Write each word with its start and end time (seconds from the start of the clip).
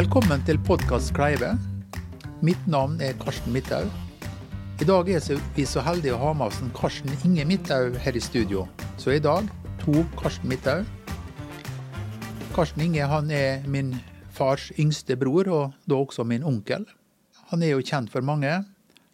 Velkommen 0.00 0.40
til 0.48 0.56
podkast 0.64 1.10
Kleive. 1.12 1.50
Mitt 2.40 2.60
navn 2.64 2.94
er 3.04 3.18
Karsten 3.20 3.52
Midthaug. 3.52 3.90
I 4.80 4.86
dag 4.88 5.10
er 5.12 5.42
vi 5.52 5.66
så 5.68 5.82
heldige 5.84 6.14
å 6.16 6.20
ha 6.22 6.30
med 6.32 6.46
oss 6.46 6.60
en 6.64 6.70
Karsten 6.72 7.12
Inge 7.18 7.44
Midthaug 7.44 7.98
her 8.00 8.16
i 8.16 8.22
studio. 8.24 8.62
Så 8.96 9.12
i 9.12 9.20
dag 9.20 9.50
to 9.82 10.06
Karsten 10.16 10.48
Midthaug. 10.48 10.88
Karsten 12.56 12.86
Inge 12.86 13.10
han 13.12 13.28
er 13.28 13.60
min 13.68 13.92
fars 14.32 14.70
yngste 14.80 15.18
bror, 15.20 15.52
og 15.52 15.76
da 15.84 16.00
også 16.00 16.24
min 16.24 16.48
onkel. 16.48 16.88
Han 17.52 17.60
er 17.60 17.74
jo 17.74 17.84
kjent 17.84 18.08
for 18.08 18.24
mange. 18.24 18.56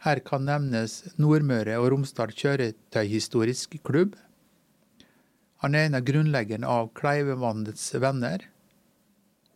Her 0.07 0.23
kan 0.23 0.47
nevnes 0.47 1.01
Nordmøre 1.19 1.81
og 1.83 1.91
Romsdal 1.97 2.31
kjøretøyhistorisk 2.31 3.81
klubb. 3.83 4.15
Han 5.67 5.75
er 5.75 5.91
en 5.91 5.99
av 5.99 6.07
grunnleggerne 6.07 6.79
av 6.79 6.93
Kleivevannets 6.95 7.91
venner. 7.99 8.53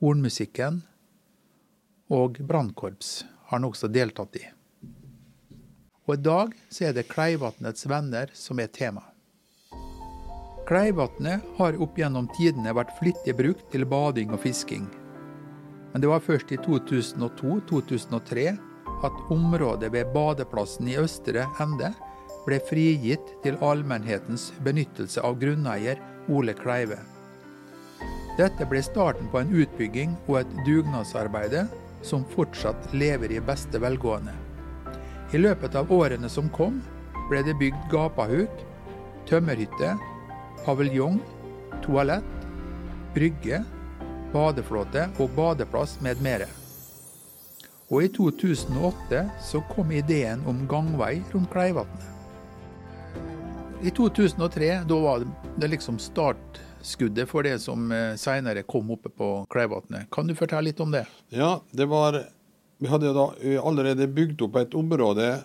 Hornmusikken 0.02 0.88
og 2.10 2.40
brannkorps 2.42 3.22
har 3.46 3.58
han 3.58 3.68
også 3.68 3.88
deltatt 3.90 4.36
i. 4.40 4.44
Og 6.08 6.16
i 6.16 6.22
dag 6.22 6.54
så 6.68 6.88
er 6.88 6.94
det 6.96 7.06
Kleivatnets 7.10 7.86
venner 7.86 8.32
som 8.34 8.58
er 8.58 8.70
tema. 8.74 9.04
Kleivatnet 10.66 11.46
har 11.58 11.78
opp 11.82 11.98
gjennom 11.98 12.28
tidene 12.36 12.74
vært 12.74 12.96
flittig 12.98 13.34
brukt 13.38 13.70
til 13.72 13.86
bading 13.90 14.34
og 14.34 14.42
fisking. 14.42 14.88
Men 15.92 16.02
det 16.02 16.10
var 16.10 16.22
først 16.22 16.52
i 16.54 16.58
2002-2003 16.62 18.46
at 19.06 19.22
området 19.34 19.90
ved 19.94 20.10
badeplassen 20.14 20.90
i 20.90 20.98
østre 21.00 21.46
ende 21.62 21.92
ble 22.46 22.58
frigitt 22.66 23.34
til 23.44 23.58
allmennhetens 23.62 24.50
benyttelse 24.66 25.22
av 25.26 25.38
grunneier 25.42 25.98
Ole 26.30 26.54
Kleive. 26.58 26.98
Dette 28.38 28.66
ble 28.66 28.82
starten 28.82 29.28
på 29.30 29.42
en 29.42 29.50
utbygging 29.62 30.14
og 30.28 30.40
et 30.42 30.58
dugnadsarbeide 30.66 31.66
som 32.02 32.24
fortsatt 32.24 32.94
lever 32.94 33.32
i 33.32 33.40
beste 33.40 33.78
velgående. 33.78 34.32
I 35.32 35.38
løpet 35.38 35.74
av 35.78 35.92
årene 35.92 36.28
som 36.28 36.48
kom, 36.50 36.80
ble 37.30 37.42
det 37.46 37.54
bygd 37.60 37.90
gapahuk, 37.92 38.62
tømmerhytte, 39.28 39.92
paviljong, 40.64 41.20
toalett, 41.84 42.46
brygge, 43.14 43.62
badeflåte 44.32 45.08
og 45.18 45.30
badeplass 45.36 45.98
med 46.02 46.22
mere. 46.24 46.48
Og 47.90 48.06
i 48.06 48.10
2008 48.14 49.24
så 49.42 49.62
kom 49.72 49.90
ideen 49.94 50.42
om 50.46 50.66
gangvei 50.70 51.20
rundt 51.32 51.50
Kleivatnet. 51.50 52.06
I 53.82 53.90
2003 53.96 54.68
da 54.86 54.98
var 55.00 55.24
det 55.56 55.70
liksom 55.72 55.98
startskuddet 56.80 57.28
for 57.28 57.42
det 57.42 57.58
som 57.58 57.92
eh, 57.92 58.16
senere 58.16 58.62
kom 58.62 58.90
oppe 58.90 59.08
på 59.08 59.46
Kleivatnet. 59.50 60.10
Kan 60.10 60.26
du 60.26 60.34
fortelle 60.34 60.70
litt 60.70 60.80
om 60.80 60.90
det? 60.90 61.06
Ja, 61.28 61.62
det 61.70 61.86
var 61.86 62.24
Vi 62.78 62.88
hadde 62.88 63.12
da 63.12 63.34
allerede 63.60 64.06
bygd 64.08 64.40
opp 64.40 64.56
et 64.56 64.74
område 64.74 65.42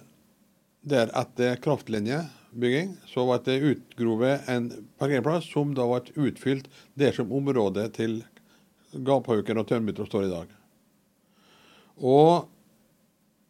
der 0.82 1.10
etter 1.12 1.58
kraftlinjebygging 1.60 2.94
så 3.06 3.26
ble 3.28 3.42
det 3.44 3.58
utgrovet 3.60 4.48
en 4.48 4.70
parkeringsplass 4.98 5.50
som 5.52 5.74
da 5.76 5.84
ble 5.84 6.14
utfylt 6.16 6.70
der 6.96 7.12
som 7.12 7.34
området 7.36 7.90
til 7.98 8.24
Gaphauken 8.94 9.60
og 9.60 9.68
Tønbytter 9.68 10.08
står 10.08 10.30
i 10.30 10.32
dag. 10.32 10.48
Og 12.00 12.48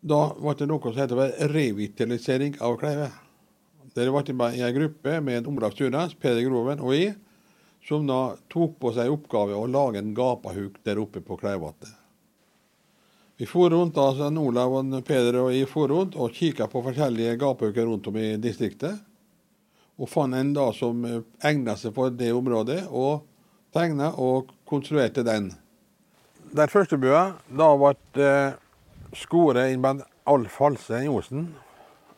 da 0.02 0.34
ble 0.34 0.56
det 0.58 0.70
noe 0.72 0.82
som 0.82 0.98
heter 0.98 1.54
revitalisering 1.54 2.58
av 2.66 2.80
Kleive. 2.82 3.12
Der 3.94 4.10
ble 4.10 4.26
det 4.26 4.50
en 4.66 4.76
gruppe 4.80 5.22
med 5.22 5.44
en 5.44 5.54
Olav 5.54 5.78
Stunes, 5.78 6.18
Peder 6.18 6.42
Groven 6.42 6.82
og 6.82 6.98
jeg, 6.98 7.20
som 7.88 8.08
da 8.08 8.36
tok 8.50 8.80
på 8.82 8.92
seg 8.96 9.12
oppgave 9.14 9.58
å 9.58 9.68
lage 9.70 10.02
en 10.02 10.16
gapahuk 10.18 10.80
der 10.84 11.00
oppe 11.02 11.22
på 11.22 11.38
Kleivatnet. 11.38 11.94
Vi 13.38 13.46
for 13.46 13.70
rundt, 13.70 13.98
altså 14.00 14.30
Olav 14.40 14.74
og 14.80 14.94
Peder 15.06 15.42
og 15.42 15.52
jeg 15.52 15.68
for 15.68 15.92
rundt 15.92 16.16
og 16.16 16.32
kikka 16.34 16.70
på 16.72 16.82
forskjellige 16.86 17.36
gapahuker 17.42 17.86
rundt 17.86 18.08
om 18.08 18.18
i 18.18 18.38
distriktet. 18.40 18.96
Og 20.00 20.10
fant 20.10 20.36
en 20.36 20.54
da 20.56 20.70
som 20.76 21.04
egna 21.44 21.76
seg 21.80 21.94
for 21.96 22.16
det 22.16 22.32
området, 22.36 22.86
og 22.88 23.28
tegna 23.76 24.14
og 24.24 24.54
konstruerte 24.68 25.24
den. 25.28 25.52
Den 26.56 26.72
første 26.72 26.98
bua, 27.00 27.36
da 27.52 27.70
ble 27.76 27.92
eh, 28.24 28.56
skåret 29.20 29.74
inn 29.74 29.84
blant 29.84 30.08
all 30.24 30.48
false 30.52 31.04
i 31.04 31.12
Osen, 31.12 31.50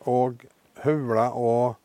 og 0.06 0.46
høvla 0.86 1.32
og 1.34 1.78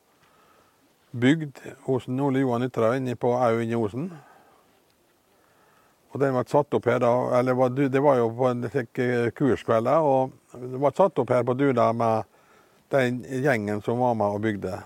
bygd 1.12 1.58
hos 1.86 2.08
Ole 2.08 2.42
Johan 2.42 2.66
Ytterøy 2.66 2.96
inne 2.96 3.16
på 3.16 3.32
Au 3.36 3.60
inne 3.60 3.76
Osen. 3.76 4.10
Og 6.12 6.20
den 6.20 6.34
ble 6.36 6.44
satt 6.48 6.74
opp 6.76 6.86
her 6.88 7.00
da, 7.00 7.12
eller 7.38 7.68
Det 7.88 8.00
var 8.02 8.16
jo 8.16 8.28
på 8.36 8.48
en 8.48 8.68
kurskveld, 9.32 9.88
og 9.88 10.32
det 10.52 10.78
ble 10.78 10.92
satt 10.96 11.18
opp 11.18 11.30
her 11.30 11.44
på 11.44 11.54
Duda 11.54 11.92
med 11.92 12.24
den 12.92 13.22
gjengen 13.24 13.80
som 13.82 13.98
var 13.98 14.14
med 14.14 14.26
og 14.26 14.40
bygde. 14.40 14.82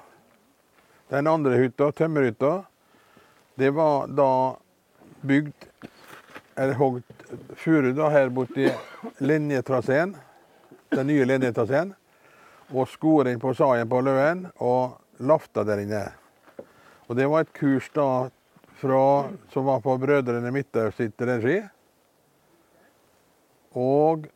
Den 1.11 1.27
andre 1.27 1.57
hytta, 1.57 1.91
tømmerhytta, 1.93 2.63
det 3.55 3.71
var 3.75 4.07
da 4.07 4.57
bygd 5.23 5.67
eller 6.57 6.75
hogd 6.75 7.03
furu 7.57 7.93
her 8.11 8.29
borti 8.29 8.71
linjetraseen, 9.19 10.15
den 10.95 11.07
nye 11.07 11.25
linjetraseen, 11.25 11.93
og 12.73 12.89
skåret 12.89 13.33
inn 13.33 13.43
på 13.43 13.53
saien 13.55 13.89
på 13.89 14.01
Løen 14.01 14.47
og 14.57 14.97
lafta 15.19 15.65
der 15.65 15.85
inne. 15.85 16.05
Og 17.07 17.17
det 17.17 17.29
var 17.31 17.45
et 17.45 17.53
kurs 17.57 17.89
da 17.95 18.29
fra, 18.77 19.31
som 19.53 19.65
var 19.65 19.81
på 19.81 19.99
Brødrene 19.99 20.53
Midtøst 20.53 20.97
sitt 21.01 21.23
regi. 21.23 21.63
Og 23.77 24.27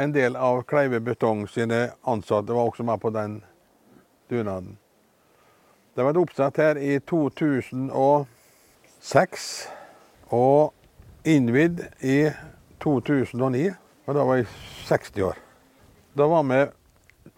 en 0.00 0.12
del 0.14 0.36
av 0.38 0.62
Kleive 0.70 1.00
Betong 1.04 1.44
sine 1.50 1.90
ansatte 2.08 2.54
var 2.56 2.70
også 2.70 2.86
med 2.86 3.00
på 3.02 3.10
den 3.14 3.40
dugnaden. 4.30 4.78
Det 5.94 6.02
ble 6.06 6.20
oppsatt 6.22 6.56
her 6.62 6.76
i 6.78 7.00
2006 7.10 9.68
og 10.30 10.72
innvidd 11.28 11.82
i 12.00 12.30
2009. 12.80 13.74
Og 14.06 14.14
da 14.16 14.24
var 14.26 14.34
jeg 14.40 14.46
60 14.88 15.22
år. 15.26 15.36
Da 16.16 16.24
var 16.30 16.42
vi 16.48 16.60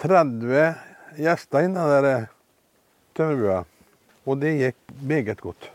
30 0.04 0.74
gjester 1.18 1.64
i 1.64 1.70
den 1.72 2.28
tømmerbua, 3.16 3.62
og 4.24 4.38
det 4.40 4.52
gikk 4.58 4.94
meget 5.02 5.40
godt. 5.42 5.68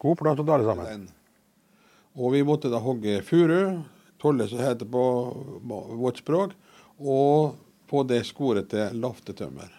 God 0.00 0.16
plass 0.20 0.38
til 0.40 0.52
alle 0.54 0.68
sammen. 0.68 1.08
Og 2.16 2.34
vi 2.34 2.44
måtte 2.46 2.70
da 2.72 2.80
hogge 2.82 3.20
furu, 3.26 3.82
tolle 4.20 4.46
som 4.50 4.62
heter 4.62 4.88
på 4.88 5.04
vårt 6.00 6.20
språk, 6.22 6.54
og 7.00 7.56
på 7.90 8.02
det 8.06 8.22
skoret 8.28 8.70
til 8.70 8.96
laftetømmer. 9.02 9.70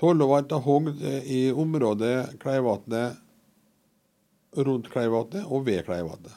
Tolla 0.00 0.26
ble 0.26 0.44
da 0.48 0.60
hogd 0.64 1.02
i 1.28 1.50
området 1.52 2.38
Kleivatnet, 2.40 3.18
rundt 4.56 4.88
Kleivatnet 4.90 5.44
og 5.46 5.66
ved 5.68 5.84
Kleivatnet. 5.86 6.34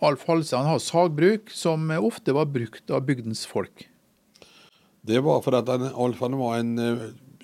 Alf 0.00 0.24
Halsand 0.28 0.68
har 0.70 0.78
sagbruk, 0.78 1.50
som 1.50 1.90
ofte 1.98 2.34
var 2.34 2.46
brukt 2.54 2.90
av 2.94 3.02
bygdens 3.06 3.42
folk. 3.50 3.88
Det 5.08 5.22
var 5.24 5.40
for 5.40 5.56
at 5.56 5.70
Alf 5.72 6.20
var 6.20 6.58
en 6.58 6.74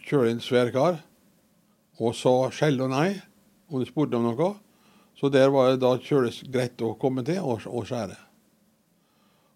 kjølig 0.04 0.42
svær 0.44 0.68
kar 0.74 0.98
og 1.96 2.12
sa 2.18 2.34
sjelden 2.52 2.90
og 2.90 2.92
nei 2.92 3.14
om 3.70 3.80
du 3.80 3.88
spurte 3.88 4.18
om 4.18 4.26
noe. 4.26 4.52
Så 5.14 5.30
der 5.32 5.48
var 5.54 5.70
det 5.70 5.82
da 5.84 5.94
kjøles 5.96 6.42
greit 6.50 6.82
å 6.82 6.96
komme 7.00 7.22
til 7.24 7.40
og, 7.40 7.64
og 7.70 7.86
skjære. 7.88 8.18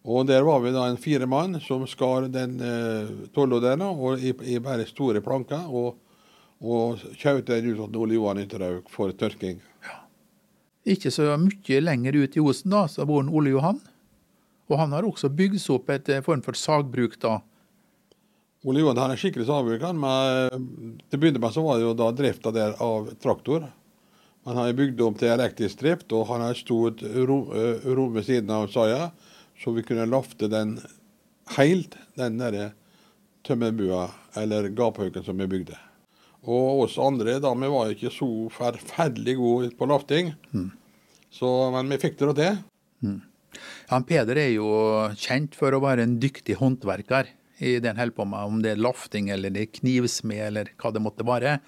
Og 0.08 0.26
der 0.28 0.44
var 0.46 0.62
vi 0.62 0.72
da 0.72 0.86
en 0.88 1.00
fire 1.00 1.26
mann 1.28 1.58
som 1.60 1.82
skar 1.90 2.28
den 2.32 2.60
eh, 2.64 3.10
tollodena 3.34 3.90
i, 4.16 4.32
i, 4.54 4.58
bare 4.62 4.86
store 4.88 5.20
planker. 5.24 5.66
Og, 5.68 5.98
og 6.62 7.02
kjøpte 7.18 7.58
den 7.58 7.74
ut 7.74 7.82
til 7.90 8.00
Ole 8.00 8.16
Johan 8.16 8.40
Ytterhaug 8.44 8.88
for 8.92 9.12
tørking. 9.12 9.58
Ikke 10.88 11.12
så 11.12 11.34
mye 11.36 11.82
lenger 11.82 12.16
ut 12.22 12.38
i 12.38 12.40
Osen 12.40 12.72
da, 12.72 12.86
så 12.88 13.04
bor 13.08 13.26
Ole 13.26 13.52
Johan. 13.52 13.82
Og 14.70 14.78
han 14.80 14.94
har 14.94 15.04
også 15.04 15.28
bygd 15.32 15.60
seg 15.60 15.80
opp 15.80 15.92
et 15.92 16.08
eh, 16.14 16.24
form 16.24 16.44
for 16.46 16.56
sagbruk 16.56 17.18
da. 17.20 17.40
Ole 18.68 18.82
Johan 18.82 18.98
har 19.00 19.12
en 19.14 19.16
skikkelig 19.20 19.46
sagbruk. 19.48 19.84
Men 19.96 21.00
til 21.08 21.16
å 21.16 21.22
begynne 21.22 21.40
med 21.40 21.54
så 21.54 21.64
var 21.64 21.80
jo 21.80 21.94
da 21.96 22.10
drifta 22.12 22.52
der 22.52 22.76
av 22.84 23.08
traktor. 23.22 23.64
Han 24.48 24.56
har 24.56 24.76
bygd 24.76 25.00
om 25.04 25.16
til 25.18 25.32
elektrisk 25.32 25.80
drift, 25.82 26.12
og 26.16 26.28
han 26.30 26.44
har 26.44 26.54
et 26.54 26.60
stort 26.60 27.02
rom, 27.02 27.50
rom 27.84 28.14
ved 28.16 28.24
siden 28.28 28.52
av 28.54 28.68
saia, 28.72 29.10
så 29.60 29.74
vi 29.76 29.84
kunne 29.84 30.06
lafte 30.08 30.48
den 30.48 30.78
helt, 31.56 31.98
den 32.16 32.38
der 32.40 32.70
tømmerbua, 33.44 34.06
eller 34.40 34.70
gaphauken 34.72 35.26
som 35.26 35.40
vi 35.40 35.50
bygde. 35.52 35.76
Og 36.48 36.84
oss 36.86 36.96
andre 37.02 37.36
da, 37.42 37.52
vi 37.60 37.72
var 37.72 37.92
ikke 37.92 38.12
så 38.14 38.30
forferdelig 38.54 39.36
gode 39.40 39.72
på 39.76 39.88
lafting, 39.90 40.32
mm. 40.52 40.70
så, 41.34 41.50
men 41.74 41.92
vi 41.92 42.00
fikk 42.00 42.16
det 42.22 42.36
til. 42.38 42.62
Mm. 43.04 43.18
Ja, 43.88 44.00
Peder 44.06 44.40
er 44.40 44.52
jo 44.54 44.70
kjent 45.18 45.56
for 45.58 45.74
å 45.76 45.82
være 45.82 46.04
en 46.06 46.16
dyktig 46.22 46.56
håndverker 46.60 47.34
i 47.58 47.76
det 47.82 47.90
en 47.90 48.00
holder 48.00 48.16
på 48.16 48.26
med, 48.28 48.50
om 48.50 48.62
det 48.62 48.72
er 48.72 48.82
lafting 48.82 49.30
eller 49.34 49.52
det 49.54 49.64
er 49.64 49.76
knivsmed 49.80 50.42
eller 50.48 50.72
hva 50.78 50.92
det 50.94 51.02
måtte 51.02 51.26
være. 51.26 51.58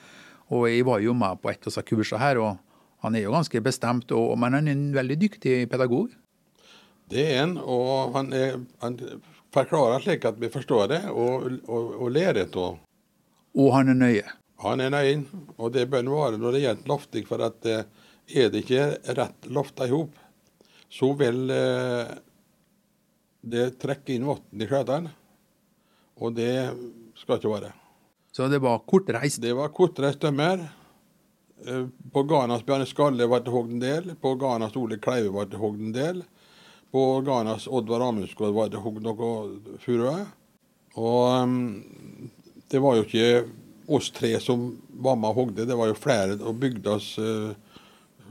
Og 0.51 0.67
jeg 0.71 0.87
var 0.87 1.03
jo 1.03 1.15
med 1.15 1.41
på 1.43 1.51
et 1.51 1.61
av 1.63 1.71
disse 1.71 1.85
kursene 1.87 2.23
her, 2.23 2.41
og 2.43 2.59
han 3.05 3.17
er 3.17 3.25
jo 3.25 3.35
ganske 3.35 3.63
bestemt, 3.65 4.13
og, 4.13 4.35
men 4.39 4.57
han 4.59 4.69
er 4.69 4.77
en 4.77 4.89
veldig 4.97 5.19
dyktig 5.21 5.57
pedagog. 5.71 6.13
Det 7.11 7.23
er 7.33 7.45
en, 7.45 7.57
og 7.59 8.15
han, 8.15 8.33
er, 8.37 8.59
han 8.83 8.99
forklarer 9.55 10.05
slik 10.05 10.27
at 10.29 10.39
vi 10.43 10.51
forstår 10.53 10.91
det, 10.93 11.01
og, 11.11 11.47
og, 11.67 11.95
og 12.05 12.13
lærer 12.15 12.47
av. 12.51 12.79
Og 13.59 13.73
han 13.75 13.91
er 13.91 13.99
nøye. 13.99 14.27
Han 14.63 14.83
er 14.85 14.93
nøye, 14.93 15.23
og 15.57 15.73
det 15.75 15.89
bør 15.91 16.11
være 16.13 16.41
når 16.41 16.57
det 16.57 16.65
gjelder 16.67 16.91
lofting, 16.93 17.27
for 17.27 17.47
at 17.47 17.71
eh, 17.71 17.87
er 18.31 18.51
det 18.53 18.65
ikke 18.65 19.15
rett 19.17 19.49
lofta 19.51 19.89
i 19.89 19.95
hop, 19.95 20.19
så 20.91 21.15
vil 21.19 21.51
eh, 21.55 22.13
det 23.41 23.67
trekke 23.81 24.15
inn 24.15 24.29
vann 24.29 24.61
i 24.61 24.69
skjøtene, 24.69 25.15
og 26.21 26.35
det 26.37 26.53
skal 27.19 27.41
ikke 27.41 27.55
være. 27.55 27.73
Så 28.33 28.47
det 28.49 28.61
var 28.63 28.83
kortreist. 28.87 29.41
Det 29.43 29.55
var 29.57 29.73
kortreist 29.75 30.21
tømmer. 30.23 30.69
Eh, 31.67 31.87
På 32.13 32.23
Ganas 32.23 32.63
Bjarne 32.67 32.87
Skalle 32.87 33.27
ble 33.29 33.41
det 33.45 33.55
hogd 33.55 33.73
en 33.75 33.83
del. 33.83 34.13
På 34.21 34.35
Ganas 34.39 34.77
Ole 34.79 35.01
Kleive 35.03 35.33
ble 35.35 35.49
det 35.51 35.61
hogd 35.61 35.81
en 35.81 35.97
del. 35.97 36.23
På 36.91 37.21
Ganas 37.27 37.67
Oddvar 37.67 38.05
Amundsgaard 38.09 38.55
ble 38.55 38.69
det 38.71 38.85
hogd 38.85 39.03
noe 39.07 39.33
furue. 39.83 40.21
Og 40.99 41.43
um, 41.43 42.31
det 42.71 42.81
var 42.83 42.99
jo 42.99 43.07
ikke 43.07 43.45
oss 43.91 44.11
tre 44.15 44.37
som 44.43 44.73
var 45.03 45.19
med 45.19 45.33
og 45.33 45.39
hogde, 45.41 45.67
det 45.67 45.77
var 45.79 45.91
jo 45.91 45.99
flere 45.99 46.37
av 46.39 46.59
bygdas 46.63 47.13
uh, 47.19 47.51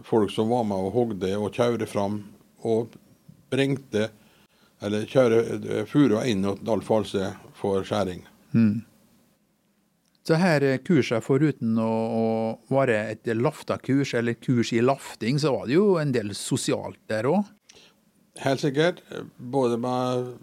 folk 0.08 0.32
som 0.32 0.52
var 0.52 0.64
med 0.68 0.88
og 0.88 0.96
hogde 0.96 1.32
og 1.36 1.56
kjørte 1.56 1.88
fram 1.90 2.22
og 2.68 2.96
brengte 3.52 4.10
eller 4.84 5.08
kjøre 5.10 5.84
furua 5.90 6.24
inn 6.32 6.46
til 6.46 6.60
Dal 6.64 6.84
False 6.86 7.34
for 7.60 7.84
skjæring. 7.88 8.24
Mm. 8.56 8.80
Så 10.30 10.38
her 10.38 10.62
eh, 10.62 10.80
kurset, 10.86 11.24
foruten 11.26 11.78
å, 11.82 11.90
å 11.90 12.26
være 12.76 13.00
et 13.16 13.30
lafta-kurs, 13.34 14.14
eller 14.20 14.38
kurs 14.38 14.74
i 14.76 14.82
lafting, 14.84 15.40
så 15.42 15.56
var 15.56 15.70
det 15.70 15.78
jo 15.80 15.96
en 16.02 16.12
del 16.14 16.36
sosialt 16.38 17.00
der 17.10 17.30
òg? 17.30 17.48
Helt 18.40 18.62
sikkert. 18.62 19.02
Både 19.38 19.80
med 19.82 20.36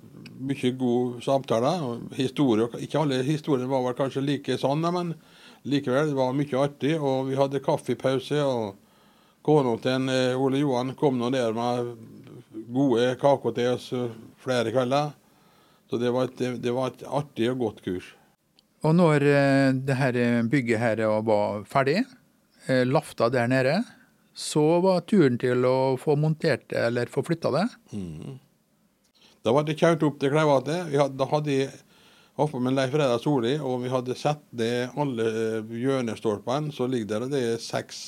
mye 0.48 0.72
god 0.76 1.20
samtale 1.24 1.70
og 1.86 2.16
historie. 2.18 2.66
Ikke 2.82 3.04
alle 3.04 3.22
historiene 3.24 3.70
var 3.70 3.84
vel 3.86 3.96
kanskje 3.96 4.24
like 4.24 4.58
sånne, 4.60 4.90
men 4.92 5.14
likevel, 5.70 6.10
det 6.10 6.18
var 6.18 6.34
mye 6.36 6.64
artig. 6.64 6.96
Og 6.98 7.30
vi 7.30 7.38
hadde 7.38 7.62
kaffepause, 7.64 8.42
og 8.42 8.74
kona 9.46 9.76
til 9.84 10.10
eh, 10.12 10.34
Ole 10.34 10.64
Johan 10.64 10.96
kom 10.98 11.20
nå 11.20 11.30
der 11.30 11.54
med 11.56 11.94
gode 12.74 13.12
kaker 13.20 13.54
til 13.54 13.76
oss 13.76 13.88
flere 14.42 14.74
kvelder. 14.74 15.14
Så 15.90 15.98
det 16.02 16.10
var, 16.10 16.24
et, 16.30 16.40
det 16.62 16.72
var 16.74 16.90
et 16.90 17.02
artig 17.06 17.50
og 17.52 17.58
godt 17.60 17.82
kurs. 17.84 18.08
Og 18.86 18.94
når 18.98 19.22
eh, 19.30 19.72
det 19.86 19.96
her 19.98 20.16
bygget 20.50 20.78
her 20.82 21.02
var 21.26 21.62
ferdig, 21.70 22.00
eh, 22.66 22.82
lafta 22.86 23.28
der 23.30 23.46
nede, 23.50 23.76
så 24.36 24.80
var 24.84 25.00
turen 25.08 25.38
til 25.40 25.64
å 25.64 25.96
få 25.98 26.16
montert 26.20 26.66
det, 26.68 26.82
eller 26.90 27.06
få 27.08 27.22
flytta 27.24 27.50
det. 27.54 27.64
Mm. 27.96 28.36
Da 29.46 29.54
var 29.54 29.64
det 29.64 29.78
kjørt 29.78 30.02
opp 30.04 30.18
til 30.20 30.32
Kleivatet. 30.34 30.90
Da 31.16 31.28
hadde 31.30 31.54
jeg 31.54 31.70
hoppet 32.36 32.60
med 32.66 32.74
Leif 32.76 32.92
Reidar 32.98 33.22
Solli, 33.22 33.54
og 33.62 33.78
vi 33.86 33.88
hadde 33.94 34.16
satt 34.18 34.42
ned 34.58 34.90
alle 34.98 35.28
hjørnestolpene 35.70 36.74
som 36.74 36.90
ligger 36.92 37.14
der. 37.14 37.28
Det 37.32 37.42
er 37.54 37.62
seks 37.62 38.02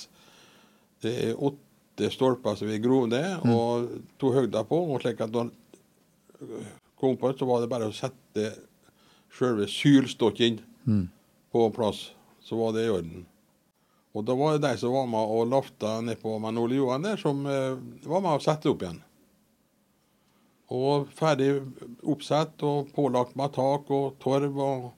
Det 1.00 1.12
er 1.30 1.38
åtte 1.38 2.08
stolper 2.10 2.56
som 2.58 2.66
vi 2.66 2.80
grov 2.82 3.06
ned, 3.08 3.38
Mm. 3.46 3.52
og 3.54 3.88
to 4.18 4.32
høgder 4.34 4.64
på. 4.66 4.80
og 4.94 5.00
slik 5.00 5.20
at 5.22 5.30
når 5.30 5.52
kom 7.00 7.16
på 7.16 7.32
så 7.38 7.46
var 7.48 7.60
det 7.62 7.70
bare 7.70 7.88
å 7.90 7.94
sette 7.94 8.52
selve 9.38 9.66
sylstokken 9.70 10.60
Mm. 10.88 11.08
på 11.52 11.66
plass. 11.76 12.12
Så 12.40 12.56
var 12.56 12.72
det 12.72 12.86
i 12.86 12.90
orden. 12.90 13.26
Og 14.16 14.24
da 14.24 14.34
var 14.34 14.56
det 14.56 14.64
de 14.68 14.78
som 14.80 14.92
var 14.94 15.06
med 15.06 15.20
og 15.20 15.50
lafta 15.50 15.98
nedpå 16.00 16.38
med 16.40 16.56
Ole 16.58 16.78
Johan 16.78 17.02
der, 17.04 17.16
som 17.20 17.44
eh, 17.46 17.76
var 18.08 18.22
med 18.24 18.38
og 18.38 18.42
sette 18.42 18.70
opp 18.70 18.82
igjen. 18.82 19.02
Og 20.72 21.08
ferdig 21.16 21.50
oppsett 22.04 22.62
og 22.66 22.90
pålagt 22.96 23.36
med 23.36 23.52
tak 23.56 23.90
og 23.90 24.16
torv. 24.20 24.56
og 24.58 24.88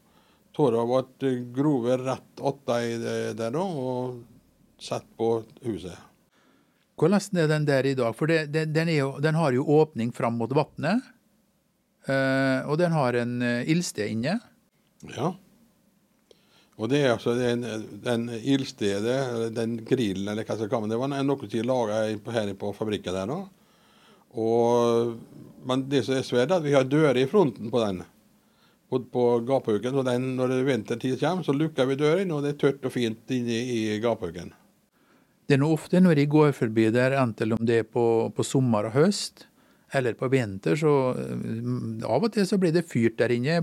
Tåra 0.57 0.83
ble 0.85 1.31
grove 1.55 1.95
rett 2.03 2.41
attei 2.43 2.97
der 2.99 3.51
da, 3.55 3.63
og 3.63 4.25
satt 4.83 5.07
på 5.17 5.45
huset. 5.63 5.95
Hvordan 6.99 7.39
er 7.39 7.47
den 7.49 7.65
der 7.69 7.87
i 7.87 7.95
dag? 7.95 8.15
For 8.19 8.27
det, 8.27 8.49
det, 8.53 8.65
den, 8.75 8.91
jo, 8.93 9.13
den 9.23 9.39
har 9.39 9.55
jo 9.55 9.63
åpning 9.65 10.11
fram 10.13 10.37
mot 10.37 10.51
vannet. 10.53 11.07
Eh, 12.07 12.67
og 12.67 12.79
den 12.81 12.97
har 12.97 13.19
en 13.21 13.41
eh, 13.43 13.71
ildsted 13.71 14.13
inne. 14.15 14.39
Ja. 15.17 15.35
Og 16.81 16.89
det 16.89 17.03
er 17.03 17.13
altså 17.13 17.35
den, 17.37 17.65
den 18.01 18.29
ildstedet, 18.41 19.51
den 19.53 19.81
grillen, 19.85 20.31
eller 20.33 20.47
hva 20.49 20.57
det 20.57 20.71
være, 20.71 20.89
det 20.89 21.01
var 21.01 21.11
noe 21.13 21.49
som 21.49 21.59
er 21.61 21.69
laga 21.69 21.99
her 22.39 22.53
på 22.57 22.71
fabrikken 22.77 23.19
der. 23.19 23.33
Og, 24.31 25.19
men 25.69 25.85
det 25.93 26.07
som 26.07 26.17
er 26.17 26.25
svært, 26.25 26.55
at 26.57 26.65
vi 26.65 26.73
har 26.73 26.89
dører 26.89 27.21
i 27.21 27.27
fronten 27.29 27.69
på 27.73 27.83
den. 27.85 28.01
På, 28.91 29.03
på. 29.05 29.27
Og 29.37 30.07
den, 30.09 30.25
når 30.39 30.55
det 30.55 30.65
vintertid 30.67 31.21
kommer, 31.21 31.45
så 31.45 31.53
lukker 31.53 31.87
vi 31.91 31.99
døren, 32.01 32.33
og 32.33 32.47
det 32.47 32.55
er 32.55 32.63
tørt 32.65 32.89
og 32.89 32.97
fint 32.97 33.37
inne 33.37 33.61
i 33.61 34.01
gapauken. 34.03 34.55
Det 35.51 35.59
er 35.59 35.61
nå 35.61 35.69
ofte 35.75 36.01
når 36.01 36.17
de 36.17 36.27
går 36.31 36.53
forbi 36.57 36.89
der, 36.95 37.19
enten 37.21 37.59
om 37.59 37.63
det 37.67 37.83
er 37.83 37.87
på, 37.87 38.31
på 38.33 38.47
sommer 38.47 38.89
og 38.89 38.97
høst, 38.97 39.50
eller 39.93 40.15
på 40.15 40.29
vinter, 40.31 40.77
så 40.79 40.93
eh, 41.19 42.05
av 42.07 42.27
og 42.27 42.33
til 42.35 42.47
så 42.47 42.59
blir 42.63 42.75
det 42.75 42.87
fyrt 42.91 43.19
der 43.19 43.35
inne. 43.35 43.59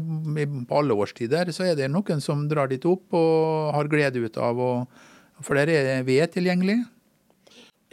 På 0.67 0.81
alle 0.81 0.97
årstider 0.97 1.53
så 1.55 1.69
er 1.69 1.77
det 1.79 1.87
noen 1.91 2.23
som 2.23 2.45
drar 2.51 2.67
dit 2.71 2.83
opp 2.87 3.15
og 3.15 3.71
har 3.77 3.91
glede 3.91 4.23
ut 4.25 4.41
av 4.41 4.59
og, 4.59 5.05
For 5.45 5.53
der 5.53 5.69
er 5.69 6.03
ved 6.03 6.31
tilgjengelig. 6.33 6.79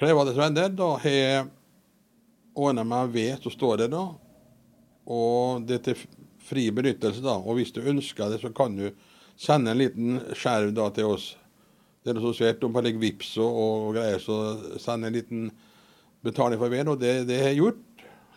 Klevades 0.01 0.39
venner, 0.39 0.71
da 0.73 0.95
har 0.97 1.13
jeg 1.13 1.43
ordna 2.57 2.85
med 2.89 3.13
ved 3.13 3.43
så 3.45 3.53
står 3.53 3.83
der, 3.83 3.91
da. 3.93 4.05
Og 5.05 5.67
det 5.69 5.77
er 5.77 5.83
til 5.91 6.07
fri 6.45 6.71
benyttelse, 6.73 7.21
da. 7.23 7.37
Og 7.37 7.59
hvis 7.59 7.75
du 7.77 7.83
ønsker 7.85 8.33
det, 8.33 8.41
så 8.41 8.51
kan 8.57 8.79
du 8.79 8.89
sende 9.37 9.75
en 9.75 9.83
liten 9.83 10.21
skjerv 10.33 10.73
da 10.75 10.89
til 10.97 11.13
oss. 11.13 11.35
Det 12.05 12.15
er 12.15 12.21
så 12.25 12.33
svært 12.37 12.65
om 12.65 12.73
bare 12.73 12.89
legger 12.89 13.05
vips 13.05 13.37
og, 13.41 13.61
og 13.61 13.95
greier, 13.97 14.21
så 14.21 14.79
send 14.81 15.07
en 15.07 15.15
liten 15.15 15.47
betaling 16.25 16.61
for 16.61 16.73
ved. 16.73 16.89
Og 16.89 17.01
det, 17.01 17.15
det 17.29 17.41
har 17.41 17.53
jeg 17.53 17.63
gjort. 17.63 17.85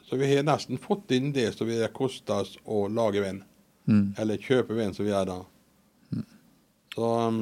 Så 0.07 0.15
vi 0.19 0.29
har 0.31 0.45
nesten 0.47 0.79
fått 0.79 1.11
inn 1.11 1.33
det 1.35 1.49
som 1.55 1.67
vil 1.67 1.83
koste 1.95 2.41
oss 2.41 2.55
å 2.63 2.85
lage 2.87 3.21
ved. 3.23 3.43
Mm. 3.87 4.15
Eller 4.19 4.41
kjøpe 4.43 4.75
ved 4.77 4.95
som 4.95 5.07
vi 5.07 5.11
gjør 5.11 5.31
da. 5.33 5.39
Så 6.95 7.13
um, 7.27 7.41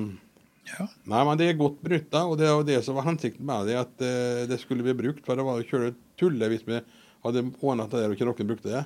Ja. 0.65 0.87
Nei, 1.05 1.19
men 1.27 1.37
det 1.37 1.51
er 1.51 1.59
godt 1.59 1.77
benytta, 1.85 2.23
og 2.25 2.39
det 2.41 2.47
jo 2.49 2.63
det 2.65 2.79
som 2.81 2.97
var 2.97 3.05
hensikten 3.05 3.45
med 3.45 3.67
det, 3.69 3.75
at 3.77 4.01
uh, 4.01 4.45
det 4.49 4.57
skulle 4.63 4.85
bli 4.85 4.95
brukt. 4.97 5.21
For 5.27 5.37
det 5.37 5.45
var 5.45 5.61
jo 5.61 5.69
kjøle 5.69 5.91
tulle 6.17 6.49
hvis 6.49 6.65
vi 6.65 6.79
hadde 7.25 7.45
ordna 7.61 7.85
det 7.89 8.01
der 8.01 8.09
og 8.09 8.17
ikke 8.17 8.27
noen 8.29 8.49
brukte 8.49 8.73
det. 8.73 8.83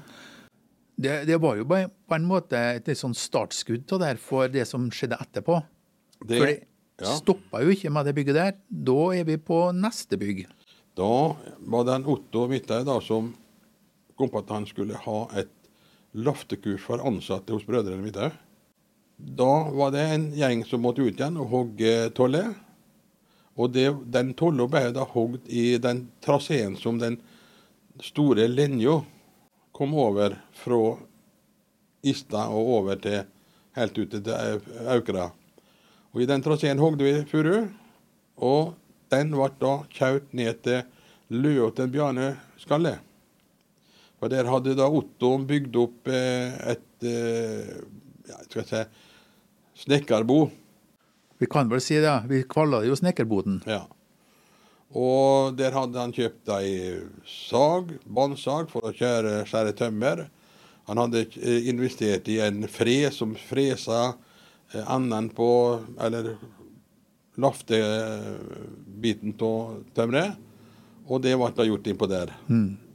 Det, 1.00 1.14
det 1.30 1.38
var 1.40 1.56
jo 1.56 1.64
på 1.64 2.16
en 2.18 2.28
måte 2.28 2.60
et 2.76 2.90
sånn 3.00 3.16
startskudd 3.16 3.86
til 3.88 4.02
det 4.02 4.18
for 4.20 4.52
det 4.52 4.66
som 4.68 4.90
skjedde 4.92 5.20
etterpå. 5.24 5.62
det 6.28 6.40
For 6.42 6.52
det 6.52 6.58
ja. 7.08 7.14
stoppa 7.16 7.62
jo 7.64 7.72
ikke 7.72 7.92
med 7.96 8.10
det 8.10 8.16
bygget 8.18 8.36
der. 8.36 8.58
Da 8.68 9.02
er 9.16 9.28
vi 9.30 9.38
på 9.40 9.62
neste 9.76 10.20
bygg. 10.20 10.44
Da 11.00 11.14
var 11.72 11.86
det 11.88 11.96
en 11.96 12.10
Otto 12.12 12.44
Midthaug 12.52 12.92
som 13.06 13.32
kom 14.20 14.30
om 14.34 14.42
at 14.44 14.52
han 14.52 14.68
skulle 14.68 15.00
ha 15.00 15.20
et 15.40 15.52
laftekurs 16.12 16.84
for 16.84 17.00
ansatte 17.08 17.56
hos 17.56 17.66
Brødrene 17.68 18.04
Midthaug. 18.04 18.36
Da 19.20 19.54
var 19.76 19.92
det 19.92 20.04
en 20.12 20.26
gjeng 20.36 20.64
som 20.68 20.84
måtte 20.84 21.04
ut 21.04 21.16
igjen 21.16 21.40
og 21.40 21.52
hogge 21.54 21.94
tolle. 22.16 22.44
Og 23.60 23.72
det, 23.76 23.88
den 24.12 24.34
tolla 24.40 24.68
ble 24.72 24.86
da 24.96 25.04
hogd 25.08 25.48
i 25.48 25.74
den 25.82 26.06
traseen 26.24 26.78
som 26.80 27.00
den 27.00 27.20
store 28.04 28.48
linja 28.48 29.02
kom 29.76 29.96
over 29.96 30.38
fra 30.56 30.96
Ista 32.04 32.46
og 32.52 32.72
over 32.80 33.00
til 33.04 33.26
helt 33.76 34.00
ut 34.00 34.16
til 34.16 34.32
Aukra. 34.88 35.30
Og 36.16 36.24
i 36.24 36.30
den 36.30 36.44
traseen 36.44 36.80
hogde 36.80 37.06
vi 37.06 37.28
furu, 37.28 37.68
og 38.40 38.74
den 39.12 39.36
ble 39.36 39.52
da 39.60 39.76
kjørt 39.92 40.32
ned 40.36 40.64
til 40.64 40.88
løa 41.30 41.70
til 41.76 41.92
Bjarne 41.92 42.34
Skalle. 42.60 42.98
For 44.20 44.32
der 44.32 44.50
hadde 44.52 44.76
da 44.76 44.90
Otto 44.92 45.32
bygd 45.48 45.78
opp 45.80 46.10
eh, 46.12 46.56
et 46.74 47.08
eh, 47.08 47.78
ja, 48.28 48.42
skal 48.44 48.62
jeg 48.62 48.68
si, 48.70 48.82
snekkerbo. 49.86 50.42
Vi 51.40 51.48
kan 51.48 51.72
vel 51.72 51.80
si 51.84 51.96
det, 52.04 52.18
vi 52.28 52.44
kaller 52.52 52.84
det 52.84 52.92
jo 52.92 52.98
snekkerboden. 53.00 53.62
Ja. 53.70 53.86
Og 54.90 55.56
der 55.56 55.72
hadde 55.78 56.02
han 56.02 56.12
kjøpt 56.16 56.50
ei 56.58 57.00
sag, 57.30 57.94
båndsag, 58.04 58.68
for 58.74 58.90
å 58.90 58.96
kjøre 58.96 59.46
skjære 59.48 59.76
tømmer. 59.80 60.26
Han 60.90 61.00
hadde 61.00 61.24
eh, 61.40 61.70
investert 61.72 62.28
i 62.28 62.42
en 62.44 62.66
fres 62.68 63.22
som 63.22 63.38
fresa 63.40 64.18
enden 64.70 65.32
på 65.34 65.50
Eller 65.98 66.36
laftebiten 67.42 69.34
av 69.42 69.80
tømmeret. 69.96 70.36
Og 71.10 71.24
det 71.24 71.34
ble 71.40 71.50
da 71.56 71.66
gjort 71.66 71.88
innpå 71.90 72.06
der. 72.10 72.34
Mm. 72.52 72.89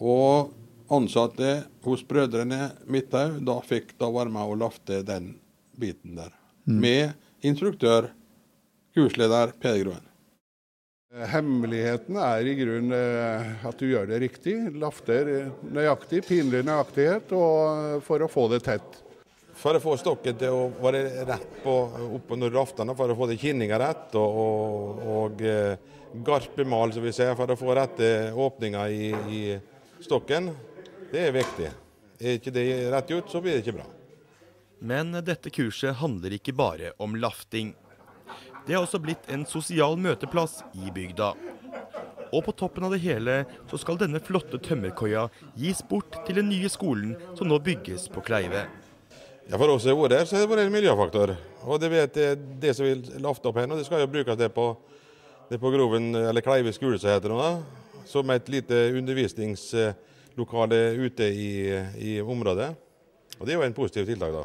Og 0.00 0.52
ansatte 0.94 1.64
hos 1.84 2.02
brødrene 2.06 2.72
Midthaug 2.90 3.38
da 3.46 3.58
fikk 3.64 3.94
da 4.00 4.10
være 4.12 4.32
med 4.32 4.54
og 4.54 4.58
lafte 4.64 5.02
den 5.06 5.34
biten 5.78 6.16
der. 6.18 6.32
Med 6.64 7.14
instruktør, 7.44 8.10
kursleder 8.94 9.52
Peder 9.60 9.84
Groen. 9.84 10.10
Hemmeligheten 11.14 12.16
er 12.18 12.48
i 12.50 12.56
grunnen 12.58 12.94
eh, 12.96 13.66
at 13.68 13.78
du 13.78 13.86
gjør 13.86 14.08
det 14.10 14.18
riktig. 14.24 14.56
Lafter 14.82 15.28
nøyaktig, 15.62 16.24
pinlig 16.26 16.64
nøyaktighet, 16.66 17.30
og 17.38 18.00
for 18.06 18.24
å 18.24 18.30
få 18.30 18.48
det 18.50 18.64
tett. 18.66 18.96
For 19.54 19.78
å 19.78 19.82
få 19.82 19.94
stokken 20.00 20.34
til 20.40 20.50
å 20.56 20.64
være 20.82 21.22
rett 21.28 21.60
på, 21.62 21.74
opp 22.16 22.32
under 22.34 22.50
raftene, 22.50 22.96
for 22.98 23.12
å 23.12 23.18
få 23.20 23.28
det 23.30 23.38
kinninga 23.38 23.78
rett, 23.78 24.08
og, 24.18 24.40
og, 24.42 25.04
og 25.14 25.44
eh, 25.46 25.76
garpemal, 26.26 26.96
som 26.96 27.06
vi 27.06 27.14
sier, 27.14 27.36
for 27.38 27.54
å 27.54 27.58
få 27.62 27.78
rette 27.78 28.10
åpninger 28.34 28.98
i, 28.98 29.12
i 29.30 29.44
stokken, 30.04 30.52
det 31.12 31.28
er 31.28 31.34
viktig. 31.34 31.70
Er 32.20 32.38
ikke 32.38 32.52
det 32.54 32.66
rett 32.94 33.10
ut, 33.10 33.30
så 33.30 33.40
blir 33.42 33.56
det 33.56 33.64
ikke 33.64 33.78
bra. 33.80 33.88
Men 34.84 35.14
dette 35.24 35.50
kurset 35.54 35.96
handler 36.00 36.36
ikke 36.36 36.54
bare 36.56 36.92
om 37.02 37.16
lafting. 37.16 37.72
Det 38.66 38.74
har 38.76 38.84
også 38.84 39.00
blitt 39.02 39.28
en 39.32 39.44
sosial 39.48 39.96
møteplass 40.00 40.62
i 40.76 40.92
bygda. 40.94 41.34
Og 42.34 42.40
på 42.46 42.54
toppen 42.56 42.86
av 42.86 42.94
det 42.94 43.02
hele 43.04 43.42
så 43.70 43.78
skal 43.78 43.98
denne 44.00 44.20
flotte 44.24 44.58
tømmerkoia 44.62 45.28
gis 45.60 45.82
bort 45.86 46.16
til 46.26 46.40
den 46.40 46.48
nye 46.50 46.70
skolen 46.72 47.14
som 47.38 47.48
nå 47.50 47.60
bygges 47.62 48.08
på 48.12 48.24
Kleive. 48.26 48.64
Ja, 49.44 49.58
For 49.60 49.68
oss 49.68 49.84
som 49.84 49.92
har 49.92 50.00
vært 50.00 50.16
her, 50.16 50.26
så 50.26 50.38
har 50.38 50.46
det 50.46 50.50
vært 50.54 50.64
en 50.64 50.74
miljøfaktor. 50.74 51.34
Og 51.68 51.80
det, 51.80 51.90
vet, 51.92 52.16
det, 52.16 52.28
det 52.62 52.72
som 52.76 52.88
vil 52.88 53.04
lafte 53.22 53.50
opp 53.50 53.60
her 53.60 53.68
nå, 53.68 53.76
det 53.76 53.84
skal 53.86 54.02
jo 54.02 54.10
brukes 54.10 54.40
det 54.40 54.48
på, 54.56 54.70
det 55.50 55.60
på 55.60 55.72
Groven, 55.74 56.14
eller 56.16 56.44
Kleive 56.44 56.72
skole, 56.74 56.98
som 56.98 57.12
heter 57.12 57.28
det 57.28 57.36
nå. 57.36 57.50
Som 58.08 58.30
et 58.34 58.48
lite 58.52 58.74
undervisningslokale 58.98 60.80
ute 61.00 61.24
i, 61.24 61.50
i 61.98 62.20
området. 62.20 62.74
Og 63.38 63.46
det 63.46 63.54
er 63.54 63.58
jo 63.58 63.66
en 63.66 63.76
positiv 63.76 64.06
tiltak, 64.08 64.32
da. 64.34 64.44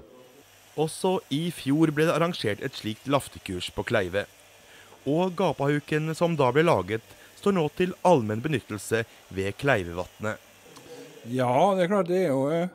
Også 0.80 1.18
i 1.34 1.50
fjor 1.52 1.92
ble 1.92 2.08
det 2.08 2.16
arrangert 2.16 2.62
et 2.64 2.78
slikt 2.78 3.10
laftekurs 3.12 3.70
på 3.76 3.84
Kleive. 3.88 4.26
Og 5.10 5.34
gapahuken 5.38 6.14
som 6.16 6.36
da 6.40 6.52
ble 6.56 6.64
laget, 6.64 7.04
står 7.40 7.56
nå 7.56 7.66
til 7.76 7.94
allmenn 8.08 8.44
benyttelse 8.44 9.04
ved 9.36 9.56
Kleivevatnet. 9.60 10.40
Ja, 11.28 11.76
det 11.76 11.86
er 11.86 11.92
klart 11.92 12.10
det 12.10 12.20
er 12.24 12.30
jo 12.32 12.48
eh, 12.52 12.72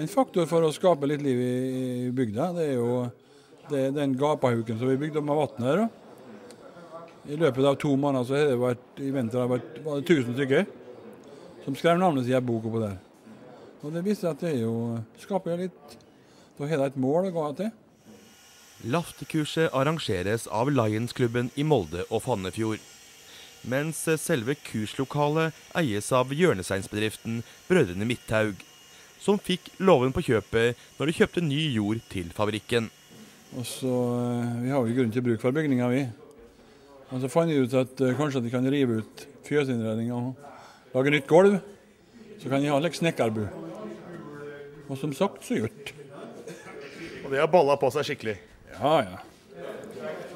en 0.00 0.10
faktor 0.10 0.48
for 0.48 0.64
å 0.64 0.72
skape 0.72 1.08
litt 1.08 1.24
liv 1.24 1.40
i 1.40 2.10
bygda. 2.16 2.52
Det 2.56 2.64
er 2.70 2.76
jo 2.78 3.08
det 3.68 3.80
er 3.84 3.96
den 3.96 4.14
gapahuken 4.16 4.78
som 4.80 4.88
vi 4.88 5.00
bygde 5.00 5.20
med 5.20 5.36
vannet 5.36 5.66
her. 5.66 5.80
I 7.28 7.36
løpet 7.36 7.66
av 7.68 7.76
to 7.76 7.90
måneder 8.00 8.24
så 8.24 8.36
har 8.38 8.46
det 8.48 8.60
vært 8.60 9.00
i 9.04 9.10
vinter 9.12 9.42
har 9.42 9.48
det 9.48 9.58
vært 9.58 9.80
var 9.84 10.00
det 10.00 10.16
1000 10.16 10.36
stykker 10.38 10.68
som 11.66 11.76
skrev 11.76 11.98
navnet 12.00 12.24
sitt 12.24 12.38
i 12.38 12.40
boka 12.40 12.70
på 12.72 12.80
der. 12.80 12.94
Og 13.84 13.92
det 13.92 14.02
viser 14.06 14.30
at 14.30 14.40
det 14.40 14.54
er 14.54 14.62
jo, 14.62 14.96
skaper 15.20 15.60
litt 15.60 15.98
da 16.58 16.66
har 16.66 16.80
de 16.80 16.86
et 16.88 16.96
mål 16.98 17.28
å 17.28 17.34
gå 17.34 17.44
til. 17.60 17.68
Laftekurset 18.90 19.74
arrangeres 19.76 20.46
av 20.50 20.70
Lionsklubben 20.72 21.52
i 21.54 21.66
Molde 21.66 22.06
og 22.08 22.24
Fannefjord. 22.24 22.82
Mens 23.68 24.00
selve 24.22 24.56
kurslokalet 24.66 25.54
eies 25.78 26.10
av 26.14 26.32
hjørnesteinsbedriften 26.34 27.42
Brødrene 27.68 28.06
Midthaug, 28.08 28.62
som 29.22 29.38
fikk 29.38 29.68
låven 29.82 30.14
på 30.14 30.24
kjøpet 30.30 30.78
når 30.98 31.10
de 31.10 31.16
kjøpte 31.18 31.44
ny 31.44 31.60
jord 31.74 32.00
til 32.10 32.30
fabrikken. 32.34 32.88
Og 33.56 33.66
så, 33.66 33.92
eh, 33.92 34.62
Vi 34.62 34.70
har 34.70 34.86
jo 34.86 34.94
grunn 34.94 35.12
til 35.12 35.22
bruk 35.22 35.40
for 35.40 35.52
bygninga, 35.52 35.88
vi. 35.88 36.08
Og 37.08 37.22
Så 37.22 37.30
fant 37.32 37.48
de 37.48 37.62
ut 37.64 37.74
at 37.78 38.00
uh, 38.04 38.16
kanskje 38.18 38.42
de 38.44 38.52
kan 38.52 38.66
rive 38.68 39.00
ut 39.00 39.22
fjøsinnredninga 39.48 40.16
og 40.16 40.92
lage 40.94 41.14
nytt 41.14 41.28
gulv. 41.28 41.56
Så 42.38 42.50
kan 42.50 42.60
de 42.62 42.68
ha 42.68 42.78
litt 42.82 42.98
snekkerbu. 42.98 43.46
Og 44.88 44.98
som 45.00 45.12
sagt, 45.16 45.40
så 45.44 45.56
gjort. 45.56 45.94
Og 47.24 47.32
det 47.32 47.40
har 47.40 47.48
balla 47.52 47.76
på 47.80 47.90
seg 47.92 48.06
skikkelig? 48.08 48.36
Ja, 48.76 48.92
ja. 49.04 49.18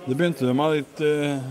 Det 0.02 0.16
begynte 0.16 0.54
med 0.56 0.78
litt 0.80 1.04
uh, 1.04 1.44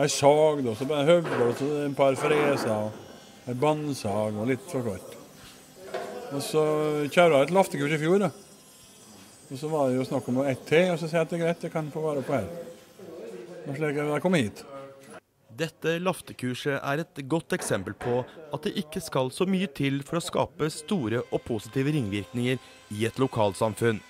ei 0.00 0.08
sag, 0.12 0.62
da, 0.64 0.76
så 0.76 0.86
ble 0.88 1.00
det 1.00 1.08
høvel, 1.10 1.42
og 1.48 1.56
så 1.58 1.70
et 1.84 1.96
par 1.98 2.14
freser, 2.20 2.70
og 2.70 3.48
ei 3.50 3.56
bandsag 3.58 4.38
og 4.38 4.48
litt 4.48 4.68
for 4.70 4.86
kort. 4.86 5.16
Og 6.30 6.44
så 6.44 6.62
kjøra 7.10 7.40
jeg 7.40 7.48
et 7.48 7.54
laftekurs 7.56 7.96
i 7.96 8.00
fjor, 8.00 8.22
da. 8.22 8.30
Og 9.50 9.58
så 9.58 9.68
var 9.72 9.88
det 9.88 9.98
jo 9.98 10.06
snakk 10.06 10.28
om 10.30 10.44
ett 10.46 10.62
til, 10.68 10.92
og 10.92 11.00
så 11.00 11.08
sier 11.08 11.18
jeg 11.18 11.26
at 11.26 11.32
det 11.32 11.40
er 11.40 11.46
greit, 11.48 11.64
jeg 11.66 11.74
kan 11.74 11.90
få 11.90 12.04
være 12.04 12.22
oppe 12.22 12.38
her. 12.38 12.69
Og 13.66 13.76
slik 13.76 13.96
er 13.96 14.12
jeg 14.14 14.24
kommet 14.24 14.46
hit. 14.46 14.62
Dette 15.60 15.96
laftekurset 16.00 16.78
er 16.78 17.02
et 17.02 17.24
godt 17.28 17.52
eksempel 17.52 17.92
på 18.00 18.22
at 18.24 18.64
det 18.64 18.76
ikke 18.80 19.02
skal 19.04 19.28
så 19.34 19.44
mye 19.50 19.68
til 19.76 20.00
for 20.06 20.20
å 20.20 20.24
skape 20.24 20.70
store 20.72 21.20
og 21.28 21.42
positive 21.44 21.92
ringvirkninger 21.92 22.62
i 22.96 23.04
et 23.08 23.20
lokalsamfunn 23.20 24.00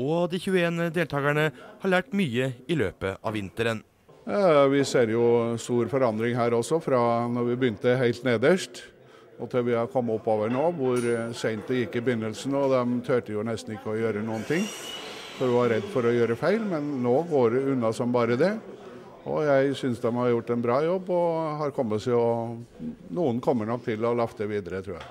og 0.00 0.30
de 0.32 0.40
21 0.40 0.90
deltakerne 0.94 1.48
har 1.82 1.90
lært 1.90 2.14
mye 2.16 2.52
i 2.68 2.76
løpet 2.78 3.20
av 3.20 3.34
vinteren. 3.36 3.82
Vi 4.24 4.84
ser 4.86 5.10
jo 5.10 5.56
stor 5.58 5.90
forandring 5.90 6.36
her 6.38 6.54
også, 6.54 6.78
fra 6.80 7.26
når 7.28 7.50
vi 7.50 7.58
begynte 7.58 7.98
helt 7.98 8.24
nederst 8.24 8.84
og 9.42 9.48
til 9.50 9.64
vi 9.66 9.74
har 9.74 9.88
kommet 9.90 10.20
oppover 10.20 10.52
nå, 10.52 10.68
hvor 10.76 11.02
sent 11.34 11.66
det 11.66 11.80
gikk 11.80 11.96
i 11.98 12.02
begynnelsen. 12.06 12.54
og 12.54 12.70
De 12.70 13.00
turte 13.02 13.34
jo 13.34 13.42
nesten 13.42 13.74
ikke 13.74 13.90
å 13.90 13.98
gjøre 13.98 14.22
noen 14.22 14.44
ting, 14.46 14.62
for 15.42 15.50
hun 15.50 15.58
var 15.58 15.72
redd 15.72 15.86
for 15.90 16.06
å 16.06 16.10
gjøre 16.14 16.36
feil. 16.38 16.60
Men 16.70 17.00
nå 17.02 17.16
går 17.26 17.56
det 17.56 17.62
unna 17.72 17.88
som 17.96 18.12
bare 18.14 18.36
det. 18.38 18.52
Og 19.26 19.40
jeg 19.42 19.74
syns 19.78 19.98
de 20.02 20.12
har 20.14 20.28
gjort 20.30 20.52
en 20.54 20.62
bra 20.62 20.76
jobb 20.84 21.10
og 21.14 21.58
har 21.58 21.74
kommet 21.74 22.02
seg 22.02 22.14
og 22.14 22.62
Noen 23.14 23.40
kommer 23.42 23.66
nok 23.66 23.82
til 23.86 24.06
å 24.06 24.14
lafte 24.14 24.46
videre, 24.46 24.82
tror 24.86 25.00
jeg. 25.00 25.08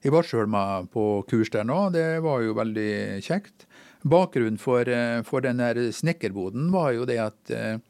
Jeg 0.00 0.14
var 0.14 0.24
sjøl 0.24 0.46
med 0.48 0.86
på 0.94 1.04
kurs 1.28 1.50
der 1.52 1.66
nå, 1.66 1.90
det 1.92 2.22
var 2.24 2.40
jo 2.46 2.54
veldig 2.56 3.20
kjekt. 3.26 3.66
Bakgrunnen 4.06 4.62
for, 4.62 4.86
eh, 4.88 5.20
for 5.26 5.42
den 5.44 5.60
snekkerboden 5.92 6.70
var 6.72 6.94
jo 6.96 7.04
det 7.04 7.18
at 7.20 7.52
eh, 7.52 7.82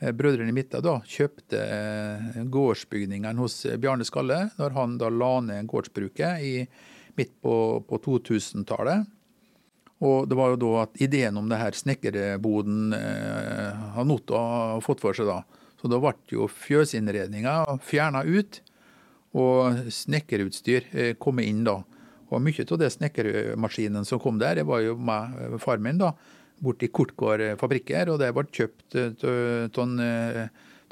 brødrene 0.00 0.52
Mitta 0.52 0.82
da 0.84 0.98
kjøpte 1.08 1.60
eh, 1.60 2.38
gårdsbygningene 2.52 3.40
hos 3.40 3.62
Bjarne 3.80 4.04
Skalle 4.04 4.46
når 4.58 4.76
han 4.76 4.96
da 5.00 5.10
la 5.12 5.32
ned 5.44 5.68
gårdsbruket 5.70 6.44
i, 6.44 6.54
midt 7.16 7.32
på, 7.40 7.54
på 7.88 8.00
2000-tallet. 8.04 9.06
Og 10.04 10.28
det 10.28 10.36
var 10.36 10.52
jo 10.52 10.60
da 10.60 10.72
at 10.82 11.00
ideen 11.00 11.38
om 11.40 11.48
det 11.48 11.60
her 11.60 11.76
snekkerboden 11.76 12.92
eh, 12.96 13.84
har 13.96 14.12
Otto 14.12 14.40
fått 14.84 15.00
for 15.00 15.16
seg 15.16 15.30
da. 15.30 15.40
Så 15.80 15.88
da 15.92 16.00
ble 16.00 16.12
jo 16.32 16.48
fjøsinnredninga 16.50 17.62
fjerna 17.84 18.24
ut 18.24 18.60
og 19.36 19.88
snekkerutstyr 19.92 20.90
eh, 20.92 21.12
kom 21.20 21.40
inn 21.40 21.64
da. 21.64 21.80
Og 22.26 22.42
mye 22.42 22.64
av 22.66 22.80
det 22.80 22.90
snekkermaskinen 22.92 24.04
som 24.08 24.20
kom 24.20 24.40
der, 24.42 24.58
det 24.58 24.66
var 24.68 24.82
jo 24.84 24.96
med 24.98 25.40
eh, 25.40 25.56
far 25.62 25.80
min 25.80 26.00
da, 26.00 26.12
borti 26.62 26.88
Kortgård 26.92 27.42
fabrikker, 27.60 28.12
og 28.12 28.20
det 28.22 28.32
ble 28.34 28.46
kjøpt 28.58 28.96
av 28.96 30.00
eh, 30.04 30.46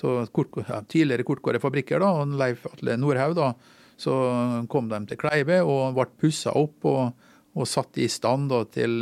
ja, 0.05 0.81
tidligere 0.91 1.27
Kortgård 1.27 1.61
fabrikker, 1.63 2.03
da, 2.03 2.11
og 2.21 2.35
Leif 2.41 2.67
Atle 2.69 2.99
Nordhaug. 3.01 3.37
da, 3.39 3.53
Så 3.97 4.13
kom 4.69 4.91
de 4.91 5.01
til 5.09 5.21
Kleive 5.21 5.63
og 5.63 5.97
ble 5.97 6.09
pussa 6.21 6.53
opp 6.59 6.85
og, 6.91 7.31
og 7.55 7.69
satt 7.71 7.99
i 8.03 8.11
stand 8.11 8.51
da, 8.53 8.65
til, 8.67 9.01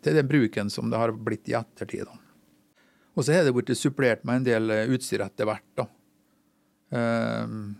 til, 0.00 0.16
den 0.16 0.30
bruken 0.30 0.70
som 0.70 0.90
det 0.90 1.00
har 1.00 1.12
blitt 1.12 1.50
i 1.50 1.58
ettertid. 1.58 2.06
da. 2.06 2.16
Og 3.14 3.26
så 3.26 3.34
har 3.34 3.44
det 3.44 3.54
blitt 3.56 3.76
supplert 3.76 4.24
med 4.24 4.40
en 4.40 4.48
del 4.48 4.76
utstyr 4.94 5.26
etter 5.26 5.48
hvert. 5.50 5.68
da. 5.76 5.88
Um, 6.90 7.76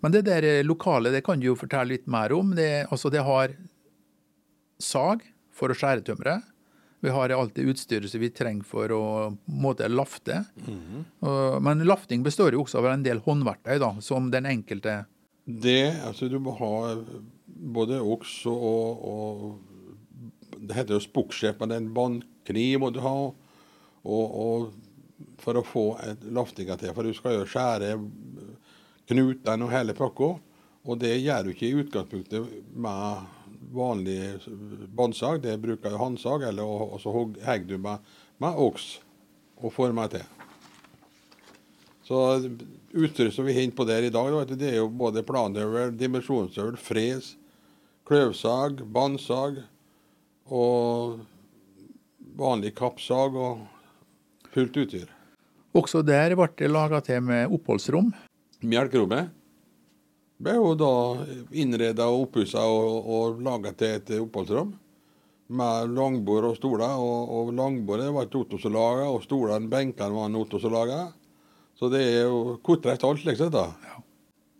men 0.00 0.14
det 0.14 0.22
der 0.28 0.46
lokale 0.64 1.10
det 1.12 1.24
kan 1.26 1.40
du 1.40 1.50
jo 1.50 1.58
fortelle 1.58 1.96
litt 1.96 2.06
mer 2.10 2.32
om. 2.36 2.54
Det, 2.56 2.86
altså 2.88 3.10
det 3.12 3.24
har 3.26 3.54
sag 4.78 5.24
for 5.54 5.72
å 5.72 5.76
skjære 5.76 6.06
tømmeret. 6.06 6.46
Vi 7.00 7.10
har 7.14 7.28
det 7.28 7.62
utstyret 7.62 8.10
som 8.10 8.20
vi 8.20 8.30
trenger 8.34 8.66
for 8.66 8.92
å 8.92 9.02
måte 9.46 9.88
lafte. 9.88 10.44
Mm 10.66 10.80
-hmm. 11.20 11.60
Men 11.60 11.84
lafting 11.84 12.22
består 12.22 12.52
jo 12.52 12.62
også 12.62 12.78
av 12.78 12.86
en 12.86 13.02
del 13.02 13.18
håndverktøy, 13.18 13.78
da, 13.78 14.00
som 14.00 14.30
den 14.30 14.46
enkelte 14.46 15.04
Det, 15.44 16.00
altså 16.04 16.28
Du 16.28 16.38
må 16.38 16.50
ha 16.50 17.04
både 17.46 18.00
oks 18.00 18.46
og, 18.46 19.04
og 19.04 19.58
Det 20.60 20.74
heter 20.74 20.94
jo 20.94 21.00
spokkskjep, 21.00 21.60
men 21.60 21.70
en 21.70 21.94
båndkniv 21.94 22.80
må 22.80 22.90
du 22.90 23.00
ha. 23.00 23.32
Og, 24.04 24.34
og 24.34 24.72
for 25.38 25.56
å 25.56 25.62
få 25.62 25.96
laftinga 26.22 26.76
til. 26.76 26.92
For 26.94 27.02
du 27.02 27.14
skal 27.14 27.38
jo 27.38 27.46
skjære 27.46 27.98
knutene 29.08 29.64
og 29.64 29.70
hele 29.70 29.94
pakka. 29.94 30.34
Og 30.88 30.98
det 30.98 31.18
gjør 31.20 31.44
du 31.44 31.50
ikke 31.52 31.68
i 31.68 31.78
utgangspunktet 31.82 32.46
med 32.74 33.37
vanlig 33.72 34.38
båndsag. 34.94 35.42
Det 35.42 35.58
bruker 35.60 35.90
du 35.90 36.00
håndsag, 36.00 36.44
eller 36.50 36.64
og 36.64 36.98
så 37.02 37.12
hogger 37.14 37.64
du 37.68 37.78
med, 37.78 38.04
med 38.38 38.58
oks 38.58 38.98
og 39.58 39.72
får 39.74 39.94
meg 39.96 40.12
til. 40.14 40.26
Så 42.08 42.18
utstyret 42.96 43.34
som 43.34 43.44
vi 43.44 43.56
henter 43.56 43.76
på 43.76 43.84
der 43.88 44.06
i 44.06 44.12
dag, 44.12 44.32
det 44.56 44.70
er 44.70 44.78
jo 44.80 44.88
både 44.88 45.24
planøvel, 45.26 45.92
dimensjonsøvel, 45.98 46.78
fres, 46.80 47.34
kløvsag, 48.08 48.80
båndsag 48.88 49.60
og 50.48 51.18
vanlig 52.38 52.72
kappsag 52.78 53.36
og 53.36 53.66
fullt 54.54 54.78
utstyr. 54.80 55.10
Også 55.76 56.00
der 56.06 56.32
ble 56.38 56.48
det 56.56 56.70
laga 56.72 57.02
til 57.04 57.20
med 57.26 57.52
oppholdsrom. 57.52 58.14
Melkerommet 58.64 59.34
ble 60.38 60.54
jo 60.56 60.74
da 60.78 60.92
innreda 61.58 62.06
og 62.10 62.28
oppussa 62.28 62.62
og, 62.66 63.08
og 63.10 63.40
laga 63.42 63.72
til 63.74 63.96
et 63.98 64.12
oppholdsrom. 64.20 64.76
med 65.48 65.94
langbord 65.96 66.50
og 66.50 66.56
stoler. 66.58 66.96
Og, 67.00 67.30
og 67.32 67.54
langbordet 67.56 68.10
var 68.12 68.28
ikke 68.28 68.42
Otto 68.42 68.58
som 68.60 68.74
laga, 68.74 69.08
og 69.08 69.22
stolene, 69.24 69.70
benkene 69.70 70.14
var 70.14 70.36
Otto 70.36 70.60
som 70.60 70.74
laga. 70.74 71.06
Så 71.78 71.88
det 71.92 72.02
er 72.02 72.26
jo 72.26 72.58
kortreist 72.62 73.04
alt, 73.06 73.22
slik 73.22 73.38
da. 73.54 73.68
Ja. 73.86 73.98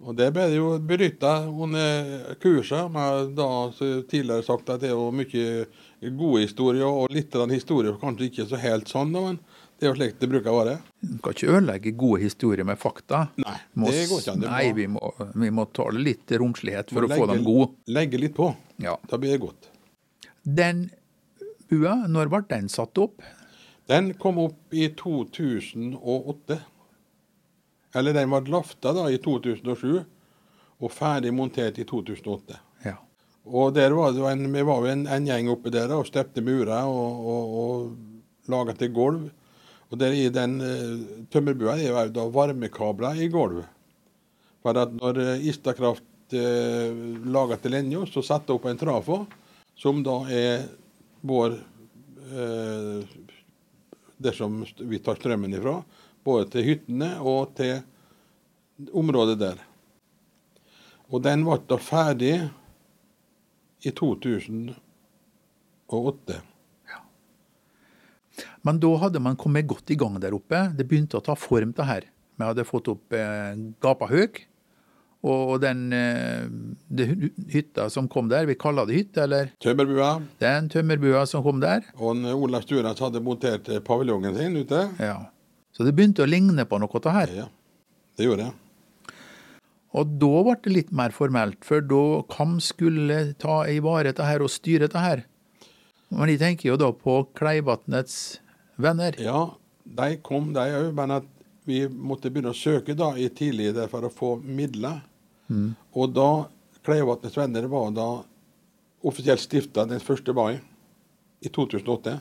Og 0.07 0.15
det 0.15 0.29
ble 0.31 0.45
det 0.47 0.61
jo 0.61 0.77
benytta 0.79 1.33
under 1.51 2.35
kurset. 2.43 2.91
Men 2.95 3.35
da 3.35 3.49
tidligere 3.77 4.47
sagt 4.47 4.71
at 4.71 4.83
det 4.83 4.93
er 4.93 4.97
jo 4.97 5.11
mye 5.11 5.67
gode 6.15 6.45
historier, 6.47 6.87
og 6.87 7.11
litt 7.13 7.35
av 7.35 7.47
den 7.47 7.59
historien 7.59 7.99
kanskje 7.99 8.31
ikke 8.31 8.47
så 8.47 8.61
helt 8.63 8.91
sånn, 8.91 9.13
da, 9.13 9.25
men 9.27 9.41
det 9.79 9.87
er 9.87 9.93
jo 9.93 9.95
slik 9.95 10.17
det 10.19 10.27
bruker 10.27 10.51
å 10.51 10.59
være. 10.59 10.77
Du 11.07 11.19
kan 11.23 11.35
ikke 11.37 11.53
ødelegge 11.55 11.91
gode 12.01 12.21
historier 12.25 12.67
med 12.67 12.81
fakta. 12.83 13.29
Nei, 13.39 13.57
Må 13.79 13.93
det 13.95 14.09
går 14.11 14.23
ikke 14.25 14.33
an. 14.35 14.41
Nei, 14.43 14.63
vi 14.75 14.87
må, 14.91 15.13
vi 15.39 15.51
må 15.55 15.69
tåle 15.71 16.03
litt 16.03 16.35
romslighet 16.43 16.91
for 16.91 17.07
å 17.07 17.11
få 17.13 17.29
dem 17.31 17.45
gode. 17.47 17.77
Legge 17.95 18.19
litt 18.19 18.35
på. 18.35 18.49
Ja. 18.83 18.97
Da 19.07 19.21
blir 19.23 19.37
det 19.37 19.43
godt. 19.45 19.71
Den 20.43 20.89
bua, 21.71 21.95
når 22.11 22.33
ble 22.33 22.43
den 22.51 22.73
satt 22.73 22.99
opp? 22.99 23.23
Den 23.89 24.11
kom 24.19 24.43
opp 24.43 24.75
i 24.75 24.91
2008. 24.99 26.59
Eller 27.95 28.19
den 28.19 28.35
ble 28.35 28.43
lafta 28.51 28.93
da 28.99 29.07
i 29.15 29.23
2007, 29.23 30.03
og 30.83 30.93
ferdig 30.93 31.31
montert 31.35 31.79
i 31.79 31.87
2008. 31.87 32.59
Ja. 32.83 32.99
Og 33.47 33.73
der 33.79 33.95
var 33.95 34.11
det 34.13 34.27
en, 34.27 34.47
Vi 34.53 34.67
var 34.67 34.83
jo 34.83 34.91
en, 34.91 35.07
en 35.07 35.27
gjeng 35.31 35.55
oppe 35.55 35.71
der 35.71 35.95
og 35.95 36.07
stepte 36.11 36.43
murer 36.43 36.83
og, 36.83 37.27
og, 37.33 37.59
og 37.63 38.51
laga 38.51 38.75
til 38.75 38.91
gulv. 38.91 39.29
Og 39.89 39.99
der 40.01 40.13
i 40.13 40.29
den 40.33 40.61
uh, 40.61 41.25
tømmerbua 41.33 41.79
er 41.79 41.89
jo 41.93 42.07
da 42.13 42.27
varmekabler 42.33 43.21
i 43.23 43.29
gulvet. 43.33 43.67
For 44.63 44.77
at 44.77 44.93
når 44.93 45.39
Istakraft 45.49 46.35
uh, 46.37 46.91
laga 47.25 47.57
til 47.63 47.73
linja, 47.77 48.05
så 48.11 48.21
satte 48.27 48.53
opp 48.55 48.65
en 48.69 48.81
trafo, 48.81 49.23
som 49.79 50.03
da 50.05 50.21
er 50.35 50.69
vår 51.27 51.51
uh, 52.33 53.01
Der 54.19 54.35
som 54.35 54.65
vi 54.83 54.99
tar 54.99 55.15
strømmen 55.15 55.55
ifra. 55.55 55.79
Både 56.27 56.51
til 56.51 56.65
hyttene 56.67 57.21
og 57.23 57.55
til 57.55 57.79
området 58.91 59.39
der. 59.39 59.59
Og 61.09 61.23
den 61.23 61.45
ble 61.47 61.57
da 61.71 61.79
ferdig 61.81 62.51
i 63.87 63.91
2008. 63.95 64.75
Men 68.69 68.83
da 68.83 68.91
hadde 69.01 69.21
man 69.25 69.37
kommet 69.41 69.65
godt 69.65 69.89
i 69.95 69.97
gang 69.97 70.19
der 70.21 70.35
oppe. 70.37 70.67
Det 70.77 70.85
begynte 70.85 71.17
å 71.17 71.25
ta 71.25 71.33
form, 71.39 71.73
det 71.73 71.87
her. 71.89 72.05
Vi 72.37 72.45
hadde 72.45 72.67
fått 72.69 72.91
opp 72.93 73.15
eh, 73.17 73.57
Gapahaug. 73.81 74.43
Og 75.29 75.55
den 75.63 75.89
eh, 75.97 76.45
hytta 77.51 77.89
som 77.91 78.07
kom 78.13 78.29
der, 78.31 78.45
vi 78.47 78.55
kaller 78.61 78.87
det 78.87 78.99
hytte, 79.01 79.25
eller 79.25 79.49
Tømmerbua. 79.65 80.11
den 80.39 80.69
tømmerbua 80.71 81.25
som 81.27 81.43
kom 81.43 81.63
der. 81.65 81.89
Og 81.97 82.13
en 82.13 82.29
Olav 82.37 82.67
Sturans 82.67 83.01
hadde 83.03 83.23
montert 83.25 83.71
eh, 83.73 83.81
paviljongen 83.83 84.37
sin 84.37 84.59
ute. 84.61 84.85
Ja. 85.01 85.17
Så 85.75 85.87
det 85.87 85.95
begynte 85.97 86.27
å 86.27 86.29
ligne 86.29 86.67
på 86.69 86.79
noe, 86.79 87.01
det 87.03 87.15
her. 87.15 87.33
Ja, 87.35 87.47
det 88.21 88.29
gjorde 88.29 88.51
det. 88.51 89.15
Og 89.99 90.13
da 90.21 90.43
ble 90.45 90.59
det 90.67 90.75
litt 90.75 90.93
mer 90.95 91.15
formelt, 91.17 91.65
for 91.67 91.81
da 91.81 92.03
hvem 92.37 92.59
skulle 92.63 93.23
ta 93.41 93.63
i 93.65 93.81
vare 93.83 94.13
dette 94.13 94.29
her 94.29 94.45
og 94.45 94.53
styre 94.53 94.85
dette 94.87 95.03
her? 95.03 95.25
Men 96.13 96.31
jeg 96.31 96.43
tenker 96.45 96.71
jo 96.71 96.77
da 96.81 96.93
på 96.95 97.23
Kleivatnets 97.37 98.39
venner. 98.79 99.19
Ja, 99.21 99.43
de 99.85 100.17
kom, 100.25 100.53
de 100.55 100.65
òg, 100.79 100.93
men 100.97 101.17
at 101.19 101.29
vi 101.69 101.83
måtte 101.89 102.31
begynne 102.33 102.55
å 102.55 102.57
søke 102.57 102.95
da 102.97 103.11
i 103.19 103.29
tidlig 103.29 103.75
for 103.93 104.07
å 104.07 104.13
få 104.13 104.31
midler. 104.41 105.03
Og 105.93 106.15
da 106.17 106.31
Kleivatnets 106.85 107.37
Venner 107.37 107.67
var 107.69 107.91
da 107.93 108.09
offisielt 109.05 109.43
stifta 109.43 109.85
den 109.89 110.01
1. 110.01 110.33
mai 110.37 110.61
i 111.45 111.51
2008. 111.53 112.15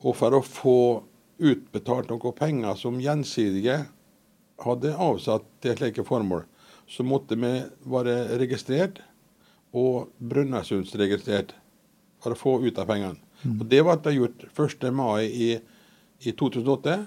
Og 0.00 0.16
for 0.16 0.36
å 0.36 0.40
få 0.44 0.78
utbetalt 1.40 2.08
noen 2.12 2.36
penger 2.36 2.76
som 2.76 3.00
gjensidige 3.00 3.82
hadde 4.60 4.94
avsatt 4.96 5.44
til 5.60 5.76
slike 5.76 6.04
formål, 6.04 6.44
så 6.88 7.04
måtte 7.06 7.36
vi 7.36 7.52
være 7.88 8.38
registrert 8.40 9.00
og 9.76 10.10
Brønnøysundsregistrert 10.18 11.54
for 12.20 12.34
å 12.34 12.40
få 12.40 12.56
ut 12.64 12.80
av 12.80 12.88
pengene. 12.88 13.20
Og 13.46 13.64
Det 13.68 13.80
ble 13.86 14.14
gjort 14.16 14.44
1. 14.52 14.86
mai 14.92 15.24
i, 15.24 15.50
i 16.20 16.32
2008. 16.36 16.98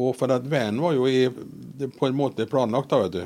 Og 0.00 0.14
for 0.14 0.30
at 0.30 0.46
veien 0.46 0.78
var 0.78 0.94
jo 0.94 1.08
i, 1.10 1.26
på 1.28 2.06
en 2.06 2.16
måte 2.16 2.46
planlagt, 2.50 2.92
da, 2.92 3.00
vet 3.02 3.16
du. 3.16 3.24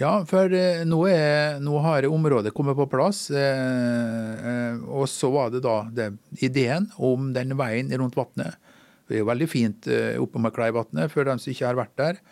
Ja, 0.00 0.16
for 0.26 0.50
eh, 0.56 0.82
nå, 0.88 0.98
er, 1.06 1.60
nå 1.62 1.76
har 1.84 2.08
området 2.08 2.54
kommet 2.56 2.78
på 2.78 2.88
plass. 2.90 3.26
Eh, 3.30 4.46
eh, 4.50 4.80
og 4.88 5.06
så 5.10 5.30
var 5.30 5.52
det 5.52 5.62
da 5.62 5.82
det, 5.94 6.08
ideen 6.42 6.88
om 6.96 7.30
den 7.36 7.54
veien 7.60 7.92
rundt 8.00 8.18
vannet. 8.18 8.58
Det 9.06 9.18
er 9.18 9.22
jo 9.22 9.28
veldig 9.28 9.48
fint 9.50 9.86
eh, 9.92 10.16
oppe 10.22 10.40
med 10.42 10.54
Kleivatnet 10.56 11.12
for 11.12 11.28
dem 11.28 11.38
som 11.38 11.52
ikke 11.52 11.68
har 11.68 11.78
vært 11.78 11.94
der. 12.00 12.22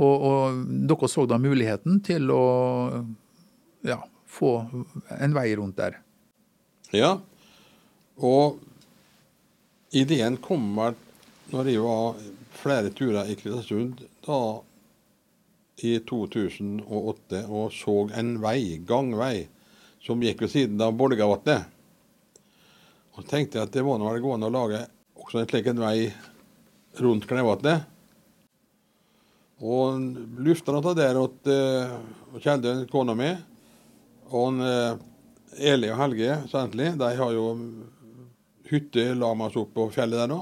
Og, 0.00 0.26
og 0.26 0.60
dere 0.90 1.08
så 1.12 1.24
da 1.28 1.38
muligheten 1.40 2.00
til 2.04 2.32
å 2.34 2.44
ja, 3.86 4.00
få 4.28 4.54
en 5.20 5.36
vei 5.36 5.48
rundt 5.60 5.78
der. 5.80 6.00
Ja. 6.92 7.18
Og 8.26 8.58
ideen 9.96 10.36
kom 10.42 10.66
vel 10.76 10.98
når 11.50 11.70
jeg 11.72 11.84
var 11.84 12.20
flere 12.60 12.92
turer 12.94 13.30
i 13.30 13.36
Kristiansund 13.38 14.02
da 14.26 14.40
i 15.80 15.96
2008 16.04 17.44
og 17.48 17.72
så 17.72 17.96
en 18.20 18.34
vei, 18.42 18.76
gangvei, 18.86 19.48
som 20.04 20.20
gikk 20.22 20.44
ved 20.44 20.52
siden 20.52 20.82
av 20.84 20.92
Bolgavatnet. 20.98 21.64
Og 23.16 23.26
tenkte 23.28 23.58
jeg 23.58 23.68
at 23.68 23.72
det 23.74 23.84
må 23.84 23.96
nå 23.98 24.08
være 24.08 24.22
gående 24.24 24.50
å 24.50 24.54
lage 24.54 24.84
også 25.20 25.40
en 25.40 25.48
slik 25.48 25.70
en 25.70 25.82
vei 25.82 26.10
rundt 27.00 27.26
Kleivatnet. 27.28 27.86
Og 29.60 30.00
lufta 30.40 30.72
noe 30.72 30.94
der 30.96 31.18
åt 31.20 31.48
uh, 31.52 31.96
Kjeldøen, 32.40 32.86
kona 32.88 33.16
mi, 33.16 33.28
og 34.30 34.46
en, 34.46 34.62
uh, 34.64 35.06
Eli 35.60 35.90
og 35.92 35.98
Helge 36.00 36.38
Sentli, 36.48 36.86
de 36.96 37.10
har 37.18 37.34
jo 37.34 37.50
hytte 38.70 39.14
la 39.14 39.32
vi 39.34 39.46
oss 39.48 39.58
opp 39.60 39.74
på 39.76 39.88
fjellet 39.94 40.22
der 40.22 40.30
nå. 40.30 40.40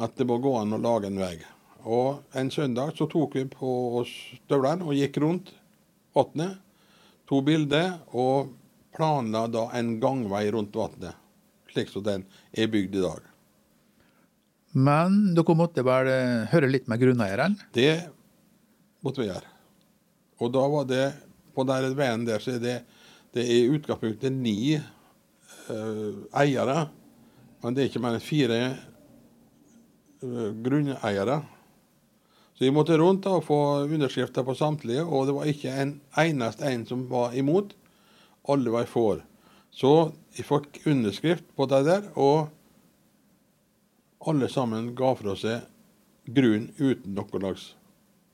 At 0.00 0.16
det 0.16 0.26
må 0.28 0.38
gå 0.40 0.54
an 0.56 0.72
å 0.72 0.80
lage 0.80 1.10
en 1.10 1.20
vei. 1.20 1.36
Og 1.82 2.22
en 2.38 2.50
søndag 2.50 2.94
så 2.96 3.08
tok 3.10 3.36
vi 3.36 3.44
på 3.50 3.72
oss 4.00 4.12
støvlene 4.44 4.86
og 4.86 4.96
gikk 4.96 5.18
rundt 5.22 5.52
vannet. 6.14 6.58
to 7.26 7.40
bilder 7.40 7.94
og 8.12 8.52
planla 8.92 9.46
da 9.48 9.68
en 9.78 9.98
gangvei 10.00 10.50
rundt 10.52 10.74
vannet. 10.76 11.16
Slik 11.72 11.88
som 11.88 12.04
den 12.04 12.24
er 12.52 12.68
bygd 12.68 12.96
i 12.96 13.04
dag. 13.04 13.22
Men 14.72 15.34
dere 15.36 15.56
måtte 15.56 15.84
vel 15.84 16.08
eh, 16.08 16.48
høre 16.52 16.68
litt 16.68 16.88
med 16.88 17.00
grunneieren? 17.00 17.56
Det 17.72 18.08
måtte 19.04 19.22
vi 19.22 19.28
gjøre. 19.28 19.48
Og 20.40 20.52
da 20.52 20.64
var 20.68 20.88
det 20.88 21.06
på 21.54 21.64
den 21.68 21.96
veien 21.96 22.24
der 22.24 22.40
så 22.40 22.56
er 22.56 22.62
det, 22.62 22.76
det 23.36 23.44
er 23.44 23.52
i 23.52 23.72
utgangspunktet 23.76 24.32
ni 24.32 24.74
eh, 24.76 26.12
eiere. 26.40 26.86
Men 27.62 27.74
det 27.74 27.82
er 27.82 27.90
ikke 27.90 28.02
mer 28.02 28.16
enn 28.18 28.24
fire 28.24 28.58
eh, 28.66 30.48
grunneiere. 30.66 31.40
Så 32.52 32.66
vi 32.66 32.72
måtte 32.74 32.98
rundt 32.98 33.26
og 33.30 33.44
få 33.46 33.58
underskrifter 33.86 34.44
på 34.46 34.54
samtlige, 34.58 35.04
og 35.04 35.28
det 35.28 35.36
var 35.36 35.50
ikke 35.50 35.76
en 35.82 35.94
eneste 36.20 36.68
en 36.68 36.84
som 36.86 37.06
var 37.10 37.36
imot. 37.38 37.72
Alle 38.50 38.74
var 38.74 38.90
for. 38.90 39.22
Så 39.72 40.12
jeg 40.36 40.46
fikk 40.48 40.82
underskrift 40.90 41.46
på 41.56 41.66
det 41.70 41.84
der, 41.88 42.10
og 42.18 42.50
alle 44.26 44.48
sammen 44.50 44.92
ga 44.98 45.14
fra 45.18 45.34
seg 45.38 45.64
grunn 46.30 46.68
uten 46.78 47.16
noen 47.16 47.40
slags 47.40 47.64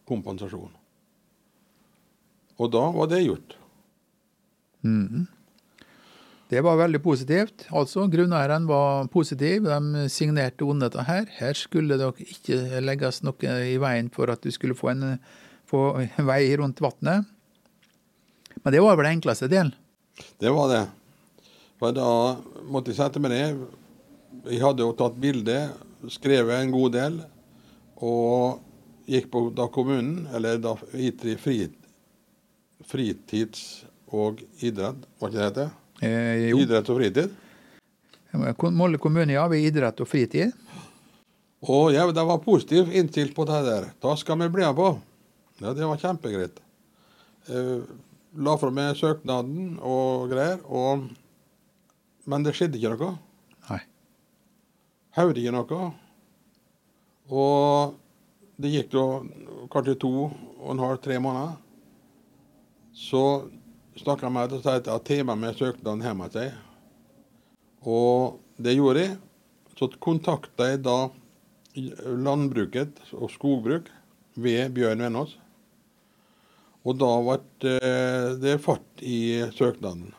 kompensasjon. 0.08 0.72
Og 2.58 2.72
da 2.74 2.84
var 2.96 3.08
det 3.12 3.22
gjort. 3.24 3.56
Det 6.48 6.62
var 6.64 6.78
veldig 6.80 7.00
positivt. 7.04 7.66
Altså, 7.76 8.06
Grunneierne 8.08 8.68
var 8.68 9.08
positiv. 9.12 9.66
De 9.68 10.06
signerte 10.08 10.64
under 10.64 10.88
dette 10.88 11.04
her. 11.04 11.26
Her 11.36 11.58
skulle 11.58 11.98
det 12.00 12.08
ikke 12.24 12.80
legges 12.80 13.20
noe 13.26 13.56
i 13.68 13.76
veien 13.80 14.08
for 14.12 14.32
at 14.32 14.40
du 14.40 14.48
skulle 14.54 14.76
få 14.78 14.94
en, 14.94 15.18
få 15.68 15.82
en 16.06 16.28
vei 16.28 16.40
rundt 16.56 16.80
vannet. 16.80 17.28
Men 18.64 18.74
det 18.74 18.80
var 18.80 18.96
vel 18.96 19.10
den 19.10 19.18
enkleste 19.18 19.48
delen. 19.52 19.74
Det 20.40 20.50
var 20.54 20.72
det. 20.72 20.86
For 21.78 21.92
da 21.94 22.08
måtte 22.66 22.90
jeg 22.94 22.98
sette 22.98 23.20
meg 23.22 23.34
ned. 23.34 23.60
Jeg 24.48 24.62
hadde 24.64 24.86
jo 24.86 24.96
tatt 24.96 25.20
bilde, 25.20 25.58
skrevet 26.10 26.62
en 26.62 26.72
god 26.72 26.94
del, 26.96 27.20
og 28.00 28.64
gikk 29.08 29.28
på 29.32 29.42
da 29.56 29.66
kommunen, 29.72 30.26
eller 30.34 30.60
da 30.62 30.74
ITRI 30.96 31.36
fritids- 32.88 33.84
og 34.08 34.40
idrett, 34.64 35.04
var 35.20 35.28
ikke 35.28 35.36
det 35.36 35.42
det 35.42 35.48
heter? 35.48 35.72
Eh. 36.00 36.48
Idrett 36.54 36.88
og 36.88 37.00
fritid. 37.00 37.34
Molde 38.76 39.00
kommune, 39.02 39.32
ja, 39.34 39.46
ved 39.50 39.64
idrett 39.66 40.00
og 40.04 40.08
fritid. 40.08 40.52
Og 41.66 41.90
ja, 41.94 42.04
det 42.06 42.24
var 42.24 42.42
positivt 42.44 42.92
innstilt 42.94 43.34
på 43.34 43.46
det 43.48 43.62
der. 43.66 43.88
Da 44.02 44.14
skal 44.16 44.38
vi 44.38 44.50
bli 44.52 44.62
med 44.62 44.76
på. 44.78 44.92
Ja, 45.58 45.72
det 45.74 45.86
var 45.88 45.98
kjempegreit. 45.98 46.60
Eh, 47.50 47.80
la 48.38 48.54
fra 48.60 48.70
meg 48.70 48.94
søknaden 48.98 49.78
og 49.82 50.28
greier. 50.30 50.60
Og 50.66 51.08
Men 52.28 52.42
det 52.44 52.52
skjedde 52.52 52.76
ikke 52.76 52.92
noe. 52.92 53.14
Nei. 53.70 53.78
Hørte 55.16 55.40
ikke 55.40 55.54
noe. 55.56 55.86
Og 57.32 57.94
det 58.60 58.72
gikk 58.74 58.90
da 58.92 59.04
kanskje 59.72 59.94
to 60.02 60.12
og 60.28 60.68
en 60.74 60.82
halv, 60.82 61.00
tre 61.00 61.16
måneder. 61.24 61.56
Så 62.92 63.48
snakka 63.98 64.30
med 64.32 64.54
og 64.56 64.64
sa 64.64 64.78
at 64.78 64.88
tar 65.06 65.24
med 65.28 65.56
søknaden 65.58 66.04
hjem 66.04 66.24
til 66.26 66.34
seg. 66.38 66.54
Og 67.86 68.38
det 68.58 68.76
gjorde 68.78 69.04
jeg. 69.04 69.16
Så 69.78 69.90
kontakta 70.02 70.72
jeg 70.72 70.82
da 70.82 70.98
landbruket 72.18 72.98
og 73.14 73.30
skogbruk 73.30 73.90
ved 74.38 74.72
Bjørn 74.74 75.04
Venås. 75.06 75.36
Og 76.86 76.96
da 76.98 77.10
ble 77.22 77.38
eh, 77.68 78.34
det 78.40 78.56
fart 78.64 79.02
i 79.04 79.44
søknaden. 79.54 80.14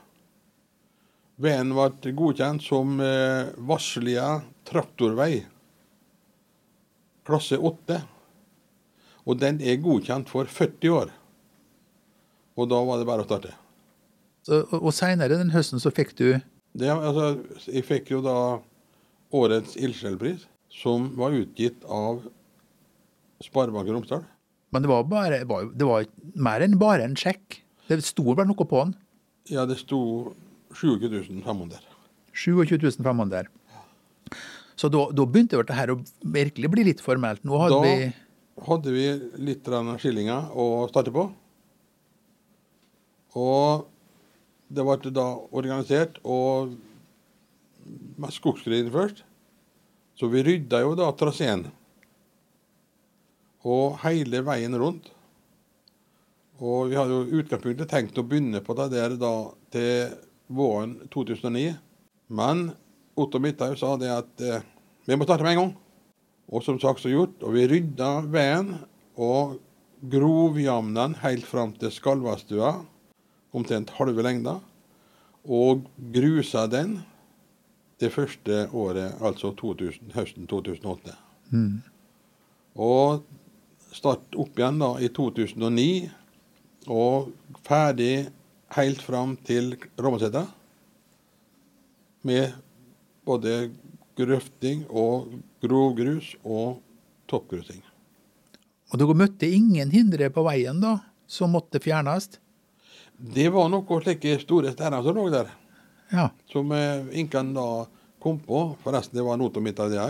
Veien 1.39 1.71
ble 1.75 2.13
godkjent 2.19 2.63
som 2.63 2.99
eh, 3.03 3.51
Varslia 3.57 4.41
traktorvei, 4.67 5.45
klasse 7.27 7.57
8. 7.57 8.01
Og 9.29 9.39
den 9.39 9.59
er 9.61 9.81
godkjent 9.81 10.29
for 10.31 10.49
40 10.49 10.93
år. 10.95 11.15
Og 12.59 12.69
da 12.69 12.79
var 12.83 12.99
det 12.99 13.07
bare 13.07 13.23
å 13.23 13.27
starte. 13.27 13.55
Og 14.49 14.91
seinere 14.95 15.37
den 15.37 15.51
høsten 15.53 15.81
så 15.81 15.91
fikk 15.93 16.15
du 16.17 16.39
Det, 16.77 16.89
altså, 16.89 17.37
jeg 17.69 17.85
fikk 17.85 18.11
jo 18.13 18.21
da 18.25 18.35
årets 19.33 19.75
ildsjelpris, 19.77 20.45
som 20.73 21.09
var 21.17 21.35
utgitt 21.37 21.83
av 21.85 22.23
Sparebanken 23.45 23.97
Romsdal. 23.97 24.23
Men 24.73 24.85
det 24.85 24.89
var, 24.91 25.03
bare, 25.09 25.41
det 25.41 25.85
var 25.87 26.05
mer 26.37 26.65
enn 26.65 26.77
bare 26.81 27.05
en 27.05 27.17
sjekk. 27.17 27.61
Det 27.89 28.01
sto 28.05 28.35
vel 28.37 28.49
noe 28.49 28.67
på 28.69 28.83
den? 28.83 28.93
Ja, 29.49 29.65
det 29.69 29.79
sto 29.81 29.99
27 30.77 31.41
500. 31.41 31.81
27 32.37 32.77
500. 33.01 33.49
Så 34.79 34.89
da, 34.93 35.07
da 35.11 35.25
begynte 35.25 35.61
det 35.65 35.77
her 35.77 35.93
å 35.93 35.99
virkelig 36.21 36.69
bli 36.71 36.85
litt 36.91 37.01
formelt. 37.03 37.41
Nå 37.43 37.57
hadde 37.65 37.79
Da 37.81 37.85
vi 37.87 38.11
hadde 38.67 38.93
vi 38.93 39.05
litt 39.49 39.67
skillinger 40.01 40.51
å 40.51 40.87
starte 40.89 41.13
på. 41.15 41.29
Og 43.39 43.87
det 44.69 44.85
ble 44.85 45.11
da 45.13 45.25
organisert 45.49 46.19
og 46.23 46.75
med 48.19 48.33
skogsgreier 48.35 48.89
først. 48.93 49.23
Så 50.19 50.27
vi 50.29 50.43
rydda 50.45 50.81
jo 50.83 50.95
da 50.99 51.09
traseen. 51.15 51.65
Og 53.65 53.97
hele 54.03 54.43
veien 54.45 54.75
rundt. 54.77 55.09
Og 56.59 56.91
vi 56.91 56.97
hadde 56.99 57.15
jo 57.15 57.39
utgangspunktet 57.39 57.89
tenkt 57.89 58.19
å 58.19 58.25
begynne 58.27 58.59
på 58.63 58.75
det 58.77 58.89
der 58.93 59.15
da 59.19 59.33
til 59.71 60.17
våren 60.51 60.97
2009. 61.13 61.71
Men 62.35 62.69
Otto 63.19 63.39
Midthaug 63.41 63.77
sa 63.79 63.95
det 63.99 64.11
at 64.11 64.43
eh, 64.43 64.65
vi 65.07 65.15
må 65.15 65.25
starte 65.25 65.45
med 65.47 65.55
en 65.55 65.61
gang. 65.63 65.73
Og 66.51 66.65
som 66.65 66.79
sagt 66.81 67.01
så 67.03 67.11
gjort. 67.13 67.39
Og 67.45 67.55
vi 67.55 67.67
rydda 67.71 68.11
veien 68.27 68.75
og 69.15 69.57
grovjamna 70.11 71.07
den 71.07 71.17
helt 71.23 71.47
fram 71.47 71.73
til 71.79 71.91
Skalvastua, 71.91 72.79
omtrent 73.55 73.93
halve 73.97 74.23
lengda. 74.25 74.59
Og 75.49 75.85
grusa 76.13 76.67
den 76.69 76.99
det 77.99 78.11
første 78.13 78.69
året, 78.71 79.17
altså 79.19 79.51
2000, 79.59 80.13
høsten 80.15 80.47
2008. 80.47 81.15
Og 82.79 83.25
start 83.91 84.37
opp 84.39 84.59
igjen 84.59 84.79
da 84.79 84.93
i 85.03 85.09
2009, 85.11 86.09
og 86.87 87.31
ferdig 87.67 88.29
helt 88.77 89.01
fram 89.03 89.35
til 89.43 89.75
Rommeseter. 89.99 90.47
Med 92.23 92.55
både 93.27 93.71
grøfting 94.19 94.85
og 94.89 95.31
grovgrus 95.63 96.33
og 96.43 96.79
toppgrusing. 97.31 97.81
Og 98.91 98.99
dere 98.99 99.15
møtte 99.15 99.47
ingen 99.47 99.91
hindre 99.93 100.31
på 100.33 100.43
veien 100.47 100.79
da, 100.81 100.97
som 101.29 101.53
måtte 101.53 101.81
fjernes? 101.83 102.31
Det 103.19 103.49
var 103.51 103.67
noen 103.69 104.03
slike 104.03 104.37
store 104.39 104.71
steiner 104.71 105.03
som 105.03 105.15
lå 105.17 105.25
der, 105.33 105.49
Ja. 106.11 106.29
som 106.51 106.71
eh, 106.71 107.05
ingen 107.19 107.53
da 107.53 107.85
kom 108.19 108.39
på. 108.39 108.75
Forresten, 108.83 109.17
det 109.17 109.23
var 109.23 109.37
noto 109.37 109.59
mitt 109.61 109.79
av 109.79 109.91
det. 109.91 110.05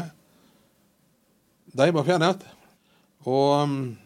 De 1.73 1.91
var 1.91 2.03
fjernet. 2.05 2.45
Og 3.25 3.65
mm, 3.67 3.97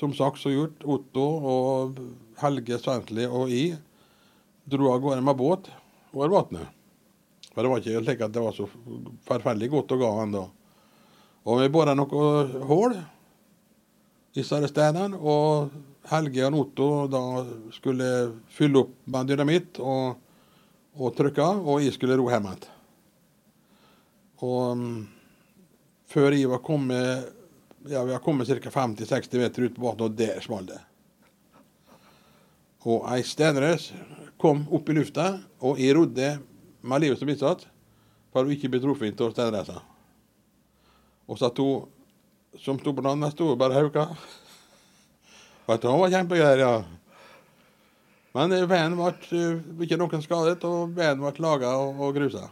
som 0.00 0.14
sagt 0.14 0.40
så 0.40 0.50
gjort, 0.50 0.82
Otto 0.84 1.26
og 1.52 2.00
Helge 2.40 2.78
Svensli 2.80 3.26
og 3.26 3.52
jeg 3.52 3.76
dro 4.68 4.90
av 4.92 5.00
gårde 5.04 5.22
med 5.24 5.36
båt 5.38 5.68
over 6.14 6.32
vannet. 6.32 6.68
For 7.52 7.62
det 7.64 7.70
var 7.72 7.80
ikke 7.82 8.02
slik 8.04 8.24
at 8.24 8.32
det 8.34 8.42
var 8.42 8.56
så 8.56 8.66
forferdelig 9.28 9.70
godt 9.72 9.94
å 9.94 10.00
gå 10.00 10.10
ennå. 10.24 10.44
Og 11.48 11.60
vi 11.62 11.70
bora 11.72 11.94
noe 11.96 12.64
hull 12.68 12.96
i 12.98 13.04
disse 14.36 14.58
steinene, 14.70 15.16
og 15.16 15.70
Helge 16.08 16.46
og 16.48 16.58
Otto 16.62 16.88
da 17.12 17.22
skulle 17.74 18.08
fylle 18.52 18.84
opp 18.84 18.94
med 19.12 19.28
dynamitt 19.28 19.80
og, 19.82 20.18
og 20.96 21.14
trykke, 21.16 21.46
og 21.68 21.82
jeg 21.84 21.96
skulle 21.96 22.16
ro 22.18 22.28
hjem 22.32 22.48
igjen. 22.48 22.68
Og 24.46 24.78
mm, 24.78 25.00
før 26.08 26.36
jeg 26.36 26.50
var 26.50 26.62
kommet 26.64 27.34
ja, 27.88 28.04
vi 28.04 28.12
har 28.12 28.22
kommet 28.22 28.48
ca. 28.48 28.70
50-60 28.70 29.38
meter 29.38 29.62
ut 29.62 29.74
på 29.74 29.84
vannet, 29.84 30.04
og 30.04 30.16
der 30.18 30.40
smalt 30.44 30.72
det. 30.72 30.80
Og 32.88 33.04
ei 33.12 33.22
steinrøys 33.26 33.90
kom 34.40 34.64
opp 34.74 34.88
i 34.90 34.96
lufta, 34.96 35.30
og 35.60 35.80
jeg 35.80 35.96
rodde 35.96 36.32
med 36.82 37.02
livet 37.02 37.20
som 37.20 37.30
innsatt 37.30 37.64
for 38.32 38.44
å 38.44 38.52
ikke 38.54 38.70
bli 38.72 38.80
truffet 38.82 39.22
av 39.24 39.32
steinreisa. 39.34 39.80
Og 41.28 41.40
så 41.40 41.50
to 41.54 41.70
som 42.58 42.78
sto 42.80 42.92
på 42.92 43.02
den 43.02 43.12
andre, 43.12 43.30
sto 43.32 43.50
bare 43.58 43.76
hauka. 43.76 44.08
Du, 45.68 45.88
var 45.88 46.10
kjempegreier, 46.10 46.62
ja. 46.64 46.76
Men 48.36 48.54
eh, 48.56 48.64
veien 48.68 48.96
ble 48.96 49.12
eh, 49.36 49.66
ikke 49.84 49.98
noen 50.00 50.24
skadet, 50.24 50.64
og 50.64 50.94
veien 50.96 51.20
ble 51.20 51.34
laga 51.44 51.74
og, 51.82 52.00
og 52.00 52.16
grusa. 52.16 52.48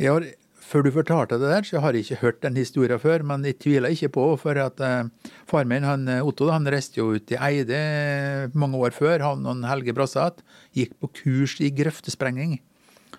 Jeg 0.00 0.36
før 0.72 0.86
du 0.86 0.92
fortalte 0.94 1.38
det 1.40 1.50
der, 1.50 1.66
så 1.66 1.80
har 1.84 1.92
jeg 1.92 2.06
ikke 2.06 2.20
hørt 2.22 2.42
den 2.44 2.56
historien 2.56 3.00
før, 3.00 3.24
men 3.28 3.44
jeg 3.44 3.58
tviler 3.60 3.92
ikke 3.92 4.12
på, 4.14 4.24
for 4.40 4.58
at 4.62 4.80
uh, 4.80 5.32
far 5.48 5.66
min, 5.68 5.84
han, 5.84 6.06
eh, 6.08 6.24
Otto, 6.24 6.48
han 6.52 6.68
reiste 6.70 7.00
jo 7.00 7.10
ut 7.16 7.32
i 7.34 7.36
Eide 7.36 7.76
eh, 7.78 8.54
mange 8.56 8.80
år 8.80 8.94
før, 8.96 9.24
han 9.26 9.44
og 9.48 9.66
Helge 9.68 9.94
Brassat, 9.96 10.40
gikk 10.76 10.94
på 11.02 11.10
kurs 11.18 11.58
i 11.60 11.72
grøftesprenging. 11.76 12.56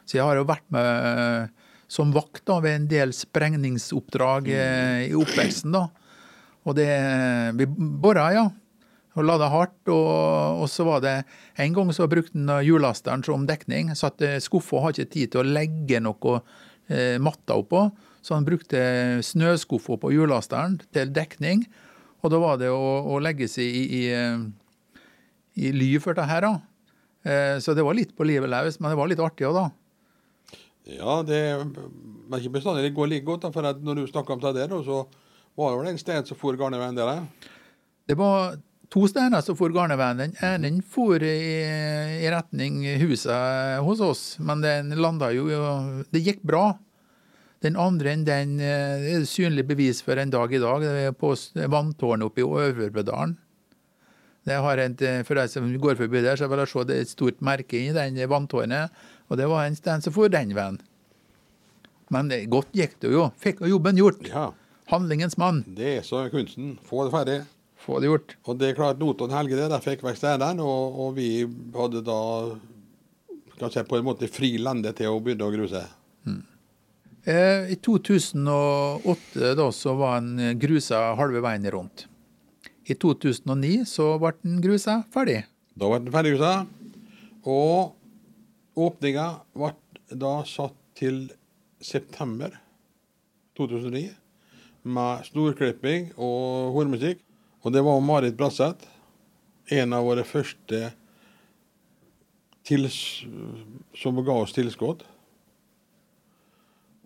Så 0.04 0.17
jeg 0.17 0.26
har 0.26 0.39
jo 0.39 0.47
vært 0.49 0.65
med 0.73 0.88
uh, 0.88 1.76
som 1.91 2.13
vakt 2.15 2.41
da, 2.49 2.58
ved 2.63 2.80
en 2.80 2.89
del 2.89 3.13
sprengningsoppdrag 3.15 4.49
uh, 4.49 5.04
i 5.06 5.13
oppveksten 5.19 5.78
da. 5.78 5.88
Og 6.63 6.76
det, 6.78 6.89
vi 7.60 7.67
bora, 7.67 8.28
ja. 8.36 8.45
Og 9.13 9.28
lada 9.28 9.45
hardt, 9.54 9.78
og, 9.93 10.63
og 10.63 10.69
så 10.71 10.88
var 10.88 11.04
det 11.04 11.12
En 11.62 11.76
gang 11.76 11.91
så 11.93 12.08
brukte 12.10 12.34
han 12.34 12.65
hjullasteren 12.65 13.21
som 13.26 13.45
dekning. 13.45 13.91
Satt 13.97 14.23
i 14.26 14.39
skuffa 14.41 14.80
og 14.80 14.88
hadde 14.88 15.04
ikke 15.04 15.13
tid 15.13 15.34
til 15.34 15.43
å 15.43 15.54
legge 15.60 16.02
noe 16.02 16.39
eh, 16.89 17.19
matta 17.21 17.60
oppå, 17.60 17.86
så 18.23 18.38
han 18.38 18.47
brukte 18.47 18.80
snøskuffa 19.21 19.99
på 20.02 20.13
hjullasteren 20.15 20.80
til 20.95 21.13
dekning. 21.13 21.67
Og 22.23 22.32
da 22.34 22.39
var 22.41 22.60
det 22.62 22.71
å, 22.71 22.84
å 23.13 23.19
legge 23.21 23.49
seg 23.52 23.67
i, 23.67 23.84
i, 23.99 24.04
eh, 24.15 24.99
i 25.62 25.73
ly 25.76 25.91
for 26.02 26.17
det 26.17 26.26
her, 26.30 26.47
da. 26.47 26.54
Eh, 27.23 27.58
så 27.63 27.76
det 27.76 27.86
var 27.86 27.99
litt 27.99 28.15
på 28.17 28.26
livet 28.28 28.49
løs, 28.49 28.80
men 28.80 28.91
det 28.91 28.99
var 28.99 29.12
litt 29.12 29.21
artig 29.23 29.47
òg, 29.47 29.60
da. 29.60 29.67
Ja, 30.89 31.21
det 31.23 31.38
er 31.39 31.62
ikke 32.39 32.58
bestandig 32.58 32.84
det 32.84 32.95
går 32.95 33.08
like 33.12 33.28
godt. 33.28 33.45
for 33.54 33.62
Når 33.63 34.02
du 34.02 34.08
snakker 34.08 34.36
om 34.36 34.41
det 34.43 34.56
der, 34.58 34.73
så 34.84 35.06
var 35.56 35.84
det 35.84 35.94
en 35.94 36.02
sted 36.02 36.30
som 36.30 36.39
for 36.39 36.58
garneveien 36.58 36.96
der. 36.98 37.26
Det 38.10 38.18
var 38.20 38.56
to 38.94 39.06
steiner 39.10 39.42
som 39.42 39.58
for 39.58 39.74
garneveien. 39.74 40.22
Den 40.22 40.34
ene 40.42 40.82
for 40.86 41.22
i, 41.24 41.36
i 42.24 42.32
retning 42.34 42.82
huset 43.02 43.80
hos 43.86 44.02
oss, 44.02 44.24
men 44.39 44.63
den 44.63 44.94
landa 45.02 45.32
jo 45.34 45.48
Det 46.12 46.24
gikk 46.24 46.44
bra. 46.44 46.74
Den 47.63 47.78
andre 47.80 48.18
den 48.28 48.58
eh, 48.60 49.06
er 49.13 49.24
synlig 49.30 49.63
bevis 49.70 50.02
for 50.04 50.20
en 50.20 50.34
dag 50.34 50.52
i 50.52 50.60
dag. 50.60 50.84
Det 50.84 51.06
er 51.08 51.16
på 51.16 51.32
vanntårnet 51.72 52.28
oppe 52.28 52.44
i 52.44 52.44
Øverbødalen. 52.44 53.38
Det 54.44 54.58
har 54.60 54.78
et, 54.84 55.02
eh, 55.02 55.22
for 55.24 55.39
deg 55.39 55.48
som 55.48 55.70
går 55.72 55.96
forbi 55.96 56.20
der, 56.26 56.36
så 56.36 56.50
vil 56.52 56.60
jeg 56.60 56.74
se 56.74 56.84
det 56.84 56.98
er 56.98 57.06
et 57.06 57.13
stort 57.13 57.39
merke 57.39 57.80
i 57.80 57.94
den 57.96 58.20
vanntårnet. 58.28 58.92
Og 59.32 59.39
det 59.39 59.48
var 59.48 59.63
en 59.63 59.80
stein 59.80 60.04
som 60.04 60.12
for 60.12 60.28
den 60.28 60.52
veien. 60.58 60.82
Men 62.12 62.28
det, 62.28 62.44
godt 62.52 62.76
gikk 62.76 63.00
det 63.00 63.13
jo. 63.13 63.30
Fikk 63.39 63.63
jobben 63.63 63.96
gjort. 63.96 64.28
Ja, 64.28 64.50
Handlingens 64.91 65.38
mann. 65.39 65.63
Det 65.67 65.98
er 65.98 66.06
så 66.08 66.26
kunsten. 66.34 66.78
Få 66.84 67.06
det 67.08 67.13
ferdig. 67.13 67.39
Få 67.84 68.00
det 68.00 68.10
gjort. 68.12 68.36
Og 68.48 68.60
det 68.60 68.69
er 68.69 68.78
klart, 68.78 69.00
Notodden 69.00 69.36
Helge 69.36 69.58
der, 69.60 69.72
der 69.72 69.84
fikk 69.84 70.04
vekk 70.06 70.19
steinene, 70.19 70.63
og, 70.63 71.00
og 71.04 71.17
vi 71.17 71.43
hadde 71.76 72.04
da 72.06 72.19
kanskje 73.60 73.84
på 73.88 74.00
en 74.00 74.08
måte 74.08 74.30
fri 74.32 74.56
lende 74.62 74.93
til 74.96 75.12
å 75.12 75.19
begynne 75.24 75.48
å 75.48 75.54
gruse. 75.54 75.84
Eh, 77.24 77.72
I 77.72 77.78
2008 77.80 79.54
da, 79.56 79.67
så 79.72 79.93
var 79.96 80.19
den 80.19 80.60
grusa 80.60 81.13
halve 81.15 81.43
veien 81.43 81.67
rundt. 81.72 82.08
I 82.84 82.98
2009 83.00 83.86
så 83.88 84.10
ble 84.19 84.34
den 84.41 84.58
grusa 84.63 84.98
ferdig. 85.13 85.46
Da 85.80 85.88
ble 85.88 86.02
den 86.04 86.12
ferdig 86.15 86.34
grusa. 86.36 86.65
og 87.43 87.96
åpninga 88.80 89.28
ble 89.56 89.72
da 90.19 90.34
satt 90.48 90.76
til 90.96 91.26
september 91.84 92.54
2009 93.60 94.12
med 94.84 95.26
storklipping 95.28 96.12
og 96.17 96.74
hornmusikk. 96.76 97.22
Og 97.63 97.72
det 97.72 97.84
var 97.86 98.04
Marit 98.04 98.36
Bratseth, 98.38 98.86
en 99.72 99.96
av 99.96 100.06
våre 100.06 100.26
første 100.28 100.91
som 104.00 104.19
ga 104.24 104.36
oss 104.39 104.56
tilskudd. 104.56 105.04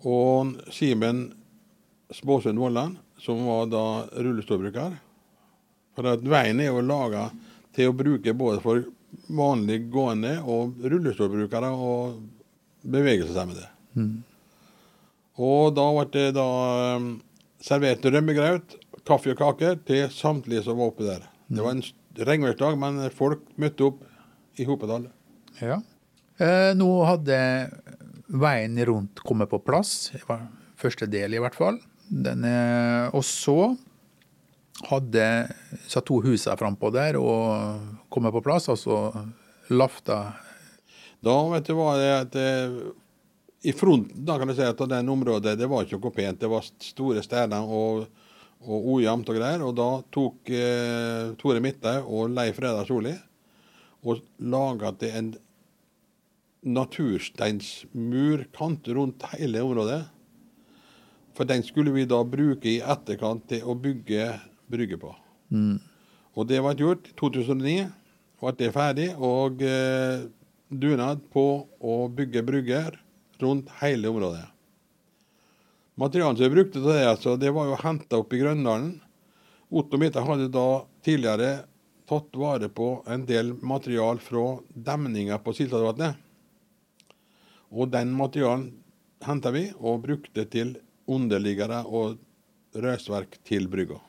Og 0.06 0.54
Simen 0.74 1.32
Spåsund 2.14 2.60
Vollan, 2.62 2.98
som 3.18 3.42
var 3.46 3.66
da 3.70 3.86
rullestolbruker. 4.14 4.98
For 5.98 6.14
at 6.14 6.26
veien 6.26 6.62
er 6.62 6.70
jo 6.70 6.86
laga 6.86 7.28
til 7.74 7.90
å 7.90 7.98
bruke 7.98 8.34
både 8.38 8.62
for 8.62 8.86
vanlig 9.34 9.88
gående 9.92 10.38
og 10.46 10.78
rullestolbrukere 10.86 11.72
og 11.74 12.20
bevegelseshemmede. 12.88 13.66
Mm. 13.98 14.22
Og 15.42 15.74
da 15.78 15.88
ble 15.94 16.06
det 16.14 16.28
da 16.38 16.48
um, 17.68 17.70
servert 17.70 18.06
rømmegraut, 18.06 18.78
kaffe 19.08 19.34
og 19.34 19.40
kaker 19.40 19.78
til 19.88 20.08
samtlige 20.14 20.64
som 20.66 20.80
var 20.80 20.92
oppe 20.92 21.06
der. 21.08 21.28
Det 21.48 21.64
var 21.64 21.76
en 21.76 21.84
regnværsdag, 22.18 22.78
men 22.80 23.04
folk 23.16 23.44
møtte 23.60 23.88
opp 23.88 24.02
i 24.58 24.66
Hopedal. 24.68 25.08
Ja. 25.62 25.82
Eh, 26.38 26.74
nå 26.78 26.90
hadde 27.08 27.38
veien 28.28 28.78
rundt 28.90 29.22
kommet 29.26 29.50
på 29.52 29.62
plass, 29.64 30.12
det 30.14 30.26
var 30.28 30.48
første 30.78 31.08
del 31.10 31.38
i 31.38 31.42
hvert 31.42 31.58
fall. 31.58 31.80
Den, 32.08 32.44
eh, 32.48 33.08
og 33.16 33.24
så 33.26 33.76
hadde 34.88 35.24
satt 35.90 36.06
to 36.06 36.20
husene 36.22 36.58
frampå 36.60 36.92
der 36.94 37.18
og 37.18 38.06
kommet 38.14 38.36
på 38.36 38.44
plass, 38.46 38.70
altså 38.70 39.10
lafta 39.74 40.38
Da 41.26 41.34
vet 41.50 41.66
du 41.66 41.74
hva 41.74 41.96
det, 41.98 42.12
at 42.14 42.36
det, 42.36 42.50
I 43.62 43.74
fronten 43.74 44.26
da 44.26 44.38
kan 44.38 44.48
du 44.48 44.56
si 44.56 44.62
at 44.62 44.82
av 44.82 44.88
den 44.92 45.10
området 45.10 45.60
det 45.60 45.68
var 45.70 45.84
ikke 45.84 46.00
noe 46.02 46.12
pent. 46.14 46.40
Det 46.42 46.48
var 46.52 46.62
store 46.64 47.24
steiner 47.26 47.64
og, 47.66 48.06
og 48.68 48.86
ujevnt 48.98 49.30
og 49.32 49.36
greier. 49.40 49.62
Og 49.66 49.76
da 49.78 50.02
tok 50.14 50.50
eh, 50.54 51.24
Tore 51.42 51.60
Midthaug 51.64 52.02
og 52.06 52.30
Leif 52.36 52.60
Reidar 52.62 52.86
Solli 52.90 53.16
og 54.08 54.14
laga 54.38 54.92
til 55.02 55.12
en 55.18 55.30
natursteinsmurkant 56.68 58.88
rundt 58.94 59.24
hele 59.34 59.60
området. 59.66 60.04
For 61.38 61.44
den 61.50 61.64
skulle 61.66 61.92
vi 61.96 62.06
da 62.10 62.20
bruke 62.26 62.70
i 62.70 62.82
etterkant 62.82 63.48
til 63.50 63.62
å 63.66 63.76
bygge 63.78 64.40
brygge 64.68 64.98
på. 65.00 65.16
Og 66.38 66.48
det 66.50 66.62
ble 66.62 66.74
gjort 66.78 67.08
i 67.10 67.14
2009. 67.18 67.88
Ble 68.38 68.52
det 68.60 68.76
ferdig, 68.76 69.10
og 69.18 69.62
eh, 69.66 70.30
dunad 70.70 71.20
på 71.34 71.66
å 71.82 72.08
bygge 72.14 72.44
brygger 72.46 73.07
rundt 73.44 73.72
hele 73.82 74.10
området. 74.12 74.46
Materialet 75.98 76.38
som 76.38 76.46
vi 76.46 76.56
brukte 76.56 76.78
til 76.78 76.92
det, 76.92 77.08
altså, 77.10 77.36
det 77.42 77.52
var 77.56 77.72
jo 77.72 77.80
henta 77.82 78.20
opp 78.22 78.34
i 78.34 78.42
Grøndalen. 78.42 78.92
Otto 79.74 79.98
Mitta 80.00 80.22
hadde 80.24 80.52
da 80.54 80.68
tidligere 81.04 81.52
tatt 82.08 82.38
vare 82.40 82.70
på 82.70 82.92
en 83.10 83.26
del 83.28 83.56
material 83.66 84.22
fra 84.24 84.60
demninger 84.72 85.42
på 85.44 85.56
Siltadvatnet. 85.58 86.16
Og 87.74 87.90
den 87.92 88.14
materialen 88.16 88.70
henta 89.26 89.52
vi 89.52 89.68
og 89.80 90.06
brukte 90.06 90.46
til 90.54 90.78
underliggere 91.10 91.82
og 91.88 92.20
røsverk 92.78 93.40
til 93.48 93.68
brygga. 93.72 94.00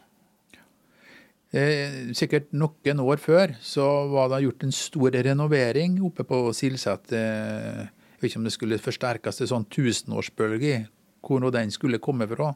Eh, 1.48 2.12
sikkert 2.12 2.50
noen 2.52 3.00
år 3.00 3.20
før 3.24 3.54
så 3.64 3.86
var 4.12 4.28
det 4.28 4.42
gjort 4.44 4.66
en 4.66 4.74
stor 4.76 5.14
renovering 5.24 5.96
oppe 6.04 6.26
på 6.28 6.42
Silset. 6.52 7.14
Eh, 7.16 7.86
jeg 8.18 8.24
vet 8.24 8.32
ikke 8.32 8.40
om 8.40 8.46
det 8.48 8.54
skulle 8.56 8.80
forsterkes 8.82 9.36
til 9.38 9.46
sånn 9.46 9.68
tusenårsbølge, 9.70 10.88
hvor 11.22 11.38
nå 11.38 11.52
den 11.54 11.70
skulle 11.70 12.00
komme 12.02 12.26
fra. 12.26 12.50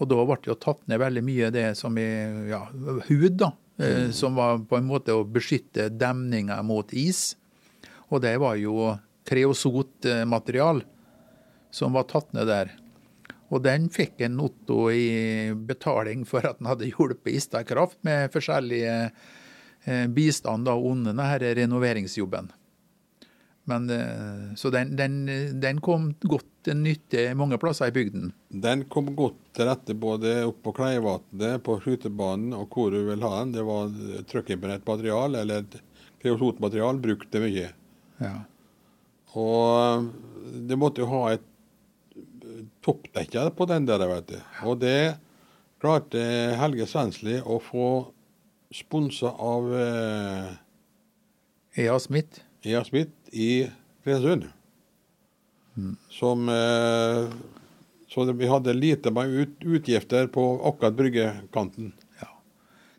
Og 0.00 0.08
da 0.08 0.22
ble 0.24 0.38
det 0.40 0.48
jo 0.48 0.56
tatt 0.60 0.80
ned 0.88 1.00
veldig 1.00 1.22
mye 1.24 1.50
det 1.52 1.66
som 1.76 1.96
er 2.00 2.48
ja, 2.48 2.62
hud, 3.10 3.36
da. 3.44 3.52
Mm. 3.76 4.08
som 4.16 4.38
var 4.38 4.62
på 4.64 4.78
en 4.78 4.86
måte 4.88 5.12
å 5.12 5.26
beskytte 5.28 5.90
demninger 5.92 6.62
mot 6.64 6.92
is. 6.96 7.34
Og 8.08 8.22
det 8.24 8.32
var 8.40 8.56
jo 8.56 8.94
kreosotmaterial 9.28 10.80
som 11.74 11.92
var 11.92 12.06
tatt 12.08 12.32
ned 12.32 12.48
der. 12.48 12.72
Og 13.52 13.60
den 13.66 13.90
fikk 13.92 14.24
en 14.24 14.40
Otto 14.40 14.88
i 14.90 15.52
betaling 15.68 16.24
for 16.24 16.46
at 16.48 16.56
han 16.56 16.72
hadde 16.72 16.88
hjulpet 16.88 17.36
Istad 17.36 17.68
Kraft 17.68 18.00
med 18.06 18.32
forskjellige 18.32 18.94
eh, 19.84 20.06
bistand 20.08 20.66
da, 20.66 20.74
under 20.74 21.12
denne 21.12 21.52
renoveringsjobben. 21.60 22.48
Men, 23.66 23.88
eh, 23.90 24.54
så 24.58 24.70
den, 24.70 24.94
den, 24.98 25.16
den 25.60 25.80
kom 25.82 26.12
godt 26.22 26.46
til 26.66 26.78
nytte 26.78 27.24
mange 27.38 27.58
plasser 27.58 27.90
i 27.90 27.94
bygden. 27.94 28.30
Den 28.48 28.84
kom 28.90 29.10
godt 29.18 29.40
til 29.58 29.66
rette 29.66 29.96
både 29.98 30.36
opp 30.46 30.60
på 30.62 30.74
Kleivatnet, 30.76 31.62
på 31.66 31.78
skytebanen 31.82 32.54
og 32.54 32.70
hvor 32.70 32.94
du 32.94 33.00
vil 33.08 33.26
ha 33.26 33.32
den. 33.40 33.56
Det 33.56 33.66
var 33.66 33.90
trykkimponert 34.30 34.86
material 34.86 35.40
eller 35.42 35.66
kreosotmaterial 36.22 37.02
brukte 37.02 37.42
mye. 37.42 37.72
Ja. 38.22 38.36
Og 39.36 40.06
det 40.66 40.78
måtte 40.78 41.02
jo 41.02 41.10
ha 41.10 41.22
et 41.34 41.44
toppdekke 42.86 43.48
på 43.56 43.66
den 43.68 43.86
der, 43.88 44.06
vet 44.08 44.30
du. 44.30 44.38
Og 44.66 44.78
det 44.80 45.16
klarte 45.82 46.22
Helge 46.60 46.86
Svensli 46.88 47.40
å 47.42 47.58
få 47.62 47.88
sponsa 48.74 49.30
av 49.30 49.68
eh, 49.76 50.54
Ea 51.84 51.98
Smith. 52.02 52.45
Ea 52.66 52.82
Smith 52.84 53.30
i 53.30 53.68
Kristiansund. 54.02 54.48
Som 56.10 56.48
eh, 56.48 57.28
Så 58.08 58.24
vi 58.32 58.46
hadde 58.48 58.72
lite 58.72 59.10
ut, 59.10 59.64
utgifter 59.64 60.26
på 60.26 60.44
akkurat 60.64 60.94
bryggekanten. 60.94 61.92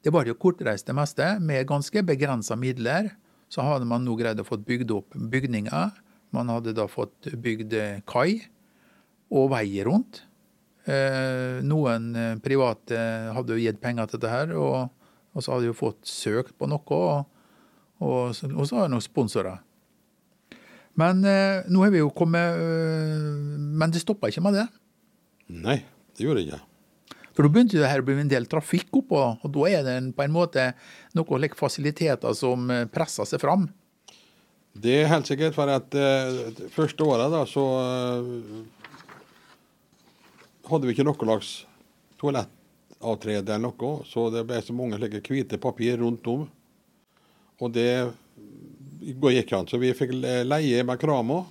Det 0.03 0.13
var 0.13 0.27
jo 0.29 0.37
kortreist 0.39 0.87
det 0.87 0.93
meste, 0.95 1.25
med 1.39 1.67
ganske 1.67 2.03
begrensa 2.05 2.55
midler. 2.55 3.09
Så 3.51 3.63
hadde 3.65 3.87
man 3.87 4.05
nå 4.05 4.13
greid 4.15 4.39
å 4.39 4.45
få 4.47 4.59
bygd 4.61 4.91
opp 4.95 5.15
bygninger. 5.15 5.89
Man 6.35 6.51
hadde 6.51 6.75
da 6.75 6.85
fått 6.87 7.27
bygd 7.35 7.73
eh, 7.75 7.99
kai 8.07 8.45
og 9.31 9.49
veier 9.51 9.87
rundt. 9.89 10.21
Eh, 10.87 11.59
noen 11.63 12.13
eh, 12.15 12.35
private 12.43 12.99
hadde 13.35 13.55
jo 13.55 13.63
gitt 13.65 13.81
penger 13.83 14.07
til 14.11 14.21
dette 14.23 14.55
og, 14.55 14.93
og 15.35 15.43
så 15.43 15.55
hadde 15.55 15.71
jo 15.71 15.75
fått 15.75 16.07
søkt 16.07 16.55
på 16.59 16.69
noe. 16.71 16.83
Og, 16.87 17.36
og, 17.99 18.33
så- 18.37 18.51
og 18.53 18.67
så 18.69 18.81
har 18.83 18.89
noen 18.91 19.01
sponsorer. 19.03 19.59
Men 20.97 21.19
eh, 21.25 21.63
nå 21.69 21.83
har 21.83 21.91
vi 21.93 21.99
jo 22.01 22.09
kommet 22.09 22.57
øh, 22.57 23.57
Men 23.77 23.91
det 23.93 24.01
stoppa 24.01 24.31
ikke 24.31 24.41
med 24.41 24.55
det. 24.57 24.67
Nei, 25.53 25.75
det 26.17 26.25
gjorde 26.25 26.41
det 26.41 26.47
ikke. 26.47 26.61
For 27.37 27.45
da 27.45 27.51
begynte 27.53 27.77
det 27.77 27.85
her 27.91 28.01
å 28.01 28.05
bli 28.07 28.15
en 28.17 28.31
del 28.31 28.47
trafikk 28.49 28.89
oppå, 28.97 29.19
og 29.45 29.51
da 29.53 29.67
er 29.69 29.83
det 29.85 30.15
på 30.17 30.23
en 30.25 30.33
måte 30.33 30.63
noen 31.13 31.41
like 31.43 31.53
fasiliteter 31.59 32.33
som 32.33 32.65
eh, 32.73 32.87
presser 32.89 33.29
seg 33.29 33.39
fram. 33.43 33.67
Det 34.77 34.95
er 35.03 35.07
helt 35.09 35.29
sikkert, 35.29 35.53
for 35.57 35.69
at 35.69 35.93
eh, 35.97 36.65
første 36.73 37.05
året 37.05 37.29
da, 37.33 37.43
så 37.49 37.63
eh, 37.77 38.65
hadde 40.69 40.89
vi 40.89 40.93
ikke 40.97 41.05
noe 41.07 41.17
slags 41.21 41.51
toalettavtrede 42.21 43.53
eller 43.53 43.69
noe, 43.69 43.93
så 44.09 44.27
det 44.33 44.43
ble 44.49 44.59
så 44.65 44.73
mange 44.75 44.97
slike 44.99 45.21
hvite 45.29 45.61
papir 45.61 46.01
rundt 46.01 46.25
om. 46.33 46.47
Og 47.61 47.73
det 47.73 47.91
gikk 49.01 49.53
an. 49.57 49.67
Så 49.69 49.79
vi 49.81 49.93
fikk 49.97 50.13
leie 50.17 50.83
med 50.85 50.99
Kramo 51.01 51.45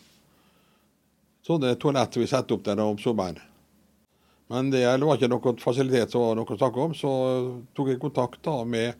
sånne 1.46 1.76
toalett 1.78 2.16
vi 2.18 2.26
satte 2.26 2.54
opp 2.56 2.64
der 2.66 2.80
om 2.82 2.98
sommeren. 2.98 3.38
Men 4.50 4.70
det 4.70 4.84
var 4.86 5.18
ikke 5.18 5.30
noen 5.30 5.58
fasilitet 5.62 6.12
som 6.12 6.22
var 6.22 6.38
noe 6.38 6.54
å 6.54 6.58
snakke 6.58 6.82
om, 6.82 6.94
så 6.94 7.10
tok 7.74 7.90
jeg 7.90 8.02
kontakt 8.02 8.42
da 8.46 8.60
med 8.66 8.94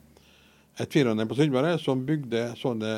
et 0.77 0.93
firma 0.93 1.25
på 1.27 1.37
Sunnmøre 1.37 1.77
som 1.81 2.03
bygde 2.07 2.49
sånne 2.59 2.91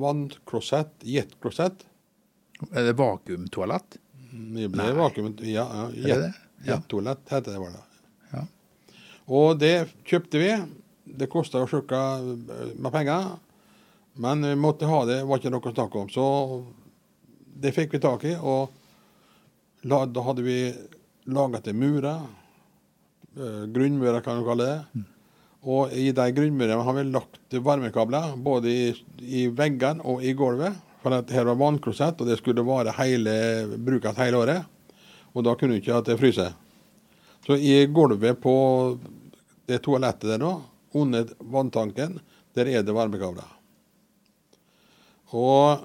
vannklosett, 0.00 0.94
jetklosett. 1.06 1.84
Er 2.72 2.88
det 2.88 2.96
vakuumtoalett? 2.98 3.98
Det 4.32 4.70
ble 4.72 4.88
Nei. 4.88 4.96
vakuum... 4.96 5.36
Ja, 5.44 5.66
ja, 5.68 5.84
det 5.92 6.08
jet, 6.08 6.24
det? 6.24 6.32
Ja. 6.64 6.72
jettoalett 6.74 7.30
heter 7.30 7.52
det. 7.52 7.60
var 7.60 7.76
det. 7.76 7.84
Ja. 8.32 8.42
Og 9.26 9.60
det 9.60 9.74
kjøpte 10.08 10.40
vi. 10.40 10.50
Det 11.06 11.28
kosta 11.30 11.62
jo 11.62 11.68
sjukka 11.70 12.00
med 12.74 12.92
penger, 12.92 13.36
men 14.18 14.42
vi 14.42 14.56
måtte 14.58 14.88
ha 14.90 15.04
det, 15.06 15.20
var 15.24 15.38
ikke 15.38 15.52
noe 15.54 15.70
å 15.70 15.74
snakke 15.74 16.00
om. 16.02 16.08
Så 16.10 16.26
det 17.56 17.72
fikk 17.76 17.94
vi 17.94 18.02
tak 18.02 18.24
i, 18.26 18.34
og 18.36 18.72
da 19.86 20.24
hadde 20.26 20.44
vi 20.44 20.58
laga 21.30 21.60
til 21.62 21.76
murer. 21.78 22.26
eh, 23.36 23.64
Grunnmurer, 23.70 24.20
kan 24.24 24.40
du 24.40 24.46
kalle 24.46 24.66
det. 24.66 25.04
Og 25.66 25.92
i 25.92 26.12
de 26.14 26.26
grunnmurene 26.32 26.82
har 26.86 26.94
vi 26.94 27.02
lagt 27.10 27.56
varmekabler, 27.62 28.36
både 28.38 28.70
i, 28.70 28.84
i 29.22 29.46
veggene 29.48 30.04
og 30.04 30.22
i 30.22 30.34
gulvet. 30.38 30.74
For 31.02 31.14
at 31.14 31.30
her 31.30 31.46
var 31.46 31.58
vannklosett, 31.60 32.20
og 32.20 32.26
det 32.26 32.38
skulle 32.40 32.64
vare 32.66 32.94
hele, 32.98 33.34
brukes 33.78 34.16
hele 34.18 34.38
året. 34.40 34.64
Og 35.34 35.44
da 35.46 35.54
kunne 35.58 35.76
du 35.76 35.82
ikke 35.82 35.98
at 35.98 36.08
det 36.08 36.18
fryser. 36.18 36.54
Så 37.46 37.58
i 37.58 37.84
gulvet 37.86 38.40
på 38.42 38.54
det 39.66 39.82
toalettet 39.84 40.30
der 40.32 40.40
nå, 40.42 40.54
under 40.96 41.28
vanntanken, 41.38 42.20
der 42.56 42.70
er 42.72 42.84
det 42.86 42.94
varmekabler. 42.96 43.48
Og 45.36 45.84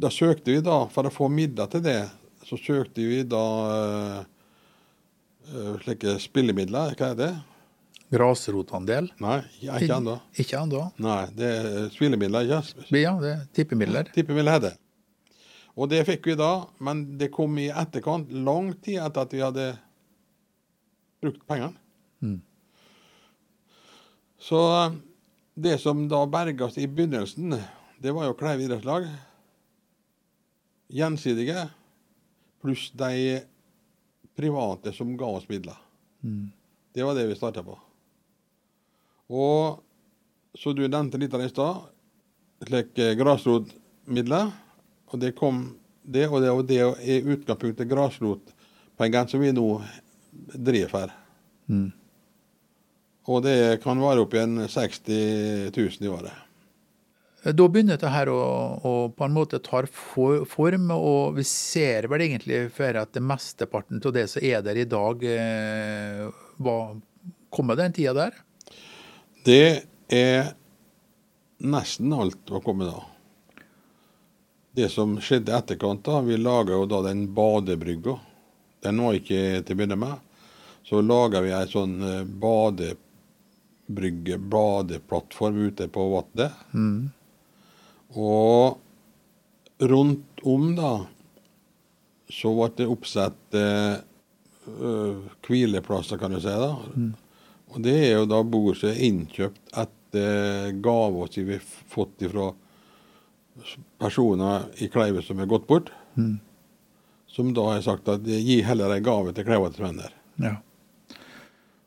da 0.00 0.12
søkte 0.12 0.54
vi 0.54 0.62
da, 0.64 0.84
for 0.92 1.08
å 1.08 1.12
få 1.12 1.28
midler 1.32 1.68
til 1.72 1.84
det, 1.84 2.00
så 2.46 2.58
søkte 2.60 3.04
vi 3.04 3.22
da 3.26 3.44
øh, 5.50 5.76
slike 5.82 6.16
spillemidler. 6.22 6.94
Hva 6.98 7.12
er 7.12 7.20
det? 7.20 7.30
Grasrotandel? 8.14 9.08
Nei, 9.22 9.40
ikke 9.64 9.96
ennå. 9.96 10.18
Ikke 10.38 10.60
ennå? 10.60 10.82
Nei, 11.02 11.22
det 11.36 11.52
er 11.58 11.88
spillemidler, 11.94 12.46
ikke 12.46 12.98
Ja, 13.00 13.16
det 13.22 13.32
er 13.32 13.46
tippemidler. 13.56 14.12
Tippemidler 14.14 14.58
heter 14.58 14.68
det. 14.70 14.76
Og 15.76 15.90
det 15.92 16.04
fikk 16.08 16.30
vi 16.30 16.36
da, 16.38 16.52
men 16.80 17.02
det 17.20 17.32
kom 17.34 17.58
i 17.60 17.66
etterkant, 17.68 18.30
lang 18.32 18.70
tid 18.80 19.02
etter 19.02 19.26
at 19.26 19.34
vi 19.34 19.42
hadde 19.44 19.66
brukt 21.20 21.42
pengene. 21.48 21.76
Mm. 22.24 22.38
Så 24.38 24.60
eh, 24.84 24.92
det 25.54 25.78
som 25.78 26.08
da 26.08 26.26
berga 26.26 26.68
oss 26.68 26.78
i 26.78 26.86
begynnelsen, 26.86 27.56
det 27.98 28.12
var 28.12 28.28
jo 28.28 28.36
Kleiv 28.36 28.60
idrettslag. 28.60 29.08
Gjensidige. 30.92 31.68
Pluss 32.62 32.90
de 32.92 33.40
private 34.36 34.92
som 34.92 35.16
ga 35.16 35.26
oss 35.38 35.48
midler. 35.48 35.78
Mm. 36.20 36.50
Det 36.92 37.04
var 37.04 37.14
det 37.14 37.26
vi 37.26 37.38
starta 37.38 37.64
på. 37.64 37.78
Og 39.32 39.82
så 40.56 40.72
du 40.72 40.86
nevnte 40.86 41.18
litt 41.20 41.34
av 41.34 41.42
det 41.42 41.50
i 41.50 41.54
stad, 41.54 41.88
slik 42.68 42.98
eh, 43.02 43.16
grasrotmidler. 43.18 44.52
Og 45.12 45.20
det 45.22 45.34
kom 45.38 45.66
det, 46.02 46.28
og 46.28 46.42
det, 46.42 46.50
og 46.52 46.64
det 46.68 46.80
er 46.82 47.30
utgangspunktet 47.32 47.88
grasrotpengene 47.90 49.30
som 49.30 49.42
vi 49.42 49.52
nå 49.54 49.68
driver 50.52 50.92
for. 50.92 51.14
Mm. 51.70 51.88
Og 53.26 53.42
det 53.42 53.82
kan 53.82 53.98
være 53.98 54.22
opp 54.22 54.34
igjen 54.36 54.66
60 54.70 55.72
000 55.74 56.06
i 56.06 56.10
året. 56.12 56.42
Da 57.46 57.66
begynner 57.70 57.94
dette 57.94 58.10
her 58.10 58.26
å, 58.32 58.40
å 58.82 58.92
på 59.14 59.22
en 59.22 59.34
måte 59.34 59.60
tar 59.62 59.86
form, 59.86 60.88
og 60.90 61.36
vi 61.36 61.44
ser 61.46 62.08
vel 62.10 62.24
egentlig 62.24 62.64
for 62.74 62.98
at 62.98 63.12
det 63.14 63.22
mesteparten 63.22 64.02
av 64.02 64.14
det 64.16 64.24
som 64.32 64.42
er 64.42 64.64
der 64.66 64.80
i 64.82 64.86
dag, 64.90 65.22
eh, 65.30 66.24
var, 66.58 66.96
kommer 67.54 67.78
den 67.78 67.94
tida 67.94 68.16
der? 68.16 68.40
Det 69.46 69.86
er 70.10 70.50
nesten 71.62 72.16
alt 72.18 72.50
var 72.50 72.64
kommet 72.66 72.90
da. 72.90 73.04
Det 74.76 74.90
som 74.92 75.14
skjedde 75.22 75.54
i 75.54 75.56
etterkant, 75.56 76.02
da, 76.04 76.18
vi 76.26 76.40
laga 76.40 76.74
jo 76.74 76.90
da 76.90 77.04
den 77.06 77.28
badebrygga. 77.34 78.18
Den 78.82 79.06
var 79.06 79.14
ikke 79.16 79.62
til 79.62 79.76
å 79.76 79.78
begynne 79.78 80.02
med. 80.02 80.18
Så 80.86 80.98
laga 81.02 81.46
vi 81.46 81.54
ei 81.54 81.66
sånn 81.70 81.94
eh, 82.02 82.26
badebrygge, 83.86 84.38
badeplattform 84.38 85.56
ute 85.56 85.88
på 85.88 86.08
vannet. 86.08 86.52
Mm. 86.74 87.10
Og 88.14 88.78
rundt 89.78 90.40
om, 90.42 90.74
da, 90.76 91.06
så 92.28 92.52
ble 92.54 92.70
det 92.76 92.88
oppsatt 92.90 93.54
eh, 93.54 93.98
øh, 94.80 95.22
hvileplasser, 95.46 96.18
kan 96.18 96.32
du 96.32 96.40
si. 96.40 96.48
da. 96.48 96.74
Og 97.74 97.82
det 97.82 97.96
er 98.06 98.18
jo 98.18 98.26
da 98.30 98.42
bord 98.42 98.76
som 98.76 98.90
er 98.90 99.02
innkjøpt 99.06 99.74
etter 99.76 100.72
gaver 100.82 101.28
som 101.30 101.46
vi 101.46 101.58
har 101.58 101.66
fått 101.92 102.24
fra 102.30 102.52
personer 103.98 104.68
i 104.78 104.88
Kleive 104.88 105.22
som 105.22 105.40
er 105.40 105.50
gått 105.50 105.66
bort. 105.66 105.90
Mm. 106.14 106.38
Som 107.26 107.52
da 107.54 107.72
har 107.72 107.82
sagt 107.84 108.08
at 108.08 108.24
gi 108.24 108.62
heller 108.64 108.94
en 108.94 109.04
gave 109.04 109.34
til 109.34 109.44
Kleivats 109.44 109.80
venner. 109.80 110.14
Ja. 110.40 110.56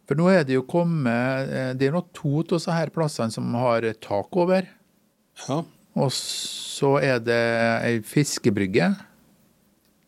For 0.09 0.17
nå 0.17 0.25
er 0.33 0.41
det 0.41 0.55
jo 0.55 0.63
kommet 0.65 1.51
eh, 1.53 1.71
Det 1.77 1.85
er 1.85 1.93
nå 1.93 2.01
to 2.17 2.39
av 2.41 2.55
disse 2.55 2.73
her 2.73 2.89
plassene 2.89 3.29
som 3.29 3.53
har 3.61 3.85
tak 4.01 4.33
over. 4.41 4.65
Ja, 5.45 5.61
Og 5.93 6.09
så 6.15 6.95
er 7.03 7.21
det 7.21 7.41
ei 7.85 7.99
fiskebrygge, 8.05 8.89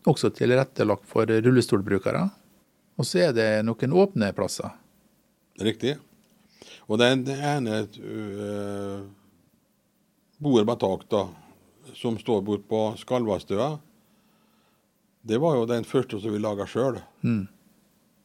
også 0.10 0.32
tilrettelagt 0.34 1.06
for 1.10 1.30
rullestolbrukere. 1.30 2.24
Og 2.98 3.06
så 3.06 3.28
er 3.28 3.36
det 3.38 3.50
noen 3.68 3.94
åpne 3.94 4.32
plasser. 4.34 4.74
riktig. 5.62 5.98
Og 6.90 6.98
den 7.00 7.22
ene 7.30 7.86
øh, 7.86 9.06
bordet 10.42 10.66
med 10.68 10.80
tak, 10.82 11.06
da, 11.10 11.28
som 11.94 12.18
står 12.18 12.42
bort 12.42 12.66
på 12.68 12.82
Skalvastøa, 12.98 13.78
det 15.22 15.38
var 15.38 15.56
jo 15.60 15.70
den 15.70 15.86
første 15.86 16.20
som 16.20 16.34
vi 16.34 16.42
laga 16.42 16.66
sjøl. 16.66 16.98
Mm. 17.22 17.46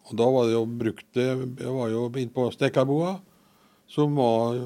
Og 0.07 0.13
da 0.19 0.27
var 0.31 0.47
det 0.47 0.55
jo 0.55 0.65
brukt 0.67 1.19
Jeg 1.19 1.73
var 1.75 1.91
jo 1.91 2.07
inn 2.21 2.31
på 2.35 2.47
Stekkarboa, 2.55 3.17
som 3.91 4.15
var 4.19 4.61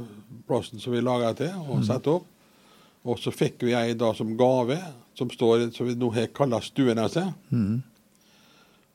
plassen 0.48 0.80
som 0.80 0.92
vi 0.92 1.02
laga 1.04 1.32
til 1.38 1.54
og 1.64 1.84
satte 1.86 2.12
opp. 2.18 2.26
Og 3.08 3.16
så 3.20 3.32
fikk 3.32 3.64
vi 3.64 3.76
ei 3.76 3.94
da 3.96 4.12
som 4.16 4.34
gave, 4.36 4.76
som 5.16 5.30
står 5.32 5.70
som 5.72 5.88
vi 5.88 5.96
nå 5.96 6.10
har 6.12 6.28
kalla 6.36 6.60
Stueneset. 6.60 7.32
Mm. 7.48 7.80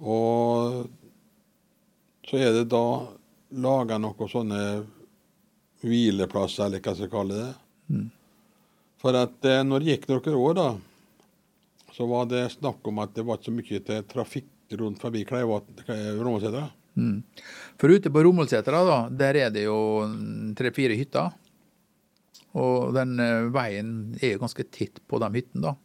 Og 0.06 0.86
så 2.30 2.42
er 2.42 2.54
det 2.60 2.68
da 2.74 2.86
laga 3.56 3.98
noen 4.02 4.30
sånne 4.30 4.62
hvileplasser, 5.86 6.68
eller 6.68 6.82
hva 6.82 6.96
skal 6.98 7.12
kalle 7.12 7.40
det. 7.40 7.54
Mm. 7.94 8.06
For 9.02 9.18
at 9.18 9.46
eh, 9.46 9.64
når 9.66 9.84
det 9.84 9.94
gikk 9.94 10.08
noen 10.10 10.38
år, 10.42 10.56
da, 10.58 10.70
så 11.96 12.08
var 12.10 12.30
det 12.30 12.48
snakk 12.58 12.86
om 12.90 13.02
at 13.04 13.14
det 13.16 13.26
var 13.26 13.40
ikke 13.40 13.50
så 13.50 13.56
mye 13.56 13.82
til 13.90 14.08
trafikk 14.10 14.50
rundt 14.70 15.02
forbi 15.02 15.26
Romålsetra. 15.26 16.68
Mm. 16.96 17.24
For 17.78 17.90
ute 17.92 18.12
på 18.12 18.24
Romålsetra, 18.24 18.84
da, 18.88 19.00
der 19.10 19.36
er 19.36 19.50
det 19.54 19.66
jo 19.68 19.78
tre-fire 20.58 20.96
hytter. 20.96 21.34
Og 22.56 22.94
den 22.96 23.20
eh, 23.20 23.50
veien 23.52 23.90
er 24.22 24.36
jo 24.36 24.44
ganske 24.46 24.64
tett 24.72 25.02
på 25.08 25.20
de 25.20 25.32
hyttene, 25.34 25.72
da. 25.72 25.76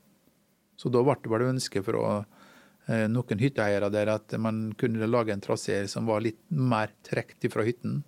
Så 0.79 0.89
da 0.89 1.03
ble 1.05 1.17
det 1.21 1.33
vel 1.33 1.49
ønske 1.49 1.83
fra 1.85 2.21
eh, 2.21 3.07
noen 3.11 3.43
hytteeiere 3.43 3.91
der 3.93 4.15
at 4.15 4.37
man 4.41 4.69
kunne 4.79 5.11
lage 5.11 5.35
en 5.35 5.43
trasé 5.45 5.83
som 5.91 6.07
var 6.09 6.23
litt 6.25 6.41
mer 6.49 6.95
trukket 7.07 7.51
fra 7.53 7.67
hytten. 7.67 8.01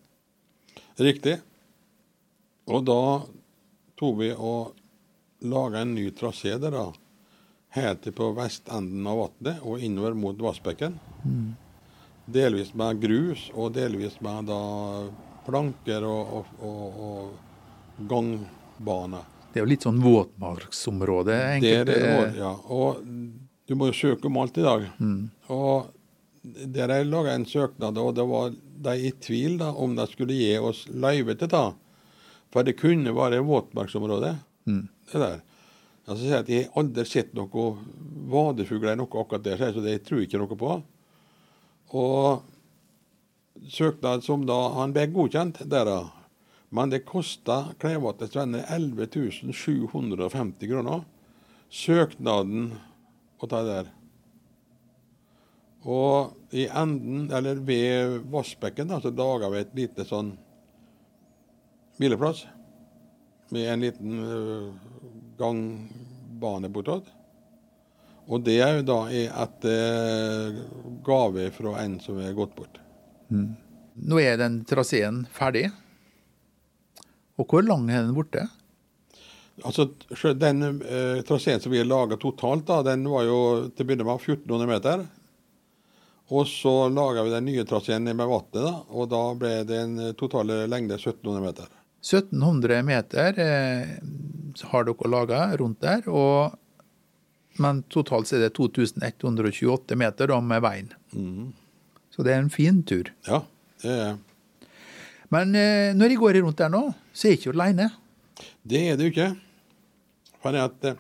Riktig. 1.03 1.41
Og 2.71 2.87
da 2.87 3.03
tok 3.99 4.19
vi 4.21 4.31
og 4.33 4.79
laga 5.43 5.83
en 5.83 5.97
ny 5.97 6.07
trasé 6.15 6.55
der, 6.63 6.71
da. 6.71 7.02
Helt 7.73 8.05
på 8.15 8.27
vestenden 8.37 9.07
av 9.09 9.19
vannet 9.23 9.63
og 9.65 9.81
innover 9.81 10.15
mot 10.19 10.37
Vassbekken. 10.45 10.99
Delvis 12.33 12.75
med 12.79 13.01
grus, 13.03 13.47
og 13.59 13.73
delvis 13.75 14.19
med 14.23 14.47
da 14.51 14.59
planker 15.47 16.05
og, 16.07 16.35
og, 16.37 16.51
og, 16.63 16.99
og 17.07 18.05
gangbane. 18.11 19.23
Det 19.53 19.61
er 19.61 19.65
jo 19.67 19.71
litt 19.73 19.85
sånn 19.87 19.99
våtmarksområde. 20.05 21.33
Det 21.33 21.41
er 21.41 21.57
enkelte- 21.57 21.97
det 22.35 22.39
ja. 22.41 22.53
Og 22.73 23.01
du 23.69 23.75
må 23.77 23.89
jo 23.91 23.97
søke 23.97 24.29
om 24.29 24.39
alt 24.41 24.61
i 24.61 24.65
dag. 24.67 24.87
Mm. 25.01 25.31
Og 25.53 25.91
der 26.77 26.93
jeg 26.97 27.09
laga 27.11 27.35
en 27.37 27.47
søknad, 27.49 27.99
og 28.01 28.15
det 28.17 28.27
var 28.29 28.53
de 28.83 28.95
i 29.09 29.13
tvil 29.23 29.59
da, 29.61 29.71
om 29.73 29.95
de 29.97 30.07
skulle 30.11 30.35
gi 30.37 30.53
oss 30.59 30.85
løyve 30.91 31.37
til 31.39 31.49
det. 31.53 31.65
For 32.53 32.67
det 32.69 32.77
kunne 32.81 33.13
være 33.17 33.43
våtmarksområde, 33.49 34.37
Mm. 34.67 34.85
det 35.11 35.19
der. 35.21 35.41
Altså, 36.07 36.23
sier 36.25 36.35
jeg 36.35 36.45
at 36.45 36.51
Jeg 36.51 36.71
aldri 36.79 37.05
sett 37.07 37.35
noe 37.37 37.67
vadefugler 38.33 38.97
noe 38.99 39.21
akkurat 39.21 39.45
der, 39.45 39.61
jeg, 39.61 39.75
så 39.77 39.85
det 39.85 40.01
tror 40.07 40.23
jeg 40.23 40.31
ikke 40.31 40.41
noe 40.43 40.59
på. 40.59 40.73
Og 41.93 42.43
søknad 43.69 44.25
som 44.25 44.47
da 44.49 44.59
Han 44.79 44.95
ble 44.95 45.07
godkjent 45.13 45.63
der, 45.71 45.87
da. 45.87 46.01
Men 46.73 46.91
det 46.91 47.05
kosta 47.05 47.75
Kleivvatns 47.79 48.35
venner 48.35 48.65
11 48.73 49.53
750 49.53 50.71
kroner. 50.71 51.05
Søknaden 51.73 52.73
å 53.43 53.49
ta 53.49 53.61
der. 53.67 53.91
Og 55.83 56.55
i 56.55 56.69
enden, 56.69 57.27
eller 57.35 57.59
ved 57.67 58.21
Vassbekken, 58.31 58.91
da, 58.93 59.01
så 59.03 59.11
laga 59.11 59.51
vi 59.51 59.63
et 59.63 59.75
lite 59.77 60.07
sånn 60.07 60.33
hvileplass. 61.99 62.45
Med 63.53 63.69
en 63.69 63.83
liten 63.83 64.21
øh, 64.23 64.69
gangbane 66.43 66.69
bortåt. 66.69 67.11
Og 68.27 68.43
det 68.47 68.61
er 68.63 68.79
jo 68.79 68.87
da 68.87 68.99
etter 69.11 69.43
et 69.43 69.65
øh, 69.71 70.59
gave 71.05 71.51
fra 71.55 71.77
en 71.83 71.99
som 72.01 72.19
er 72.23 72.35
gått 72.37 72.55
bort. 72.57 72.79
Nå 73.33 74.21
er 74.21 74.39
den 74.39 74.63
traseen 74.69 75.25
ferdig. 75.33 75.71
Og 77.41 77.49
hvor 77.49 77.65
lang 77.67 77.89
er 77.91 78.05
den 78.05 78.15
borte? 78.15 78.47
Altså, 79.63 79.89
Den 80.39 80.63
eh, 80.83 81.23
traseen 81.27 81.61
som 81.61 81.73
vi 81.73 81.83
har 81.83 81.89
laga 81.89 82.17
totalt, 82.17 82.67
da, 82.67 82.83
den 82.87 83.05
var 83.11 83.27
jo 83.27 83.41
til 83.75 83.85
å 83.85 83.89
begynne 83.89 84.07
med 84.07 84.23
1400 84.23 84.71
meter. 84.71 85.05
Og 86.33 86.47
så 86.49 86.89
laga 86.89 87.27
vi 87.27 87.35
den 87.35 87.49
nye 87.51 87.67
traseen 87.69 88.07
med 88.07 88.23
vannet, 88.23 88.87
og 88.89 89.11
da 89.13 89.23
ble 89.37 89.53
det 89.69 89.83
en 89.83 89.99
eh, 89.99 90.15
totale 90.19 90.65
lengde 90.71 90.97
1700 90.97 91.43
meter. 91.45 91.82
1700 92.03 92.83
meter 92.83 93.39
eh, 93.39 93.93
har 94.73 94.85
dere 94.89 95.11
laga 95.11 95.45
rundt 95.61 95.81
der, 95.85 96.09
og, 96.11 96.57
men 97.63 97.85
totalt 97.93 98.29
så 98.29 98.37
er 98.39 98.49
det 98.49 98.57
2128 98.59 99.99
meter 100.01 100.33
da, 100.33 100.41
med 100.43 100.65
veien. 100.65 100.91
Så 102.13 102.27
det 102.27 102.35
er 102.35 102.43
en 102.43 102.53
fin 102.53 102.83
tur. 102.85 103.13
Ja, 103.29 103.45
det 103.85 103.95
er, 104.09 104.19
Men 105.33 105.55
eh, 105.57 105.95
når 105.97 106.13
jeg 106.13 106.21
går 106.21 106.41
rundt 106.43 106.59
der 106.61 106.73
nå, 106.73 106.83
så 107.15 107.29
er 107.29 107.37
jeg 107.37 107.41
ikke 107.41 107.55
aleine. 107.55 107.89
det 108.67 108.83
er 108.91 108.99
det 108.99 109.07
jo 109.07 109.15
ikke. 109.15 109.31
For 110.43 110.59
at 110.59 110.91
eh, 110.91 110.99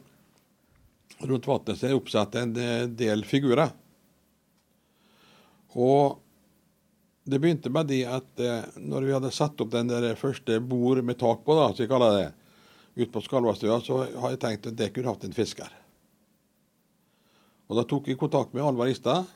rundt 1.27 1.49
vannet 1.51 1.75
er 1.75 1.91
det 1.91 1.99
oppsatt 1.99 2.39
en 2.41 2.55
eh, 2.57 2.87
del 2.87 3.27
figurer. 3.29 3.75
Og 5.77 6.22
det 7.25 7.39
begynte 7.39 7.71
med 7.71 7.87
det 7.87 8.03
at 8.11 8.41
eh, 8.43 8.65
når 8.83 9.07
vi 9.07 9.15
hadde 9.15 9.35
satt 9.35 9.61
opp 9.63 9.71
den 9.73 9.91
der 9.91 10.15
første 10.19 10.59
bord 10.59 11.03
med 11.07 11.21
tak 11.21 11.45
på, 11.47 11.55
da, 11.55 11.69
som 11.71 11.85
vi 11.85 11.91
kaller 11.91 12.17
det, 12.19 12.31
ute 12.97 13.13
på 13.15 13.23
Skalvastua, 13.25 13.79
så 13.81 14.03
har 14.21 14.35
jeg 14.35 14.41
tenkt 14.43 14.67
at 14.69 14.77
det 14.77 14.91
kunne 14.93 15.13
hatt 15.15 15.23
en 15.25 15.37
fisker. 15.37 15.71
Og 17.71 17.79
da 17.79 17.87
tok 17.89 18.11
jeg 18.11 18.19
kontakt 18.21 18.53
med 18.53 18.67
Alvar 18.67 18.91
Istad, 18.93 19.31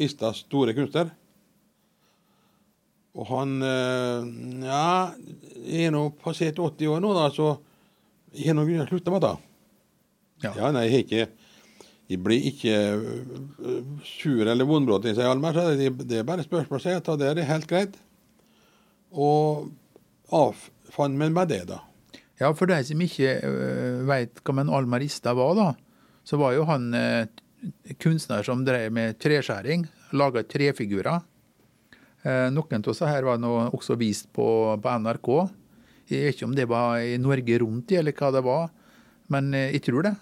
Istads 0.00 0.44
store 0.44 0.74
kunstner. 0.76 1.10
Og 3.18 3.26
han 3.32 3.56
eh, 3.66 4.28
Ja, 4.68 4.84
jeg 5.64 5.88
er 5.88 5.96
nå 5.96 6.04
passert 6.20 6.60
80 6.60 6.92
år 6.92 7.02
nå, 7.02 7.14
da, 7.16 7.26
så 7.34 7.56
jeg 8.36 8.52
har 8.52 8.60
nå 8.60 8.68
slutte 8.86 9.10
med 9.10 9.24
det. 9.24 9.34
Ja. 10.44 10.52
Ja, 10.54 10.68
nei, 10.72 10.86
jeg 10.86 10.92
har 10.92 11.06
ikke 11.08 11.39
Jeg 12.10 12.18
blir 12.26 12.42
ikke 12.48 12.74
sure 14.02 14.42
sur 14.42 14.48
eller 14.50 14.66
i 15.06 15.12
seg, 15.14 15.26
Almer. 15.30 15.54
Så 15.54 15.66
det, 15.78 15.90
det 16.10 16.18
er 16.18 16.26
bare 16.26 16.42
spørsmål, 16.42 16.82
jeg. 16.82 17.02
Ta 17.06 17.14
det, 17.14 17.28
er 17.30 17.46
helt 17.46 17.68
greit. 17.70 17.94
Og 19.14 19.68
avfant 20.34 21.14
meg 21.14 21.30
med 21.30 21.52
det, 21.52 21.62
da. 21.68 21.78
Ja, 22.40 22.50
for 22.56 22.66
de 22.66 22.80
som 22.88 23.04
ikke 23.04 23.36
uh, 23.44 24.02
veit 24.08 24.42
hva 24.42 24.56
en 24.58 24.72
almarista 24.74 25.36
var, 25.38 25.54
da, 25.54 25.68
så 26.26 26.40
var 26.40 26.56
jo 26.56 26.64
han 26.66 26.88
uh, 26.96 27.28
kunstner 28.02 28.42
som 28.46 28.64
drev 28.66 28.90
med 28.96 29.20
treskjæring. 29.22 29.86
Laga 30.16 30.42
trefigurer. 30.42 31.22
Noen 32.20 32.82
av 32.82 32.88
oss 32.92 32.98
her 33.06 33.24
var 33.24 33.38
nå 33.40 33.50
også 33.70 33.94
vist 33.96 34.26
på, 34.36 34.44
på 34.76 34.96
NRK. 35.00 35.28
Jeg 36.10 36.24
vet 36.26 36.34
ikke 36.34 36.48
om 36.50 36.56
det 36.58 36.66
var 36.68 36.98
i 37.00 37.14
Norge 37.22 37.60
Rundt, 37.62 37.94
eller 37.96 38.12
hva 38.18 38.28
det 38.34 38.42
var, 38.44 38.66
men 39.32 39.54
jeg 39.54 39.80
tror 39.86 40.04
det. 40.04 40.12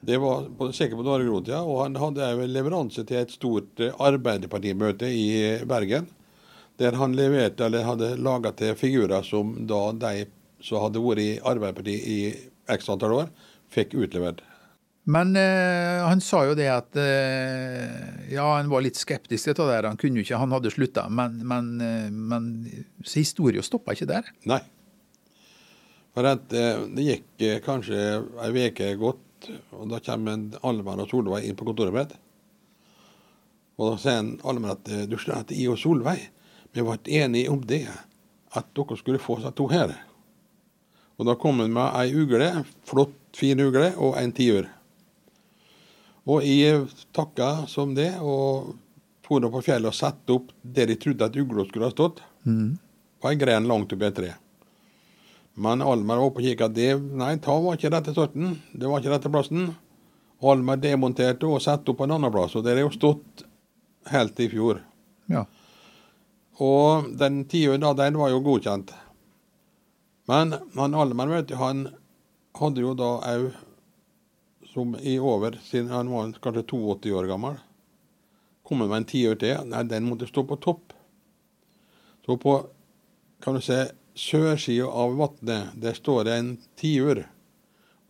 Det 0.00 0.16
var 0.22 0.46
på, 0.58 0.70
Rundt, 0.70 1.48
ja. 1.48 1.62
Og 1.62 1.82
han 1.82 1.96
hadde 1.96 2.30
en 2.30 2.52
leveranse 2.52 3.04
til 3.04 3.22
et 3.22 3.34
stort 3.34 3.80
eh, 3.80 3.94
Arbeiderpartimøte 3.98 5.10
i 5.10 5.58
Bergen. 5.66 6.06
Der 6.78 6.94
han 6.94 7.16
leverte, 7.18 7.66
eller 7.66 7.84
hadde 7.84 8.16
laga 8.16 8.52
til 8.54 8.76
figurer 8.78 9.22
som 9.26 9.66
da 9.66 9.90
de 9.92 10.28
som 10.62 10.82
hadde 10.82 11.02
vært 11.02 11.22
i 11.22 11.32
Arbeiderpartiet 11.42 12.06
i 12.06 12.20
x 12.70 12.88
antall 12.92 13.16
år, 13.24 13.34
fikk 13.74 13.96
utlevert. 13.98 14.44
Men 15.08 15.32
eh, 15.40 16.04
han 16.04 16.20
sa 16.20 16.42
jo 16.44 16.56
det 16.56 16.66
at 16.68 16.96
eh, 17.00 18.32
Ja, 18.34 18.44
han 18.58 18.68
var 18.68 18.84
litt 18.84 18.98
skeptisk 19.00 19.48
til 19.48 19.56
det 19.56 19.68
der. 19.70 19.88
Han 19.88 20.00
kunne 20.00 20.20
jo 20.20 20.26
ikke, 20.26 20.40
han 20.40 20.52
hadde 20.52 20.72
slutta. 20.74 21.06
Men, 21.08 21.38
men, 21.48 21.70
eh, 21.80 22.10
men 22.12 22.50
så 23.02 23.22
historien 23.22 23.64
stoppa 23.64 23.96
ikke 23.96 24.10
der. 24.10 24.28
Nei. 24.50 24.60
For 26.12 26.28
at, 26.28 26.52
eh, 26.52 26.84
det 26.92 27.06
gikk 27.06 27.46
eh, 27.46 27.60
kanskje 27.64 28.02
ei 28.44 28.68
uke 28.68 28.90
godt, 29.00 29.24
og 29.76 29.90
da 29.90 30.00
kommer 30.04 30.34
en 30.34 30.48
Almar 30.66 31.02
og 31.04 31.10
Solveig 31.10 31.46
inn 31.46 31.56
på 31.58 31.66
kontoret 31.68 31.94
mitt. 31.94 32.16
Og 33.78 33.92
da 33.92 34.00
sier 34.02 34.20
en 34.22 34.34
Almar 34.48 34.76
at 34.76 34.90
eh, 34.90 35.06
du 35.08 35.16
skjønner 35.16 35.46
at 35.46 35.54
jeg 35.54 35.70
og 35.72 35.78
Solveig 35.80 36.28
vi 36.74 36.84
ble 36.84 36.98
enige 37.22 37.50
om 37.50 37.62
det, 37.64 37.86
at 38.56 38.66
dere 38.76 38.96
skulle 38.98 39.22
få 39.22 39.38
seg 39.42 39.54
to 39.56 39.68
her. 39.70 39.94
Og 41.18 41.26
da 41.26 41.34
kom 41.40 41.62
han 41.62 41.72
med 41.74 41.96
ei 41.98 42.12
ugle, 42.14 42.48
flott, 42.86 43.16
fin 43.36 43.60
ugle, 43.60 43.90
og 43.96 44.18
en 44.20 44.34
tiur. 44.36 44.68
Og 46.28 46.44
jeg 46.44 46.84
takka 47.16 47.64
som 47.70 47.94
det, 47.96 48.12
og 48.20 48.76
for 49.28 49.44
på 49.52 49.64
fjellet 49.64 49.90
og 49.90 49.96
satte 49.96 50.32
opp 50.32 50.52
der 50.62 50.88
jeg 50.92 51.00
trodde 51.02 51.26
at 51.26 51.36
ugla 51.36 51.64
skulle 51.68 51.88
ha 51.88 51.92
stått, 51.92 52.22
på 53.20 53.28
ei 53.28 53.40
gren 53.40 53.66
langt 53.68 53.92
oppi 53.92 54.06
et 54.06 54.16
tre. 54.16 54.30
Men 55.58 55.82
Almar 55.82 56.20
var 56.20 56.30
oppe 56.30 56.42
og 56.42 56.46
kikka. 56.46 56.68
Nei, 57.18 57.32
ta 57.42 57.56
var 57.58 57.78
ikke 57.78 57.90
rette 57.90 58.14
sorten. 58.14 58.60
Det 58.70 58.86
var 58.86 59.02
ikke 59.02 59.10
rette 59.16 59.30
plassen. 59.32 59.72
Almar 60.38 60.78
demonterte 60.78 61.48
og 61.50 61.62
satte 61.64 61.90
opp 61.90 62.04
en 62.04 62.14
annen 62.14 62.30
plass, 62.30 62.54
og 62.54 62.62
der 62.62 62.78
har 62.78 62.86
jo 62.86 62.94
stått 62.94 63.42
helt 64.12 64.36
til 64.38 64.46
i 64.46 64.52
fjor. 64.52 64.84
Ja. 65.26 65.42
Og 66.62 67.10
den 67.18 67.42
tiuren 67.50 67.82
da, 67.82 67.90
den 67.98 68.18
var 68.20 68.30
jo 68.30 68.42
godkjent. 68.46 68.94
Men 70.30 70.54
han 70.76 70.94
Almar, 70.94 71.34
vet 71.34 71.50
du, 71.50 71.56
han 71.58 71.88
hadde 72.58 72.84
jo 72.84 72.94
da 72.98 73.10
òg, 73.34 73.50
som 74.68 74.94
i 75.00 75.16
over, 75.18 75.58
siden 75.64 75.90
han 75.90 76.10
var 76.12 76.34
kanskje 76.44 76.68
82 76.70 77.14
år 77.18 77.26
gammel, 77.30 77.58
kommet 78.62 78.90
med 78.90 79.00
en 79.00 79.10
tiur 79.10 79.38
til. 79.40 79.58
Nei, 79.66 79.82
den 79.90 80.06
måtte 80.06 80.28
stå 80.28 80.44
på 80.46 80.58
topp. 80.62 80.92
Så 82.26 82.36
på, 82.38 82.60
kan 83.42 83.56
du 83.56 83.64
se, 83.64 83.88
sørsida 84.18 84.88
av 84.90 85.16
vannet, 85.18 85.74
der 85.78 85.94
står 85.94 86.24
det 86.26 86.36
en 86.36 86.54
tiur 86.78 87.22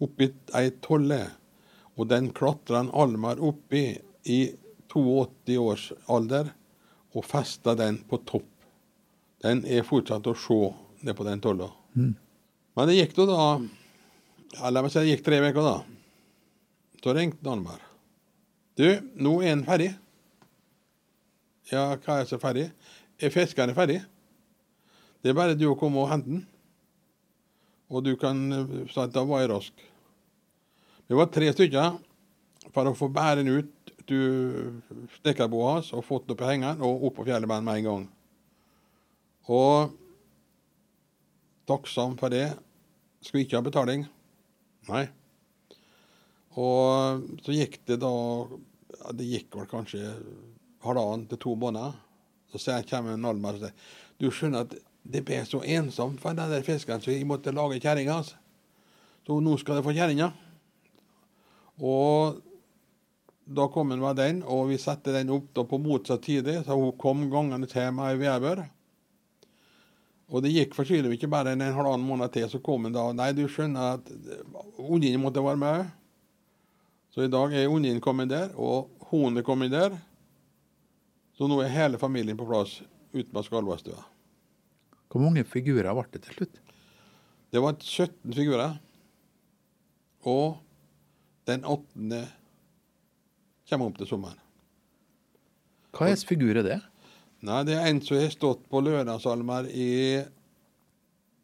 oppi 0.02 0.30
ei 0.56 0.70
tolle. 0.84 1.20
Og 1.98 2.08
den 2.10 2.30
klatrer 2.34 2.80
han 2.80 2.92
Almar 2.94 3.40
oppi 3.42 3.98
i 4.24 4.38
82 4.94 5.58
års 5.58 5.88
alder 6.06 6.52
og 7.16 7.26
festa 7.26 7.74
den 7.78 8.00
på 8.08 8.20
topp. 8.28 8.48
Den 9.42 9.64
er 9.66 9.86
fortsatt 9.86 10.26
å 10.30 10.36
se 10.38 10.58
ned 11.02 11.16
på 11.18 11.26
den 11.26 11.42
tolla. 11.42 11.68
Men 12.78 12.88
det 12.88 12.98
gikk 12.98 13.16
da 13.18 13.26
da 13.28 13.42
eller 14.58 14.78
La 14.78 14.82
meg 14.82 14.92
si 14.92 15.02
det 15.02 15.10
gikk 15.12 15.26
tre 15.26 15.42
uker, 15.44 15.60
da. 15.60 15.76
Så 17.04 17.12
ringte 17.14 17.50
Almar. 17.52 17.82
Du, 18.80 18.86
nå 19.20 19.34
er 19.42 19.52
den 19.52 19.66
ferdig. 19.66 19.90
Ja, 21.68 21.98
hva 22.00 22.22
er 22.22 22.30
så 22.30 22.38
ferdig? 22.40 22.70
Er 23.20 23.34
fiskeren 23.34 23.74
ferdig? 23.76 24.00
Det 25.22 25.32
er 25.32 25.36
bare 25.38 25.56
du 25.58 25.66
å 25.70 25.76
komme 25.78 26.02
og 26.02 26.10
hente 26.12 26.30
den. 26.30 26.44
Og 27.88 28.04
du 28.04 28.12
kan 28.20 28.38
si 28.90 29.00
at 29.00 29.14
da 29.14 29.24
var 29.26 29.42
jeg 29.42 29.50
rask. 29.52 29.86
Vi 31.08 31.16
var 31.16 31.30
tre 31.32 31.48
stykker 31.54 31.96
for 32.74 32.90
å 32.90 32.96
få 32.96 33.08
bære 33.12 33.42
den 33.42 33.62
ut 33.62 33.92
til 34.08 34.80
stekkerboa 35.18 35.78
hans 35.78 35.90
og 35.96 36.04
fått 36.06 36.26
den 36.26 36.36
opp 36.36 36.44
i 36.44 36.50
hengeren 36.50 36.84
og 36.84 37.08
opp 37.08 37.18
på 37.18 37.26
fjellet 37.28 37.48
med 37.48 37.68
en 37.74 37.88
gang. 37.88 38.06
Og 39.48 39.94
takksom 41.68 42.16
for 42.20 42.32
det. 42.32 42.50
Skulle 43.24 43.44
ikke 43.44 43.58
ha 43.58 43.64
betaling. 43.64 44.04
Nei. 44.88 45.06
Og 46.58 47.24
så 47.44 47.54
gikk 47.54 47.80
det 47.88 47.98
da 48.02 48.12
ja, 48.98 49.12
Det 49.14 49.26
gikk 49.26 49.56
vel 49.58 49.66
kanskje 49.70 50.12
halvannen 50.84 51.26
til 51.30 51.40
to 51.42 51.54
måneder. 51.58 51.96
Så 52.48 52.78
kommer 52.88 53.16
en 53.16 53.26
Almar 53.28 53.58
og 53.58 53.66
sier 53.66 53.74
du 54.18 54.32
skjønner 54.34 54.64
at 54.66 54.72
det 55.08 55.24
ble 55.24 55.40
så 55.48 55.62
ensomt 55.64 56.20
for 56.20 56.36
den 56.36 56.50
der 56.52 56.66
fisken, 56.66 57.00
så 57.00 57.14
jeg 57.14 57.26
måtte 57.28 57.54
lage 57.54 57.80
kjerringa 57.80 58.18
hans. 58.18 58.34
Så 59.24 59.38
nå 59.40 59.56
skal 59.60 59.78
jeg 59.78 59.86
få 59.86 59.94
kjerringa. 59.96 60.28
Og 61.78 62.42
da 63.48 63.68
kom 63.72 63.94
han 63.94 64.02
med 64.02 64.18
den, 64.20 64.42
og 64.44 64.68
vi 64.68 64.80
satte 64.80 65.14
den 65.14 65.32
opp 65.32 65.56
på 65.56 65.80
motsatt 65.80 66.26
side, 66.28 66.58
så 66.66 66.76
hun 66.76 66.96
kom 67.00 67.28
gangende 67.32 67.70
til 67.70 67.88
meg 67.96 68.18
i 68.18 68.20
vedbør. 68.20 68.66
Og 70.28 70.44
det 70.44 70.52
gikk 70.52 70.74
for 70.76 70.84
skyld 70.84 71.08
ikke 71.14 71.30
bare 71.32 71.54
en 71.54 71.64
halvannen 71.64 72.04
måned 72.04 72.34
til, 72.34 72.44
så 72.52 72.60
kom 72.60 72.84
han 72.84 72.96
da 72.96 73.06
Nei, 73.16 73.30
du 73.32 73.46
skjønner 73.48 73.96
at 73.96 74.10
ungen 74.76 75.22
måtte 75.22 75.44
være 75.44 75.60
med. 75.60 75.88
Så 77.14 77.24
i 77.24 77.32
dag 77.32 77.54
er 77.56 77.72
ungen 77.72 78.02
kommet 78.04 78.28
der, 78.28 78.52
og 78.60 78.92
hunden 79.08 79.40
er 79.40 79.46
kommet 79.46 79.72
der. 79.72 79.96
Så 81.38 81.48
nå 81.48 81.62
er 81.64 81.72
hele 81.72 81.98
familien 81.98 82.36
på 82.36 82.44
plass 82.48 82.82
ute 83.14 83.30
på 83.32 83.46
Skalvastua. 83.46 84.04
Hvor 85.08 85.24
mange 85.24 85.44
figurer 85.48 85.94
ble 85.96 86.04
det 86.12 86.22
til 86.26 86.40
slutt? 86.40 86.58
Det 87.48 87.62
var 87.64 87.78
17 87.80 88.34
figurer. 88.36 88.76
Og 90.28 90.58
den 91.48 91.64
8. 91.64 92.20
kommer 93.70 93.88
opp 93.88 93.98
til 94.00 94.10
sommeren. 94.10 94.40
Hva 95.96 96.10
slags 96.10 96.26
figur 96.28 96.58
er 96.60 96.66
det? 96.66 96.80
Nei, 97.48 97.62
det 97.64 97.78
er 97.78 97.88
en 97.88 98.02
som 98.04 98.18
har 98.18 98.32
stått 98.34 98.66
på 98.68 98.82
Lørensalmer 98.84 99.70
i 99.70 100.20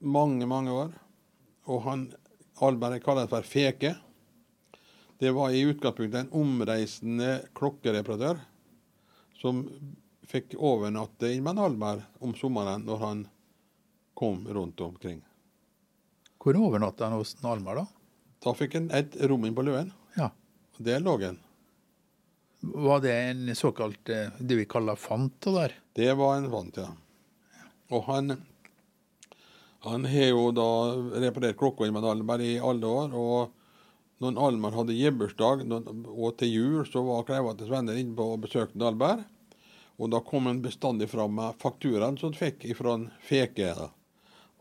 mange, 0.04 0.44
mange 0.50 0.74
år. 0.74 0.92
Og 1.70 1.84
han 1.86 2.08
Alberg 2.62 2.98
er 2.98 3.04
kalt 3.04 3.30
for 3.32 3.46
Feke. 3.46 3.94
Det 5.18 5.30
var 5.32 5.54
i 5.54 5.64
utgangspunktet 5.64 6.20
en 6.20 6.34
omreisende 6.36 7.38
klokkereparatør 7.56 8.42
som 9.38 9.64
fikk 10.28 10.56
overnatte 10.58 11.30
i 11.32 11.40
Almer 11.40 12.02
om 12.20 12.34
sommeren 12.36 12.84
når 12.86 13.00
han 13.02 13.24
kom 14.14 14.46
rundt 14.48 14.80
omkring. 14.80 15.22
Hvor 16.38 16.56
overnatta 16.60 17.08
han 17.08 17.18
hos 17.18 17.36
Almar, 17.44 17.82
da? 17.82 17.86
Da 18.44 18.54
fikk 18.56 18.76
han 18.78 18.90
et 18.92 19.16
rom 19.24 19.46
inn 19.48 19.56
på 19.56 19.64
Løen. 19.64 19.92
Ja. 20.18 20.30
og 20.76 20.84
Der 20.84 21.00
lå 21.00 21.16
han. 21.22 21.38
Var 22.64 23.00
det 23.04 23.14
en 23.14 23.54
såkalt 23.56 24.08
eh, 24.08 24.32
det 24.38 24.56
vi 24.56 24.66
kaller 24.68 24.96
fant? 24.96 25.40
der? 25.40 25.72
Det 25.92 26.12
var 26.16 26.36
en 26.36 26.50
fant, 26.52 26.76
ja. 26.76 26.90
Og 27.92 28.04
han 28.08 28.36
han 29.84 30.04
har 30.08 30.30
jo 30.32 30.48
da 30.56 30.68
reparert 31.20 31.58
klokka 31.60 31.84
i 31.84 31.92
Almer 31.92 32.40
i 32.40 32.54
alle 32.58 32.86
år. 32.88 33.12
Og 33.12 34.22
når 34.24 34.38
Almer 34.46 34.72
hadde 34.72 34.96
gebursdag, 34.96 35.66
og 36.08 36.38
til 36.40 36.52
jul, 36.54 36.86
så 36.88 37.02
var 37.04 37.26
Kleivate 37.28 37.68
venner 37.68 37.98
inne 38.00 38.16
på 38.16 38.30
og 38.32 38.40
besøkte 38.46 38.86
Alberg. 38.88 39.26
Og 40.00 40.08
da 40.10 40.22
kom 40.24 40.48
han 40.48 40.62
bestandig 40.64 41.10
fram 41.12 41.36
med 41.36 41.60
fakturaen 41.60 42.16
som 42.18 42.32
han 42.32 42.38
fikk 42.38 42.64
fra 42.78 42.96
Feke. 43.28 43.74
da. 43.76 43.90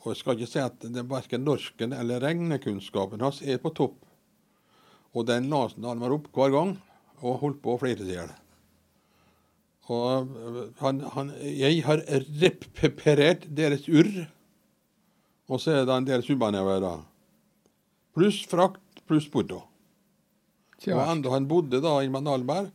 Og 0.04 0.12
jeg 0.12 0.20
skal 0.20 0.36
ikke 0.36 0.52
si 0.52 0.60
at 0.60 0.84
det 0.84 1.06
verken 1.08 1.46
norsken 1.48 1.96
eller 1.96 2.24
regnekunnskapen 2.24 3.24
hans 3.24 3.40
er 3.42 3.62
på 3.64 3.72
topp. 3.76 4.02
Og 5.16 5.28
den 5.30 5.48
nesen 5.52 5.86
han 5.88 6.02
var 6.04 6.16
opp 6.16 6.28
hver 6.36 6.52
gang, 6.52 6.74
og 7.24 7.40
holdt 7.40 7.62
på 7.64 7.76
å 7.76 7.80
flire 7.80 8.04
i 8.04 8.16
hjel. 8.18 8.32
Og 9.94 10.36
han, 10.80 11.02
han, 11.16 11.32
jeg 11.44 11.84
har 11.88 12.04
reperert 12.42 13.48
deres 13.52 13.88
urr, 13.88 14.26
og 15.52 15.60
så 15.60 15.78
er 15.78 15.88
det 15.88 15.96
en 15.96 16.08
del 16.08 16.24
subbanever, 16.26 16.80
da. 16.84 16.94
Pluss 18.16 18.42
frakt, 18.48 19.04
pluss 19.08 19.28
porto. 19.32 19.62
Og 20.84 21.02
enda 21.04 21.32
han 21.32 21.48
bodde 21.48 21.80
da 21.84 21.98
i 22.04 22.12
Mandalberg, 22.12 22.72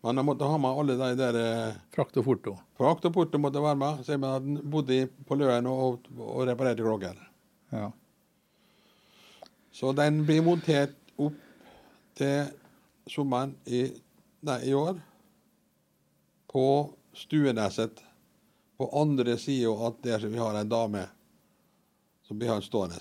men 0.00 0.16
jeg 0.16 0.26
måtte 0.30 0.48
ha 0.48 0.58
med 0.60 0.78
alle 0.80 0.96
de 0.96 1.08
der 1.18 1.36
eh, 1.36 1.80
Frakt 1.92 2.16
og 2.16 2.24
porto. 2.24 2.54
Frakt 2.78 3.04
og 3.04 3.12
porto 3.12 3.40
måtte 3.40 3.60
være 3.60 3.78
med, 3.80 4.04
så 4.04 4.14
jeg 4.14 4.22
bodde 4.22 4.62
bodd 4.72 4.92
på 5.28 5.36
Løen 5.36 5.68
og, 5.68 6.08
og 6.16 6.46
reparerte 6.48 6.86
klokker. 6.86 7.18
Ja. 7.74 7.90
Så 9.72 9.92
den 9.96 10.22
blir 10.26 10.42
montert 10.44 10.96
opp 11.20 11.36
til 12.18 12.48
sommeren 13.10 13.52
i, 13.68 13.84
nei, 14.46 14.58
i 14.70 14.74
år 14.76 14.96
på 16.50 16.64
Stueneset. 17.16 18.00
På 18.80 18.88
andre 18.96 19.36
sida 19.36 19.72
at 19.90 19.98
der 20.00 20.24
vi 20.24 20.40
har 20.40 20.56
ei 20.56 20.64
dame, 20.64 21.04
som 22.24 22.38
blir 22.40 22.54
han 22.54 22.64
stående. 22.64 22.96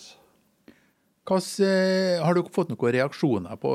Hvilke, 1.29 1.65
eh, 1.65 2.23
har 2.25 2.33
du 2.33 2.41
fått 2.49 2.71
noen 2.73 2.93
reaksjoner 2.95 3.57
på, 3.61 3.71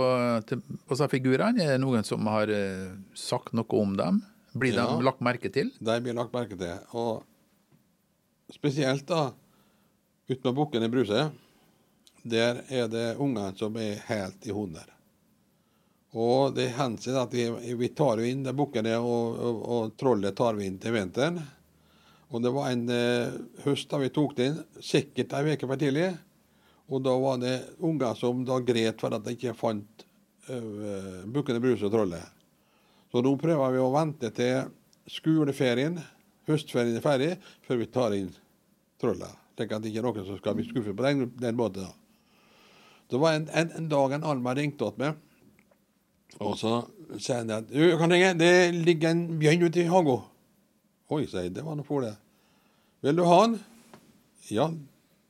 til, 0.49 0.63
på 0.89 0.97
disse 0.97 1.09
figurene? 1.13 1.63
Er 1.63 1.77
det 1.77 1.83
noen 1.85 2.05
som 2.07 2.27
har 2.27 2.51
eh, 2.51 2.91
sagt 3.15 3.55
noe 3.55 3.79
om 3.79 3.95
dem? 3.99 4.23
Blir 4.55 4.75
Ja. 4.75 4.87
de 4.91 5.03
lagt 5.07 5.23
merke 5.23 5.51
til? 5.51 5.71
De 5.79 6.01
blir 6.03 6.15
lagt 6.15 6.35
merke 6.35 6.59
til. 6.59 6.75
Og 6.95 7.23
spesielt 8.55 9.07
da 9.07 9.33
ute 10.29 10.45
med 10.45 10.55
bukken 10.55 10.83
i 10.87 10.89
Bruse, 10.91 11.31
der 12.25 12.63
er 12.71 12.89
det 12.89 13.17
ungene 13.21 13.53
som 13.59 13.77
er 13.77 14.03
helt 14.09 14.47
i 14.47 14.55
hunder. 14.55 14.87
Og 16.15 16.55
det 16.55 16.69
hender 16.77 17.19
at 17.25 17.33
vi, 17.35 17.49
vi 17.75 17.89
tar 17.91 18.23
inn 18.23 18.45
de 18.47 18.53
bukkene, 18.55 18.95
og, 19.03 19.35
og, 19.39 19.57
og 19.67 19.97
trollet 19.99 20.37
tar 20.39 20.55
vi 20.55 20.69
inn 20.71 20.79
til 20.79 20.95
vinteren. 20.95 21.41
Og 22.31 22.43
det 22.43 22.53
var 22.55 22.71
en 22.71 22.87
eh, 22.91 23.35
høst 23.67 23.91
da 23.91 23.99
vi 23.99 24.13
tok 24.15 24.37
det 24.39 24.47
inn, 24.51 24.61
sikkert 24.83 25.35
ei 25.35 25.55
uke 25.57 25.67
for 25.67 25.79
tidlig. 25.79 26.13
Og 26.93 27.01
da 27.05 27.15
var 27.17 27.39
det 27.41 27.55
unger 27.85 28.17
som 28.19 28.43
da 28.45 28.59
gret 28.61 29.01
for 29.01 29.15
at 29.17 29.25
de 29.25 29.35
ikke 29.37 29.57
fant 29.57 30.05
uh, 30.51 31.25
Bukkene 31.33 31.63
Bruse 31.63 31.87
og 31.89 31.95
trollet. 31.95 32.25
Så 33.13 33.23
nå 33.25 33.33
prøver 33.41 33.73
vi 33.73 33.81
å 33.81 33.93
vente 33.95 34.31
til 34.35 34.67
skoleferien, 35.11 36.01
høstferien 36.49 36.99
er 36.99 37.05
ferdig, 37.05 37.31
før 37.65 37.81
vi 37.81 37.91
tar 37.93 38.17
inn 38.17 38.33
trollet. 39.01 39.41
Slik 39.55 39.73
at 39.73 39.85
det 39.85 39.93
ikke 39.93 40.03
er 40.03 40.09
noen 40.09 40.27
som 40.27 40.41
skal 40.41 40.57
bli 40.59 40.67
skuffet 40.67 40.97
på 40.97 41.07
den, 41.07 41.29
den 41.39 41.57
måten. 41.57 41.87
Det 43.11 43.21
var 43.21 43.37
en, 43.39 43.47
en, 43.55 43.71
en 43.79 43.89
dag 43.89 44.17
en 44.17 44.27
Alma 44.27 44.55
ringte 44.57 44.89
til 44.91 45.01
meg, 45.05 45.21
og 46.43 46.57
så 46.59 46.81
sier 47.15 47.43
han 47.43 47.53
at 47.55 47.69
«Du, 47.71 47.79
kan 48.01 48.11
ringe, 48.11 48.33
det 48.41 48.75
ligger 48.75 49.13
en 49.13 49.27
bjørn 49.39 49.69
ute 49.69 49.85
i 49.85 49.91
hagen. 49.93 50.25
Oi, 51.15 51.23
sier 51.29 51.47
jeg, 51.47 51.55
det 51.55 51.63
var 51.63 51.79
noe 51.79 51.87
for 51.87 52.03
det. 52.03 52.17
Vil 53.05 53.21
du 53.21 53.23
ha 53.29 53.39
den? 53.45 53.59
Ja, 54.51 54.67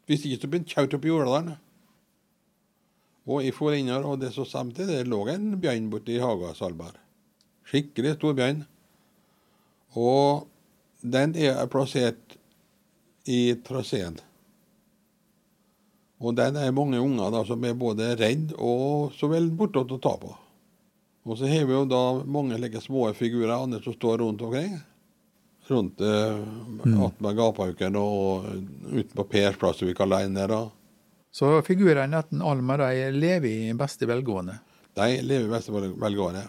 hvis 0.07 0.27
ikke 0.27 0.43
så 0.43 0.51
blir 0.51 0.65
det 0.65 0.73
kjaut 0.75 0.97
opp 0.97 1.07
i 1.07 1.13
jorda. 1.13 1.57
Og 3.25 3.41
jeg 3.45 3.57
for 3.57 3.73
innover, 3.73 4.11
og 4.11 4.21
det 4.21 4.35
så 4.35 4.45
samtidig 4.45 5.01
det 5.01 5.09
lå 5.09 5.23
en 5.33 5.55
bjørn 5.61 5.89
borti 5.93 6.19
haga 6.21 6.53
Salberg. 6.57 6.99
Skikkelig 7.65 8.19
stor 8.19 8.37
bjørn. 8.37 8.65
Og 9.97 10.45
den 11.01 11.33
er 11.41 11.65
plassert 11.73 12.37
i 13.25 13.55
traseen. 13.65 14.19
Og 16.21 16.37
den 16.37 16.57
er 16.57 16.73
mange 16.77 17.01
unger 17.01 17.33
da, 17.33 17.43
som 17.49 17.65
er 17.65 17.77
både 17.77 18.15
redd 18.21 18.55
og 18.57 19.13
så 19.17 19.29
vel 19.33 19.51
bortåt 19.57 19.93
å 19.93 20.01
ta 20.03 20.15
på. 20.21 20.33
Og 21.25 21.39
så 21.41 21.49
har 21.49 21.65
vi 21.65 21.73
jo 21.73 21.87
da 21.89 22.21
mange 22.29 22.59
like 22.61 22.81
små 22.85 23.09
figurer 23.17 23.57
andre 23.57 23.81
som 23.85 23.97
står 23.97 24.21
rundt 24.21 24.45
omkring. 24.45 24.77
Rundt 25.67 26.01
eh, 26.01 26.41
attmed 27.07 27.37
Gapahauken 27.37 27.97
og 27.97 28.45
ute 28.93 29.15
på 29.17 29.25
Pers 29.25 29.57
plass, 29.57 29.81
vi 29.83 29.95
kaller 29.97 30.27
den 30.27 30.37
der. 30.37 30.53
Så 31.33 31.49
figurene 31.67 32.21
etter 32.21 32.45
Alma 32.45 32.77
de 32.83 33.09
lever 33.15 33.71
i 33.71 33.73
beste 33.79 34.07
velgående. 34.07 34.59
De 34.95 35.09
lever 35.23 35.49
i 35.49 35.55
beste 35.55 35.73
velgående. 35.73 36.45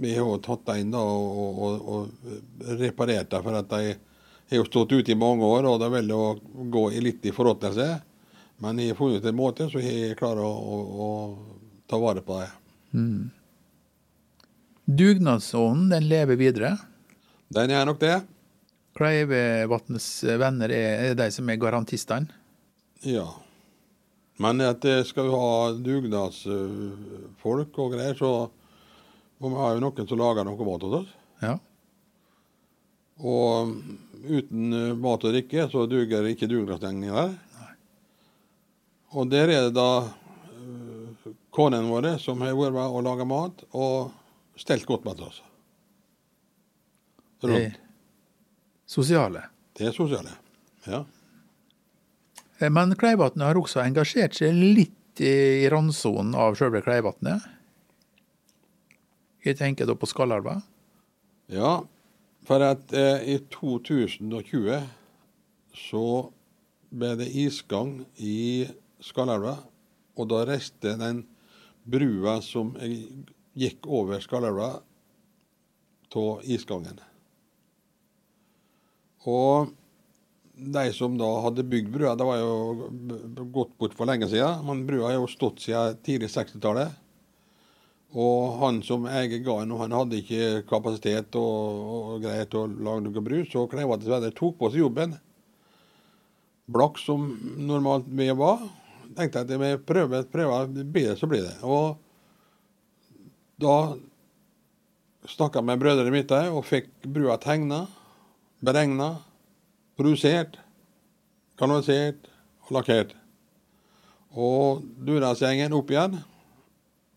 Vi 0.00 0.12
har 0.14 0.22
jo 0.22 0.36
tatt 0.44 0.66
dem 0.68 0.84
inn 0.84 0.92
da, 0.92 1.00
og, 1.00 1.64
og, 1.64 1.88
og 1.88 2.76
reparert 2.78 3.32
dem, 3.32 3.42
for 3.42 3.58
at 3.58 3.72
de 3.72 3.96
har 4.50 4.60
jo 4.60 4.68
stått 4.68 4.92
ute 4.92 5.12
i 5.12 5.18
mange 5.18 5.46
år, 5.46 5.66
og 5.66 5.80
det 5.82 5.90
er 5.98 6.12
jo 6.12 6.22
gå 6.70 6.84
i 6.92 7.02
litt 7.02 7.26
i 7.26 7.34
forråtnelse. 7.34 7.88
Men 8.60 8.78
jeg 8.78 8.92
har 8.92 9.00
funnet 9.00 9.24
en 9.24 9.36
måte 9.36 9.66
så 9.72 9.80
jeg 9.80 10.16
klarer 10.20 10.44
å, 10.44 10.52
å, 10.52 10.78
å 11.08 11.10
ta 11.88 11.98
vare 11.98 12.22
på 12.24 12.36
dem. 12.42 13.30
Dugnadsånden 14.84 15.88
den 15.94 16.08
lever 16.10 16.36
videre. 16.36 16.76
Den 17.50 17.70
er 17.74 17.86
nok 17.86 17.98
det. 17.98 18.20
Kleivevatns 18.94 20.22
venner 20.38 20.70
er, 20.70 21.10
er 21.10 21.14
de 21.18 21.26
som 21.34 21.48
er 21.50 21.58
garantistene. 21.58 22.30
Ja. 23.06 23.26
Men 24.40 24.60
at 24.64 24.80
det 24.84 25.04
skal 25.08 25.26
vi 25.26 25.32
ha 25.34 25.72
dugnadsfolk 25.74 27.80
og 27.82 27.96
greier, 27.96 28.14
så 28.16 28.50
må 29.40 29.50
vi 29.50 29.56
ha 29.60 29.74
noen 29.82 30.08
som 30.08 30.20
lager 30.20 30.44
noe 30.46 30.68
mat 30.68 30.82
hos 30.86 30.96
oss. 31.00 31.10
Ja. 31.42 31.54
Og 33.20 33.74
uten 34.24 34.72
eh, 34.76 34.96
mat 34.96 35.24
og 35.26 35.34
drikke 35.34 35.66
så 35.72 35.86
duger 35.90 36.30
ikke 36.30 36.48
dugnadsgjengen 36.48 37.12
der. 37.12 37.34
Og 39.10 39.28
der 39.28 39.50
er 39.50 39.66
det 39.66 39.74
da 39.74 40.06
konene 41.50 41.90
våre 41.90 42.14
som 42.22 42.40
har 42.46 42.54
vært 42.54 42.78
med 42.78 42.94
og 42.94 43.04
laga 43.04 43.26
mat 43.26 43.64
og 43.74 44.14
stelt 44.60 44.86
godt 44.86 45.04
mat 45.08 45.18
til 45.18 45.49
oss. 47.44 47.50
Det 47.50 47.64
Rundt. 47.64 47.78
sosiale. 48.86 49.42
Det 49.78 49.92
sosiale. 49.94 50.30
Ja. 50.86 51.04
Eh, 52.58 52.70
Men 52.70 52.94
Kleivatnet 52.96 53.46
har 53.46 53.54
også 53.60 53.80
engasjert 53.84 54.34
seg 54.34 54.54
litt 54.54 55.20
i 55.20 55.68
randsonen 55.72 56.34
av 56.34 56.54
sjølve 56.56 56.82
Kleivatnet. 56.84 57.42
Jeg 59.44 59.56
tenker 59.56 59.86
da 59.88 59.94
på 59.96 60.06
Skallarva. 60.08 60.58
Ja, 61.50 61.80
for 62.46 62.62
at 62.64 62.92
eh, 62.92 63.22
i 63.34 63.38
2020 63.52 64.82
så 65.76 66.04
ble 66.90 67.14
det 67.20 67.28
isgang 67.38 68.00
i 68.18 68.66
Skalelva, 69.00 69.56
og 70.18 70.28
da 70.28 70.42
reiste 70.48 70.96
den 71.00 71.22
brua 71.88 72.40
som 72.44 72.74
gikk 73.56 73.86
over 73.88 74.20
Skalelva, 74.20 74.80
av 76.10 76.42
isgangen. 76.42 76.98
Og 79.28 79.72
de 80.60 80.86
som 80.92 81.16
da 81.18 81.28
hadde 81.44 81.64
bygd 81.68 81.92
brua, 81.92 82.16
det 82.16 82.26
var 82.28 82.40
jo 82.40 82.88
gått 83.52 83.76
bort 83.80 83.94
for 83.96 84.08
lenge 84.08 84.28
siden, 84.28 84.64
men 84.66 84.84
brua 84.88 85.08
har 85.08 85.18
jo 85.18 85.30
stått 85.30 85.62
siden 85.64 85.96
tidlig 86.04 86.30
60-tallet. 86.32 86.98
Og 88.10 88.58
han 88.58 88.80
som 88.82 89.06
eier 89.06 89.38
gården, 89.44 89.72
han 89.78 89.94
hadde 89.94 90.18
ikke 90.18 90.64
kapasitet 90.68 91.36
og, 91.38 91.90
og 91.94 92.24
greier 92.24 92.48
til 92.50 92.64
å 92.64 92.86
lage 92.88 93.04
noe 93.06 93.22
bru, 93.22 93.38
så 93.46 93.68
Kleiva 93.70 93.98
dessverre 94.00 94.32
tok 94.34 94.58
på 94.58 94.72
seg 94.72 94.82
jobben. 94.82 95.14
Blakk 96.70 96.98
som 97.02 97.28
normalt 97.58 98.08
vi 98.10 98.28
var. 98.34 98.64
Tenkte 99.14 99.42
jeg 99.42 99.46
at 99.46 99.62
vi 99.62 99.70
prøver, 99.86 100.26
prøver, 100.30 100.68
bedre, 100.82 101.16
så 101.18 101.30
blir 101.30 101.46
det. 101.46 101.54
Og 101.62 101.96
da 103.62 103.76
snakka 105.30 105.60
jeg 105.60 105.68
med 105.70 105.80
brødrene 105.82 106.14
mine 106.14 106.42
og 106.50 106.66
fikk 106.66 106.90
brua 107.06 107.38
tegna, 107.42 107.84
beregna, 108.64 109.14
produsert, 109.96 110.58
kanalisert 111.60 112.28
og 112.66 112.72
lakkert. 112.78 113.14
Og 114.30 114.82
Durasgjengen 115.06 115.74
opp 115.76 115.90
igjen 115.90 116.20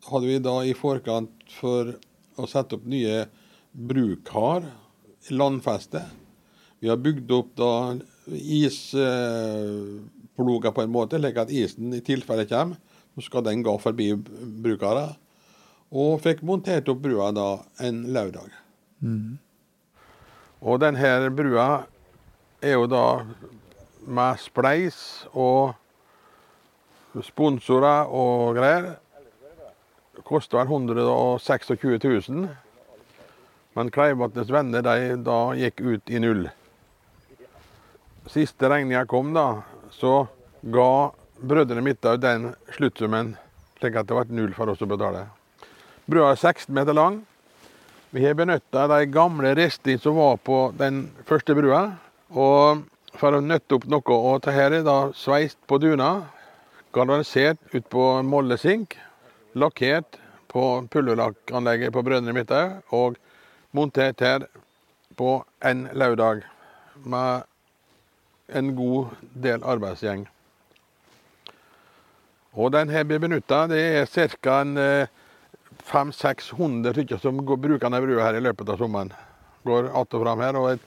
hadde 0.08 0.28
vi 0.28 0.40
da 0.44 0.56
i 0.66 0.74
forkant 0.76 1.32
for 1.60 1.94
å 2.40 2.48
sette 2.50 2.76
opp 2.78 2.86
nye 2.90 3.26
brukar, 3.74 4.66
landfeste. 5.32 6.02
Vi 6.84 6.90
har 6.92 7.00
bygd 7.00 7.32
opp 7.32 7.56
da 7.56 7.96
isploger 8.28 9.12
på 10.76 10.82
en 10.84 10.92
måte, 10.92 11.20
slik 11.22 11.38
at 11.40 11.52
isen 11.54 11.94
i 11.96 12.02
tilfelle 12.04 12.46
kommer, 12.50 12.78
så 13.16 13.22
skal 13.28 13.46
den 13.46 13.64
gå 13.64 13.78
forbi 13.80 14.08
brukere. 14.66 15.16
Og 15.94 16.22
fikk 16.24 16.42
montert 16.44 16.90
opp 16.90 17.02
brua 17.04 17.32
da 17.36 17.64
en 17.86 18.04
lørdag. 18.16 18.50
Og 20.64 20.80
denne 20.80 21.30
brua 21.36 21.84
er 22.64 22.78
jo 22.78 22.88
da 22.88 23.06
med 24.08 24.40
spleis 24.40 24.98
og 25.32 25.74
sponsorer 27.24 28.08
og 28.08 28.56
greier 28.58 28.94
koster 30.24 30.62
vel 30.62 30.72
126 30.72 32.00
000. 32.30 32.48
Men 33.76 33.92
Kleivatns 33.92 34.52
venner 34.54 34.86
de 34.86 35.16
da 35.26 35.40
gikk 35.58 35.82
ut 35.82 36.14
i 36.14 36.22
null. 36.22 36.46
Siste 38.32 38.70
regninga 38.72 39.04
kom, 39.10 39.34
da, 39.36 39.64
så 39.92 40.28
ga 40.64 41.12
brødrene 41.44 41.84
mine 41.84 42.16
den 42.24 42.54
sluttsummen 42.72 43.34
slik 43.82 43.98
at 44.00 44.08
det 44.08 44.16
ble 44.16 44.38
null 44.38 44.54
for 44.56 44.72
oss 44.72 44.84
å 44.84 44.88
betale. 44.88 45.26
Brua 46.08 46.32
er 46.32 46.40
16 46.40 46.72
meter 46.76 46.96
lang. 46.96 47.24
Vi 48.14 48.26
har 48.26 48.34
benytta 48.38 48.84
de 48.88 49.06
gamle 49.10 49.56
restene 49.58 49.98
som 49.98 50.14
var 50.16 50.36
på 50.38 50.58
den 50.78 51.08
første 51.26 51.56
brua. 51.58 51.96
Og 52.30 52.84
for 53.18 53.34
å 53.34 53.40
nøtte 53.42 53.80
opp 53.80 53.88
noe, 53.90 54.04
og 54.14 54.36
dette 54.38 54.54
her 54.54 54.76
er 54.78 54.84
da 54.86 54.98
sveist 55.18 55.58
på 55.66 55.80
duna, 55.82 56.28
galvanisert 56.94 57.58
ut 57.74 57.88
på 57.90 58.04
mollesink, 58.30 58.94
lakkert 59.58 60.20
på 60.54 60.66
pulverlakkanlegget 60.94 61.96
på 61.96 62.04
Brønnøy 62.06 62.36
Midthaug, 62.38 62.84
og 62.94 63.18
montert 63.74 64.22
her 64.22 64.46
på 65.18 65.40
en 65.66 65.88
lørdag 65.98 66.46
med 67.02 67.50
en 68.54 68.72
god 68.78 69.18
del 69.34 69.66
arbeidsgjeng. 69.66 70.28
Og 72.54 72.70
den 72.78 72.94
her 72.94 73.10
blir 73.10 73.26
benytta. 73.26 73.66
Det 73.74 73.82
er 73.82 74.30
ca. 74.38 74.62
500-600 75.94 76.92
stykker 76.92 77.18
som 77.22 77.46
går, 77.46 77.58
bruker 77.58 77.86
denne 77.86 78.02
brua 78.02 78.32
i 78.34 78.42
løpet 78.42 78.70
av 78.70 78.78
sommeren. 78.82 79.14
Går 79.64 79.92
att 79.94 80.14
og 80.14 80.24
fram 80.24 80.40
her. 80.40 80.56
og 80.56 80.72
et, 80.72 80.82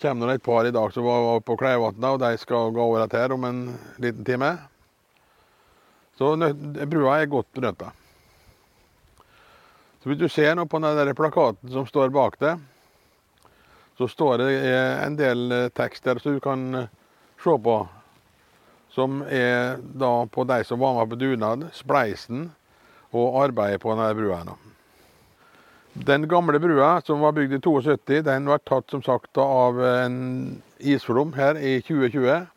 kommer 0.00 0.26
det 0.26 0.34
et 0.34 0.42
par 0.42 0.66
i 0.66 0.70
dag 0.70 0.92
som 0.92 1.04
var 1.04 1.40
på 1.40 1.56
Kleivatna, 1.56 2.12
og 2.12 2.20
de 2.20 2.36
skal 2.38 2.70
gå 2.70 2.82
over 2.82 3.08
her 3.12 3.32
om 3.32 3.44
en 3.44 3.78
liten 3.98 4.24
time. 4.24 4.58
Så 6.18 6.36
brua 6.86 7.20
er 7.20 7.26
godt. 7.26 7.48
Så 10.02 10.08
hvis 10.08 10.18
du 10.18 10.28
ser 10.28 10.54
nå 10.54 10.66
på 10.66 10.78
den 10.78 10.96
der 10.96 11.14
plakaten 11.14 11.70
som 11.70 11.86
står 11.86 12.08
bak 12.08 12.38
det, 12.38 12.58
så 13.98 14.08
står 14.08 14.38
det 14.38 14.50
en 15.02 15.16
del 15.16 15.70
tekster 15.74 16.18
som 16.18 16.34
du 16.34 16.40
kan 16.40 16.86
se 17.42 17.58
på 17.58 17.88
som 18.94 19.22
er 19.26 19.80
da 19.82 20.26
på 20.30 20.44
de 20.46 20.64
som 20.64 20.78
var 20.78 20.94
med 20.94 21.10
på 21.10 21.18
dugnad, 21.18 21.66
spleisen 21.74 22.52
og 23.14 23.40
arbeide 23.44 23.80
på 23.82 23.94
denne 23.94 24.12
brua. 24.18 24.42
Den 25.94 26.26
gamle 26.28 26.58
brua, 26.58 27.00
som 27.06 27.22
var 27.22 27.36
bygd 27.36 27.54
i 27.54 27.60
72, 27.62 28.22
den 28.26 28.48
ble 28.50 28.58
tatt 28.66 28.90
som 28.90 29.02
sagt 29.06 29.38
av 29.38 29.78
en 29.86 30.16
isflom 30.82 31.34
her 31.38 31.54
i 31.54 31.76
2020. 31.86 32.48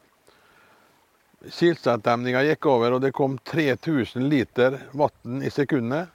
Silsatdemninga 1.54 2.42
gikk 2.48 2.66
over, 2.66 2.96
og 2.96 3.04
det 3.04 3.14
kom 3.14 3.38
3000 3.46 4.26
liter 4.32 4.80
vann 4.98 5.44
i 5.46 5.52
sekundet. 5.54 6.10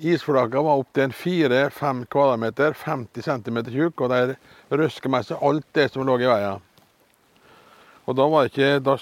Isflaka 0.00 0.62
var 0.64 0.80
opptil 0.80 1.12
4-5 1.12 2.06
kvm, 2.10 2.46
50 2.82 3.22
cm 3.22 3.60
tjukk, 3.68 4.00
og 4.00 4.10
de 4.10 4.34
røska 4.80 5.12
med 5.12 5.28
seg 5.28 5.44
alt 5.44 5.66
det 5.76 5.90
som 5.92 6.08
lå 6.08 6.16
i 6.18 6.28
veien. 6.30 6.66
Og 8.08 8.16
da, 8.18 8.26
ikke, 8.48 8.72
da 8.82 8.96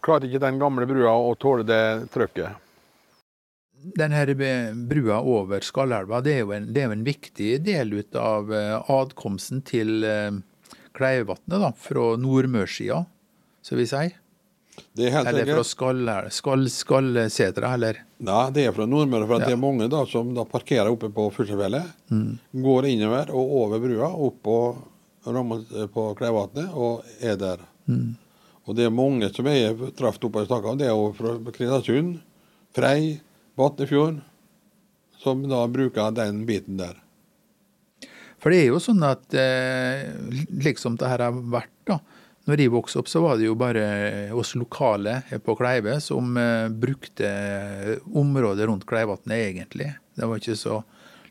klarte 0.00 0.26
ikke 0.26 0.42
den 0.42 0.58
gamle 0.58 0.88
brua 0.90 1.12
å 1.12 1.36
tåle 1.38 1.62
det 1.68 2.10
trykket. 2.10 2.69
Denne 3.80 4.24
brua 4.90 5.20
over 5.24 5.64
Skallelva 5.64 6.20
det 6.24 6.34
er, 6.36 6.40
jo 6.44 6.52
en, 6.52 6.66
det 6.74 6.82
er 6.84 6.92
en 6.92 7.04
viktig 7.06 7.52
del 7.64 7.94
ut 7.96 8.16
av 8.18 8.50
adkomsten 8.52 9.62
til 9.64 10.04
Kleivatnet 10.96 11.78
fra 11.80 12.04
nordmørssida, 12.20 13.04
så 13.64 13.78
vi 13.78 13.86
sier. 13.88 14.18
Det 14.96 15.06
er 15.06 15.14
helt 15.14 15.28
eller 15.30 15.48
fra 15.48 15.64
Skallsetra, 15.66 16.30
skall, 16.32 16.64
skall, 16.72 17.16
eller? 17.16 18.00
Nei, 18.24 18.44
det 18.54 18.66
er 18.68 18.74
fra 18.76 18.86
Nordmøre. 18.88 19.26
For 19.28 19.42
ja. 19.42 19.50
det 19.50 19.56
er 19.56 19.60
mange 19.60 19.88
da, 19.92 20.02
som 20.08 20.32
da 20.36 20.44
parkerer 20.48 20.90
oppe 20.92 21.10
på 21.14 21.26
Fuglefjellet. 21.34 21.92
Mm. 22.12 22.38
Går 22.64 22.88
innover 22.90 23.32
og 23.36 23.54
over 23.62 23.82
brua, 23.82 24.10
opp 24.28 24.40
på, 24.46 24.58
på 25.94 26.06
Kleivatnet, 26.18 26.72
og 26.74 27.06
er 27.20 27.38
der. 27.40 27.64
Mm. 27.90 28.14
Og 28.66 28.76
det 28.78 28.86
er 28.86 28.94
mange 28.94 29.30
som 29.34 29.48
jeg 29.50 29.92
traff 29.98 30.20
oppe 30.22 30.44
i 30.44 30.48
Stakkan. 30.48 30.80
Det 30.80 30.88
er 30.88 30.94
jo 30.94 31.10
fra 31.16 31.36
Kristiansund, 31.50 32.18
Frei, 32.76 33.18
Vatnefjord, 33.60 34.20
som 35.20 35.44
da 35.48 35.66
bruker 35.68 36.14
den 36.16 36.44
biten 36.48 36.80
der. 36.80 36.96
For 38.40 38.52
det 38.52 38.62
er 38.62 38.70
jo 38.70 38.80
sånn 38.80 39.04
at 39.04 39.36
eh, 39.36 40.08
liksom 40.64 40.96
det 41.00 41.10
her 41.10 41.26
har 41.26 41.42
vært, 41.52 41.76
da. 41.88 42.00
Når 42.48 42.62
jeg 42.62 42.72
vokste 42.72 43.02
opp, 43.02 43.08
så 43.12 43.20
var 43.20 43.36
det 43.36 43.44
jo 43.50 43.56
bare 43.58 43.84
oss 44.34 44.54
lokale 44.56 45.20
på 45.44 45.54
Kleive 45.58 45.98
som 46.02 46.32
eh, 46.40 46.70
brukte 46.72 47.28
området 48.16 48.66
rundt 48.70 48.86
Kleivatnet, 48.88 49.44
egentlig. 49.50 49.90
Det 50.16 50.28
var 50.28 50.40
ikke 50.40 50.56
så 50.58 50.80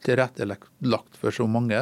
tilrettelagt 0.06 1.18
for 1.20 1.34
så 1.36 1.50
mange. 1.50 1.82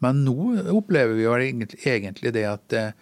Men 0.00 0.22
nå 0.24 0.36
opplever 0.72 1.18
vi 1.18 1.26
jo 1.26 1.34
egentlig 1.36 2.32
det 2.32 2.46
at 2.48 2.76
eh, 2.78 2.94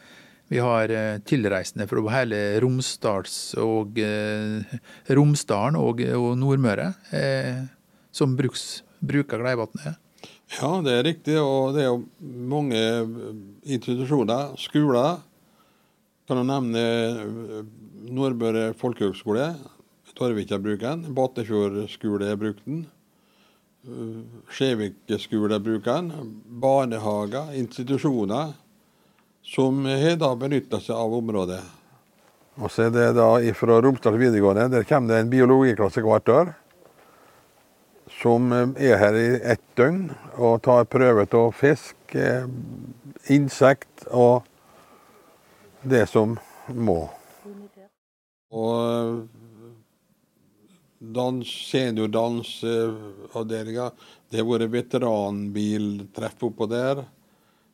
vi 0.48 0.58
har 0.64 0.88
eh, 0.88 1.18
tilreisende 1.28 1.84
fra 1.88 2.02
hele 2.14 2.38
Romsdals 2.64 3.54
og, 3.60 3.98
eh, 4.00 4.76
Romsdalen 5.12 5.76
og, 5.76 6.00
og 6.16 6.28
Nordmøre 6.40 6.92
eh, 7.12 7.66
som 8.12 8.36
bruks, 8.36 8.82
bruker 9.04 9.42
Gleivatnet. 9.44 9.98
Ja, 10.56 10.70
det 10.80 10.94
er 10.94 11.04
riktig. 11.04 11.34
Og 11.36 11.76
det 11.76 11.84
er 11.84 11.90
jo 11.90 12.06
mange 12.24 12.80
institusjoner, 13.68 14.54
skoler. 14.56 15.18
Kan 16.24 16.40
du 16.40 16.46
nevne 16.48 16.84
Nordmøre 18.08 18.70
folkehøgskole. 18.80 19.50
Torvika 20.16 20.56
bruker 20.58 20.96
den. 20.96 21.12
Batnefjord 21.14 21.76
skole 21.92 22.32
bruker 22.40 22.64
den. 22.64 22.80
Skjevik 24.56 25.12
skole 25.20 25.60
bruker 25.62 26.00
den. 26.00 26.32
Barnehager, 26.64 27.52
institusjoner 27.60 28.56
som 29.48 29.84
har 29.88 30.16
da 30.20 30.34
benytta 30.36 30.80
seg 30.80 30.96
av 30.96 31.14
området. 31.18 31.60
Og 32.58 32.72
så 32.72 32.88
er 32.88 32.94
det 32.94 33.12
da 33.16 33.28
Fra 33.56 33.80
Romsdal 33.82 34.18
videregående 34.18 34.68
der 34.72 34.88
kommer 34.88 35.14
det 35.14 35.20
en 35.22 35.32
biologiklasse 35.32 36.02
hvert 36.04 36.28
år. 36.34 36.46
Som 38.18 38.52
er 38.52 38.96
her 38.98 39.14
i 39.14 39.28
ett 39.54 39.62
døgn 39.78 40.10
og 40.36 40.62
tar 40.66 40.84
prøver 40.90 41.26
av 41.38 41.52
fisk, 41.54 41.96
eh, 42.14 42.44
insekt 43.30 44.06
og 44.10 44.42
det 45.82 46.08
som 46.10 46.38
må. 46.74 47.10
Og 48.50 49.28
dans, 50.98 51.70
seniordansavdelinga. 51.70 53.90
Det 54.28 54.36
har 54.40 54.46
vært 54.48 54.72
veteranbiltreff 54.72 56.42
oppå 56.48 56.66
der. 56.68 57.04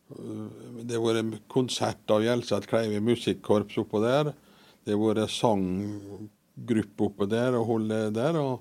Det 0.09 0.99
har 0.99 1.05
vært 1.05 1.45
konsert 1.49 2.11
av 2.13 2.25
Gjelseth 2.25 2.69
Kleive 2.69 3.01
musikkorps 3.05 3.79
oppå 3.81 4.03
der. 4.05 4.35
Det 4.85 4.93
har 4.93 5.01
vært 5.01 5.33
sanggruppe 5.33 7.07
oppå 7.09 7.29
der 7.31 7.57
og 7.57 7.69
holde 7.71 8.01
der. 8.15 8.37
Og, 8.41 8.61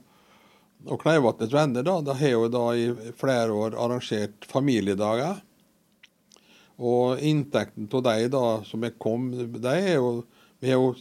og 0.87 1.01
Kleivatnets 1.01 1.53
venner 1.53 1.83
da, 1.83 1.97
da 2.05 2.15
har 2.19 2.35
jo 2.37 2.51
da 2.51 2.67
i 2.79 2.87
flere 3.19 3.51
år 3.51 3.75
arrangert 3.75 4.47
familiedager. 4.49 5.41
Og 6.83 7.19
inntekten 7.21 7.91
av 7.91 8.05
de 8.07 8.29
da 8.33 8.45
som 8.65 8.83
er 8.87 8.95
kom, 8.97 9.29
de 9.35 9.75
er 9.75 9.99
jo 9.99 10.23
Vi 10.63 10.71
har 10.71 10.79
jo 10.79 10.93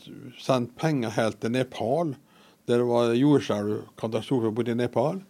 sendt 0.43 0.73
penger 0.75 1.13
helt 1.15 1.39
til 1.39 1.53
Nepal. 1.55 2.17
Der 2.67 2.81
det 2.81 2.87
var 2.89 3.13
jordskjelvkatastrofe 3.15 4.51
borti 4.51 4.75
Nepal. 4.75 5.21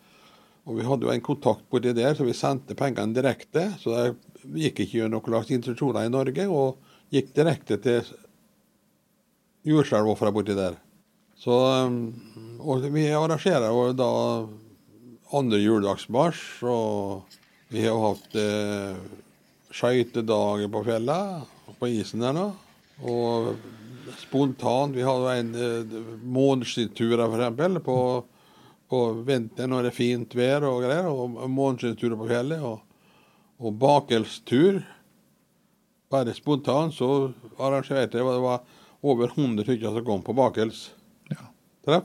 Og 0.64 0.78
vi 0.78 0.86
hadde 0.88 1.04
jo 1.04 1.12
en 1.12 1.24
kontakt 1.24 1.66
borti 1.68 1.92
der, 1.92 2.14
så 2.16 2.24
vi 2.24 2.32
sendte 2.32 2.76
pengene 2.78 3.12
direkte. 3.12 3.66
Så 3.76 3.92
de 3.92 4.32
gikk 4.43 4.82
ikke 4.84 4.99
gjennom 5.01 5.20
noen 5.20 5.32
slags 5.32 5.53
institusjoner 5.55 6.09
i 6.09 6.12
Norge, 6.12 6.49
og 6.49 7.12
gikk 7.12 7.32
direkte 7.36 7.78
til 7.82 8.09
jordskjelvofra 9.68 10.32
borti 10.34 10.57
der. 10.59 10.78
Så, 11.38 11.55
um, 11.86 12.59
og 12.62 12.84
vi 12.95 13.09
arrangerer 13.11 13.70
jo 13.70 13.93
da 13.99 14.11
andre 15.32 15.59
juledagsmarsj, 15.62 16.43
og 16.68 17.38
vi 17.72 17.86
har 17.86 17.97
hatt 18.03 18.34
eh, 18.36 18.99
skøytedager 19.72 20.68
på 20.72 20.82
fjellet, 20.84 21.47
på 21.78 21.88
isen 21.88 22.20
der 22.20 22.34
nå. 22.36 22.51
Og 23.09 23.55
spontant 24.20 24.93
Vi 24.95 25.07
hadde 25.07 25.36
en 25.40 25.55
eh, 25.57 25.97
måneskinnturer, 26.36 27.24
f.eks. 27.32 27.78
På, 27.86 27.97
på 28.93 29.01
vinteren 29.24 29.72
når 29.72 29.88
det 29.88 29.93
er 29.95 29.97
fint 29.97 30.36
vær 30.36 30.68
og 30.68 30.84
greier, 30.84 31.09
og 31.09 31.40
måneskinnturer 31.49 32.20
på 32.20 32.28
fjellet. 32.28 32.61
og 32.61 32.91
og 33.62 33.76
bakelstur. 33.80 34.82
Bare 36.12 36.34
spontant 36.36 36.94
så 36.94 37.08
arrangerte 37.56 38.18
jeg 38.18 38.26
det 38.26 38.42
var 38.42 38.64
over 39.02 39.30
100 39.30 39.64
stykker 39.66 39.94
som 39.94 40.04
kom 40.06 40.24
på 40.26 40.34
bakelstreff. 40.36 40.98
Ja. 41.86 42.02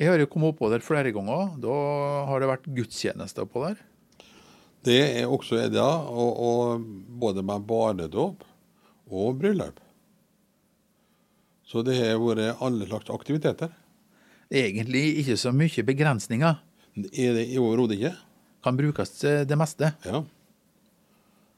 Jeg 0.00 0.08
har 0.08 0.22
jo 0.22 0.28
kommet 0.30 0.54
oppå 0.54 0.70
der 0.72 0.82
flere 0.82 1.12
ganger. 1.14 1.52
Da 1.60 1.74
har 2.30 2.40
det 2.40 2.48
vært 2.50 2.70
gudstjenester 2.78 3.44
oppå 3.44 3.66
der. 3.66 3.76
Det 4.82 4.98
er 5.20 5.30
også 5.30 5.60
det, 5.60 5.76
ja. 5.78 5.90
Og, 6.10 6.32
og 6.42 6.86
både 7.22 7.44
med 7.46 7.68
barnedåp 7.68 8.42
og 9.12 9.38
bryllup. 9.38 9.78
Så 11.68 11.84
det 11.86 11.98
har 12.00 12.18
vært 12.20 12.62
alle 12.64 12.88
slags 12.88 13.12
aktiviteter. 13.12 13.70
Er 14.52 14.66
egentlig 14.66 15.04
ikke 15.22 15.38
så 15.40 15.52
mye 15.54 15.84
begrensninger. 15.86 16.58
Er 17.12 17.36
det 17.38 17.46
overhodet 17.56 18.00
ikke? 18.00 18.16
Kan 18.64 18.76
brukes 18.76 19.14
til 19.20 19.46
det 19.48 19.56
meste. 19.58 19.94
Ja. 20.04 20.24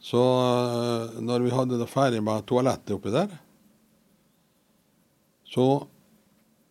Så 0.05 0.21
eh, 0.21 1.21
når 1.25 1.47
vi 1.47 1.53
hadde 1.55 1.79
det 1.81 1.89
ferdig 1.89 2.21
med 2.25 2.45
toalettet 2.49 2.93
oppi 2.99 3.13
der, 3.15 3.31
så 5.49 5.67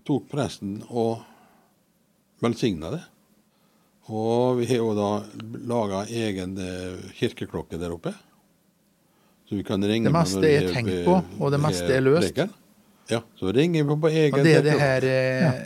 tok 0.06 0.28
presten 0.30 0.82
og 0.92 1.24
velsigna 2.44 2.92
det. 2.94 3.02
Og 4.12 4.60
vi 4.60 4.68
har 4.70 4.82
jo 4.84 4.92
da 4.98 5.10
laga 5.66 6.04
egen 6.12 6.58
eh, 6.60 7.10
kirkeklokke 7.18 7.80
der 7.82 7.96
oppe. 7.96 8.14
Så 9.48 9.58
vi 9.58 9.64
kan 9.66 9.84
ringe 9.84 10.12
Det 10.12 10.16
meste 10.16 10.50
er 10.50 10.70
tenkt 10.74 11.06
på, 11.08 11.18
og 11.40 11.54
det 11.56 11.62
meste 11.64 11.90
er 11.90 12.04
løst. 12.04 12.30
Leken. 12.30 12.54
Ja, 13.12 13.24
så 13.40 13.52
ringer 13.56 13.84
vi 13.88 13.96
på 14.00 14.12
egen 14.12 14.40
Og 14.40 14.46
det 14.46 14.60
det 14.68 14.76
her 14.80 15.08
eh, 15.10 15.64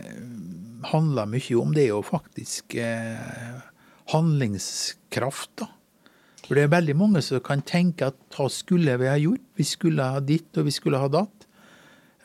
handler 0.93 1.27
mye 1.29 1.57
om, 1.59 1.73
det 1.75 1.89
er 1.89 1.91
jo 1.97 2.03
faktisk 2.05 2.77
eh, 2.79 3.57
handlingskraft, 4.13 5.51
da. 5.59 5.73
For 6.47 6.55
det 6.55 6.63
er 6.63 6.71
veldig 6.71 6.95
mange 6.95 7.21
som 7.25 7.41
kan 7.43 7.59
tenke 7.67 8.07
at 8.07 8.17
hva 8.31 8.47
skulle 8.51 8.93
vi 9.01 9.09
ha 9.09 9.17
gjort? 9.19 9.43
Vi 9.59 9.65
skulle 9.67 10.05
ha 10.15 10.21
ditt, 10.23 10.47
og 10.55 10.69
vi 10.69 10.71
skulle 10.71 11.01
ha 11.01 11.09
datt. 11.11 11.43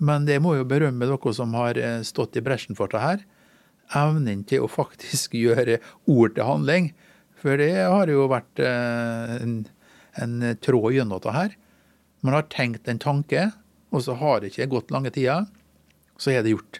Men 0.02 0.28
det 0.28 0.38
må 0.42 0.54
jo 0.54 0.66
berømme 0.66 1.08
dere 1.10 1.32
som 1.34 1.54
har 1.58 1.78
eh, 1.78 2.04
stått 2.06 2.38
i 2.38 2.42
bresjen 2.44 2.78
for 2.78 2.90
det 2.92 3.02
her. 3.02 3.24
Evnen 3.98 4.44
til 4.46 4.62
å 4.62 4.70
faktisk 4.70 5.34
gjøre 5.44 5.80
ord 6.06 6.36
til 6.36 6.46
handling. 6.46 6.92
For 7.42 7.58
det 7.58 7.74
har 7.82 8.10
jo 8.10 8.28
vært 8.30 8.62
eh, 8.62 9.34
en, 9.42 9.56
en 10.22 10.36
tråd 10.62 10.94
gjennom 10.94 11.22
det 11.24 11.34
her. 11.34 11.56
Man 12.22 12.38
har 12.38 12.46
tenkt 12.46 12.86
en 12.86 13.02
tanke, 13.02 13.48
og 13.90 14.04
så 14.06 14.14
har 14.20 14.40
det 14.40 14.52
ikke 14.52 14.70
gått 14.76 14.94
lange 14.94 15.10
tida. 15.10 15.40
Så 16.14 16.30
er 16.30 16.46
det 16.46 16.54
gjort. 16.54 16.78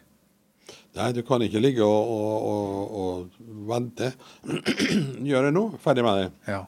Nei, 0.94 1.08
du 1.16 1.24
kan 1.26 1.42
ikke 1.42 1.58
ligge 1.58 1.82
og, 1.82 2.12
og, 2.12 2.46
og, 2.46 3.42
og 3.42 3.66
vente. 3.66 4.12
Gjør 5.30 5.48
det 5.48 5.52
nå, 5.56 5.64
ferdig 5.82 6.06
med 6.06 6.20
det. 6.20 6.30
Ja. 6.52 6.62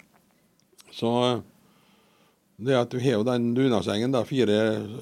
Så 0.94 1.10
det 2.56 2.76
at 2.78 2.92
du 2.92 3.00
har 3.02 3.18
jo 3.18 3.26
den 3.26 3.50
dugnadsgjengen, 3.56 4.14
da, 4.14 4.22
fire 4.28 4.58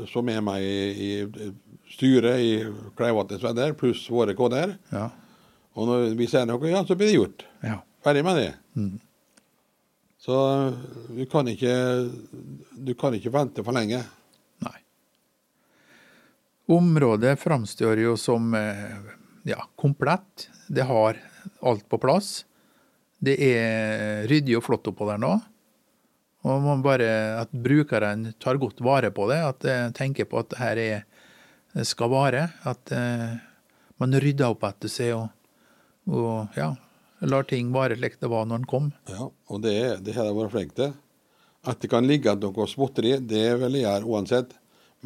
som 0.09 0.29
er 0.33 0.41
med 0.45 0.65
i, 0.65 1.21
i 1.21 1.51
styret 1.93 2.41
i 2.41 2.53
Kleivatnets 2.97 3.45
Venner, 3.45 3.75
pluss 3.77 4.07
våre 4.11 4.33
koder. 4.39 4.79
Ja. 4.93 5.11
Og 5.77 5.89
når 5.89 6.15
vi 6.17 6.29
ser 6.29 6.49
noe, 6.49 6.65
ja, 6.69 6.81
så 6.89 6.97
blir 6.97 7.11
det 7.13 7.19
gjort. 7.19 7.49
ja. 7.65 7.81
Ferdig 8.03 8.25
med 8.27 8.35
det. 8.35 8.49
Så 10.19 10.37
du 11.15 11.23
kan 11.31 11.47
ikke 11.47 11.75
du 12.75 12.97
kan 12.99 13.15
ikke 13.15 13.31
vente 13.31 13.63
for 13.63 13.77
lenge. 13.77 14.01
Nei. 14.67 14.81
Området 16.75 17.37
framstår 17.39 18.03
jo 18.03 18.17
som 18.19 18.51
eh, 18.59 18.97
ja, 19.47 19.61
komplett. 19.79 20.49
Det 20.67 20.83
har 20.89 21.21
alt 21.63 21.87
på 21.87 22.01
plass. 22.03 22.41
Det 23.23 23.37
er 23.39 24.27
ryddig 24.31 24.59
og 24.59 24.67
flott 24.67 24.91
oppå 24.91 25.07
der 25.13 25.23
nå. 25.23 25.37
Og 26.43 26.63
man 26.65 26.83
bare 26.83 27.09
at 27.39 27.53
brukeren 27.55 28.33
tar 28.43 28.59
godt 28.59 28.81
vare 28.83 29.13
på 29.15 29.29
det, 29.31 29.39
at 29.47 29.61
de 29.63 29.77
tenker 29.95 30.27
på 30.27 30.41
at 30.43 30.51
det 30.51 30.59
her 30.59 30.81
er, 30.83 31.05
skal 31.87 32.11
vare. 32.13 32.49
At 32.67 32.91
eh, 32.95 33.37
man 34.03 34.19
rydder 34.19 34.51
opp 34.51 34.67
etter 34.67 34.91
seg 34.91 35.15
og, 35.15 35.29
og 36.11 36.59
ja, 36.59 36.73
lar 37.31 37.47
ting 37.47 37.71
vare 37.75 37.97
slik 37.99 38.19
det 38.21 38.31
var 38.33 38.49
når 38.49 38.65
den 38.65 38.71
kom. 38.71 38.91
Ja, 39.11 39.29
og 39.31 39.63
det, 39.63 39.79
det 40.03 40.17
har 40.17 40.29
jeg 40.29 40.39
vært 40.41 40.55
flinke 40.57 40.79
til. 40.81 40.99
At 41.63 41.79
det 41.79 41.93
kan 41.93 42.09
ligge 42.11 42.35
noe 42.43 42.67
småtteri, 42.67 43.15
det 43.23 43.47
vil 43.61 43.79
jeg 43.79 43.87
gjøre 43.87 44.11
uansett. 44.11 44.57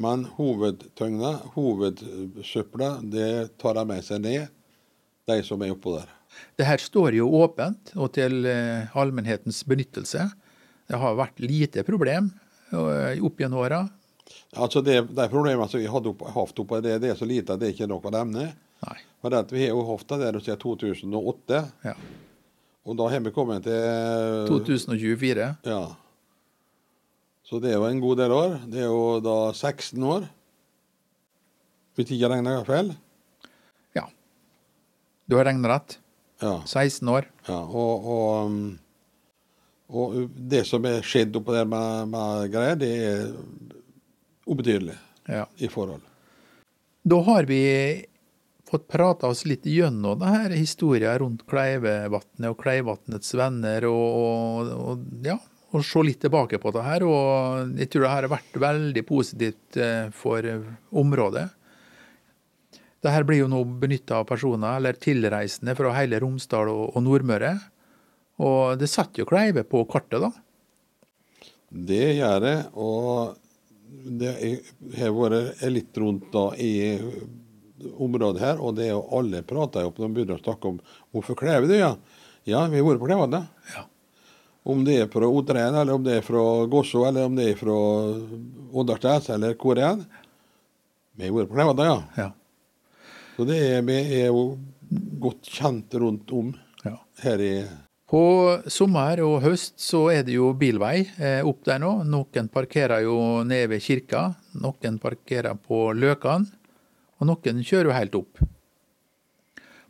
Men 0.01 0.27
hovedtøgna, 0.37 1.33
hovedsøpla, 1.55 2.89
det 3.13 3.31
tar 3.61 3.77
de 3.79 3.85
med 3.89 4.05
seg 4.05 4.21
ned, 4.25 4.49
de 5.29 5.37
som 5.45 5.63
er 5.65 5.73
oppå 5.73 5.95
der. 5.97 6.11
Det 6.57 6.67
her 6.69 6.81
står 6.81 7.17
jo 7.17 7.29
åpent 7.39 7.95
og 7.97 8.11
til 8.17 8.45
eh, 8.49 8.93
allmennhetens 8.97 9.63
benyttelse. 9.69 10.27
Det 10.87 10.99
har 11.03 11.17
vært 11.19 11.41
lite 11.43 11.83
problem 11.87 12.31
eh, 12.73 13.19
opp 13.27 13.41
gjennom 13.43 13.63
åra. 13.65 13.81
Altså 14.57 14.83
det, 14.83 15.01
De 15.15 15.27
problemene 15.31 15.67
som 15.71 15.81
vi 15.83 15.89
hadde 15.91 16.13
opp, 16.13 16.23
hatt 16.35 16.63
oppe, 16.63 16.81
det, 16.85 16.97
det 17.03 17.11
er 17.13 17.19
så 17.19 17.27
lite 17.29 17.55
at 17.55 17.61
det 17.63 17.71
er 17.71 17.75
ikke 17.77 17.89
noe 17.91 18.03
å 18.07 18.15
nevne. 18.15 18.47
Nei. 18.87 18.97
For 19.23 19.33
det 19.33 19.45
Vi 19.55 19.65
har 19.65 19.75
jo 19.75 19.85
hatt 19.91 20.07
det 20.13 20.19
der 20.23 20.39
siden 20.45 20.61
2008, 20.63 21.61
Ja. 21.87 21.95
og 22.87 22.99
da 23.01 23.09
har 23.11 23.23
vi 23.25 23.33
kommet 23.35 23.65
til 23.67 24.49
2024. 24.51 25.47
Ja. 25.67 25.83
Så 27.47 27.61
det 27.63 27.71
er 27.73 27.79
jo 27.79 27.87
en 27.87 28.01
god 28.03 28.19
del 28.19 28.33
år. 28.35 28.57
Det 28.67 28.81
er 28.83 28.89
jo 28.91 29.21
da 29.23 29.37
16 29.55 30.03
år. 30.03 30.27
Hvis 31.97 32.11
ikke 32.11 32.19
jeg 32.21 32.31
regner 32.33 32.65
feil. 32.67 32.91
Ja. 33.97 34.09
Du 35.31 35.37
har 35.39 35.47
regnet 35.49 35.71
rett. 35.71 35.99
Ja. 36.43 36.59
16 36.67 37.09
år. 37.09 37.29
ja 37.49 37.61
og, 37.65 38.05
og, 38.05 38.51
um, 38.51 38.79
og 39.89 40.17
det 40.35 40.65
som 40.67 40.85
er 40.89 41.05
skjedd 41.07 41.37
oppå 41.39 41.55
der 41.55 41.69
med, 41.71 42.11
med 42.11 42.51
greier, 42.55 42.79
det 42.81 42.93
er 43.07 43.27
ubetydelig 44.47 44.97
Ja. 45.29 45.47
i 45.59 45.69
forhold. 45.71 46.03
Da 47.07 47.21
har 47.23 47.47
vi 47.47 47.61
fått 48.67 48.89
prata 48.91 49.29
oss 49.31 49.45
litt 49.47 49.67
gjennom 49.67 50.19
denne 50.19 50.57
historien 50.59 51.19
rundt 51.23 51.45
Kleivevatnet 51.47 52.51
og 52.51 52.59
Kleivatnets 52.63 53.35
venner, 53.39 53.87
og, 53.87 54.07
og, 54.23 54.73
og 54.91 55.27
ja, 55.27 55.37
og 55.71 55.85
se 55.87 56.03
litt 56.07 56.21
tilbake 56.25 56.59
på 56.63 56.73
det 56.75 56.83
her. 56.87 57.05
Og 57.07 57.77
jeg 57.79 57.91
tror 57.93 58.07
det 58.07 58.11
her 58.15 58.27
har 58.27 58.35
vært 58.35 58.59
veldig 58.67 59.05
positivt 59.07 59.79
eh, 59.79 60.11
for 60.15 60.47
eh, 60.47 60.67
området. 60.99 61.47
Det 63.03 63.13
her 63.13 63.27
blir 63.29 63.45
jo 63.45 63.51
nå 63.51 63.63
benytta 63.79 64.19
av 64.23 64.27
personer, 64.31 64.81
eller 64.81 64.99
tilreisende 64.99 65.77
fra 65.79 65.95
hele 65.99 66.19
Romsdal 66.23 66.71
og, 66.73 66.89
og 66.97 67.05
Nordmøre. 67.07 67.55
Og 68.43 68.77
det 68.81 68.89
satt 68.93 69.17
jo 69.17 69.27
Kleive 69.29 69.65
på 69.65 69.85
kartet, 69.89 70.21
da. 70.21 70.31
Det 71.69 72.05
gjør 72.19 72.41
det. 72.45 72.57
Og 72.77 73.37
det 74.07 74.33
har 74.99 75.15
vært 75.17 75.65
litt 75.73 75.99
rundt 75.99 76.29
da 76.35 76.51
i 76.61 76.75
området 77.97 78.43
her, 78.43 78.61
og 78.63 78.77
det 78.77 78.89
er 78.89 78.95
jo 78.95 79.05
alle 79.19 79.43
prater 79.47 79.85
jo 79.85 79.93
når 79.93 80.07
de 80.07 80.15
begynner 80.17 80.39
å 80.39 80.43
snakke 80.45 80.71
om 80.73 80.79
hvorfor 81.15 81.39
Kleive 81.39 81.69
du, 81.69 81.77
ja. 81.77 81.93
Ja, 82.47 82.63
vi 82.71 82.79
har 82.79 82.87
vært 82.87 83.03
på 83.03 83.09
Kleivatnet. 83.09 83.49
Ja. 83.75 83.85
Om 84.67 84.83
det 84.87 84.97
er 85.03 85.11
fra 85.11 85.29
Otrein, 85.31 85.75
eller 85.75 85.99
om 85.99 86.05
det 86.07 86.21
er 86.21 86.27
fra 86.27 86.43
Gosso, 86.71 87.05
eller 87.07 87.29
om 87.29 87.37
det 87.39 87.51
er 87.53 87.59
fra 87.59 87.77
Åndalsnes, 88.77 89.31
eller 89.35 89.57
hvor 89.59 89.79
det 89.79 89.87
er. 89.87 90.05
Vi 91.17 91.29
har 91.29 91.35
vært 91.37 91.51
på 91.51 91.59
Kleivatnet, 91.59 91.91
ja. 91.91 92.25
Ja. 92.25 92.29
Så 93.37 93.47
det 93.49 93.59
er, 93.61 93.83
vi 93.87 93.99
er 94.21 94.31
jo 94.31 94.47
godt 95.21 95.51
kjent 95.53 95.95
rundt 96.01 96.33
om 96.33 96.55
ja. 96.87 96.95
her 97.25 97.43
i 97.43 97.53
På 98.07 98.23
sommer 98.71 99.19
og 99.27 99.41
høst 99.43 99.81
så 99.83 100.05
er 100.15 100.23
det 100.27 100.37
jo 100.37 100.53
bilvei 100.55 101.01
eh, 101.19 101.41
opp 101.43 101.65
der 101.67 101.81
nå. 101.83 102.05
Noen 102.07 102.51
parkerer 102.55 103.03
jo 103.03 103.43
nede 103.43 103.73
ved 103.73 103.83
kirka, 103.83 104.29
noen 104.63 105.01
parkerer 105.03 105.59
på 105.59 105.89
Løkan, 105.91 106.47
og 107.19 107.27
noen 107.33 107.65
kjører 107.67 107.91
jo 107.91 107.97
helt 107.97 108.15
opp. 108.21 108.45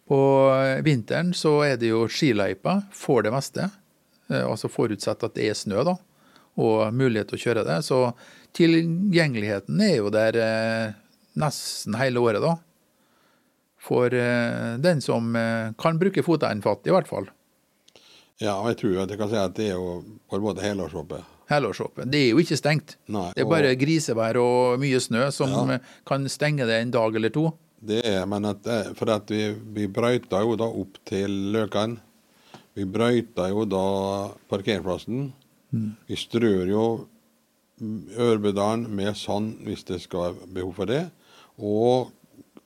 På 0.08 0.20
eh, 0.54 0.80
vinteren 0.86 1.34
så 1.36 1.58
er 1.66 1.76
det 1.76 1.92
jo 1.92 2.06
skiløyper 2.08 2.86
for 2.96 3.26
det 3.26 3.36
meste, 3.36 3.68
eh, 4.32 4.46
altså 4.48 4.72
forutsatt 4.72 5.28
at 5.28 5.36
det 5.36 5.50
er 5.52 5.60
snø, 5.60 5.84
da, 5.84 5.98
og 6.56 6.96
mulighet 6.96 7.34
til 7.34 7.36
å 7.36 7.44
kjøre 7.44 7.68
det. 7.68 7.82
Så 7.84 8.00
tilgjengeligheten 8.56 9.88
er 9.90 9.96
jo 9.98 10.08
der 10.08 10.40
nesten 11.36 12.00
hele 12.00 12.24
året, 12.24 12.40
da. 12.40 12.56
For 13.76 14.08
den 14.08 15.02
som 15.04 15.36
kan 15.78 15.98
bruke 16.00 16.24
foteinfatt, 16.24 16.88
i 16.88 16.94
hvert 16.96 17.06
fall. 17.06 17.28
Ja, 18.40 18.58
og 18.60 18.68
jeg 18.68 18.76
tror 18.82 19.02
at 19.02 19.10
jeg 19.10 19.18
kan 19.18 19.30
si 19.32 19.36
at 19.40 19.54
det 19.56 19.68
er 19.70 19.76
jo 19.78 20.02
på 20.28 20.36
en 20.36 20.42
måte 20.44 20.60
helårsåpent. 20.64 21.24
helårsåpent. 21.48 22.10
Det 22.10 22.18
er 22.24 22.30
jo 22.32 22.38
ikke 22.42 22.56
stengt. 22.58 22.96
Nei, 23.08 23.30
Det 23.34 23.40
er 23.40 23.44
og- 23.46 23.50
bare 23.52 23.76
grisevær 23.76 24.36
og 24.36 24.80
mye 24.80 24.98
snø 25.00 25.30
som 25.32 25.70
Ja. 25.70 25.78
kan 26.04 26.24
stenge 26.28 26.66
det 26.66 26.82
en 26.82 26.90
dag 26.90 27.14
eller 27.14 27.28
to. 27.30 27.52
Det 27.84 28.04
er, 28.04 28.26
men 28.26 28.44
at, 28.46 28.66
eh, 28.66 28.92
for 28.94 29.08
at 29.10 29.26
vi, 29.28 29.52
vi 29.52 29.86
brøyta 29.86 30.40
jo 30.42 30.56
da 30.56 30.64
opp 30.64 30.98
til 31.04 31.28
Løkan. 31.52 31.98
Vi 32.74 32.84
brøyta 32.84 33.48
jo 33.48 33.64
da 33.64 34.32
parkeringsplassen. 34.50 35.32
Vi 36.08 36.14
strør 36.16 36.66
jo 36.68 37.06
Ørbedalen 38.18 38.88
med 38.88 39.14
sand 39.16 39.58
hvis 39.66 39.84
det 39.84 40.00
skal 40.00 40.32
være 40.34 40.46
behov 40.54 40.74
for 40.74 40.84
det. 40.86 41.10
Og 41.58 42.10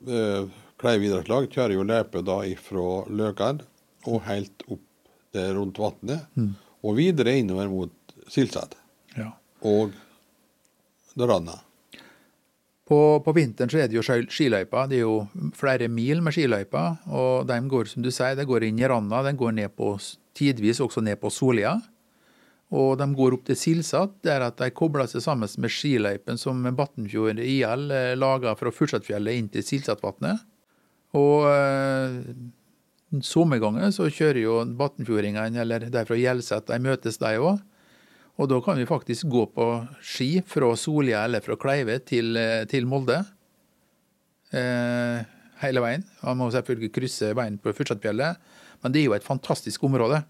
eh, 0.07 0.45
Kleiv 0.81 1.03
idrettslag 1.05 1.47
kjører 1.51 1.73
jo 1.73 1.83
løpet 1.83 2.25
da 2.25 2.39
ifra 2.47 3.05
Løkan 3.09 3.61
og 4.07 4.21
helt 4.23 4.63
opp 4.71 4.79
rundt 5.35 5.77
vannet. 5.79 6.25
Og 6.83 6.95
videre 6.97 7.37
innover 7.39 7.67
mot 7.69 8.15
Silsad 8.31 8.75
Ja. 9.17 9.31
og 9.63 9.91
Ranna. 11.17 11.57
På, 12.91 13.21
på 13.23 13.31
vinteren 13.35 13.69
så 13.71 13.77
er 13.79 13.87
det 13.87 13.95
jo 13.95 14.01
skil- 14.03 14.27
skiløyper. 14.31 14.89
Det 14.91 14.97
er 14.97 15.05
jo 15.05 15.27
flere 15.55 15.87
mil 15.87 16.19
med 16.23 16.33
skiløyper. 16.35 16.97
Og 17.15 17.45
de 17.47 17.59
går, 17.71 17.87
som 17.87 18.03
du 18.03 18.09
sier, 18.11 18.35
de 18.35 18.43
går 18.47 18.65
inn 18.67 18.79
i 18.81 18.87
Randa. 18.89 19.21
De 19.23 19.31
går 19.39 19.53
ned 19.55 19.71
på, 19.77 19.93
tidvis 20.35 20.81
også 20.83 21.03
ned 21.05 21.19
på 21.21 21.31
Solia. 21.31 21.77
Og 22.71 22.97
de 22.99 23.07
går 23.15 23.33
opp 23.37 23.45
til 23.47 23.55
Silsat, 23.59 24.17
der 24.23 24.43
at 24.47 24.57
de 24.59 24.69
kobler 24.75 25.07
seg 25.11 25.23
sammen 25.23 25.47
med 25.59 25.71
skiløypen 25.71 26.37
som 26.39 26.63
Batnfjord 26.75 27.39
IL 27.43 27.91
eh, 27.91 28.13
laga 28.15 28.53
fra 28.59 28.71
Fursetfjellet 28.71 29.39
inn 29.39 29.49
til 29.51 29.63
Silsatvatnet. 29.67 30.39
Og 31.15 31.43
eh, 33.11 33.19
sommergangen 33.25 33.91
så 33.93 34.07
kjører 34.09 34.41
jo 34.41 34.61
Batnfjordingene, 34.79 35.61
eller 35.61 35.89
de 35.91 36.05
fra 36.07 36.17
Hjelset, 36.19 36.67
de 36.67 36.79
møtes 36.79 37.19
de 37.21 37.35
òg. 37.39 37.59
Og 38.39 38.47
da 38.49 38.57
kan 38.63 38.79
vi 38.79 38.87
faktisk 38.89 39.27
gå 39.29 39.43
på 39.53 39.67
ski 40.01 40.39
fra 40.47 40.71
Solia 40.79 41.25
eller 41.27 41.43
fra 41.45 41.57
Kleive 41.59 41.99
til, 41.99 42.35
eh, 42.37 42.63
til 42.65 42.87
Molde. 42.87 43.19
Eh, 44.51 45.23
hele 45.61 45.83
veien. 45.83 46.03
Man 46.23 46.37
må 46.37 46.49
selvfølgelig 46.51 46.91
krysse 46.95 47.35
veien 47.37 47.59
på 47.61 47.73
Fursatfjellet, 47.75 48.37
men 48.81 48.91
det 48.91 49.01
er 49.01 49.05
jo 49.05 49.13
et 49.13 49.27
fantastisk 49.27 49.83
område. 49.83 50.23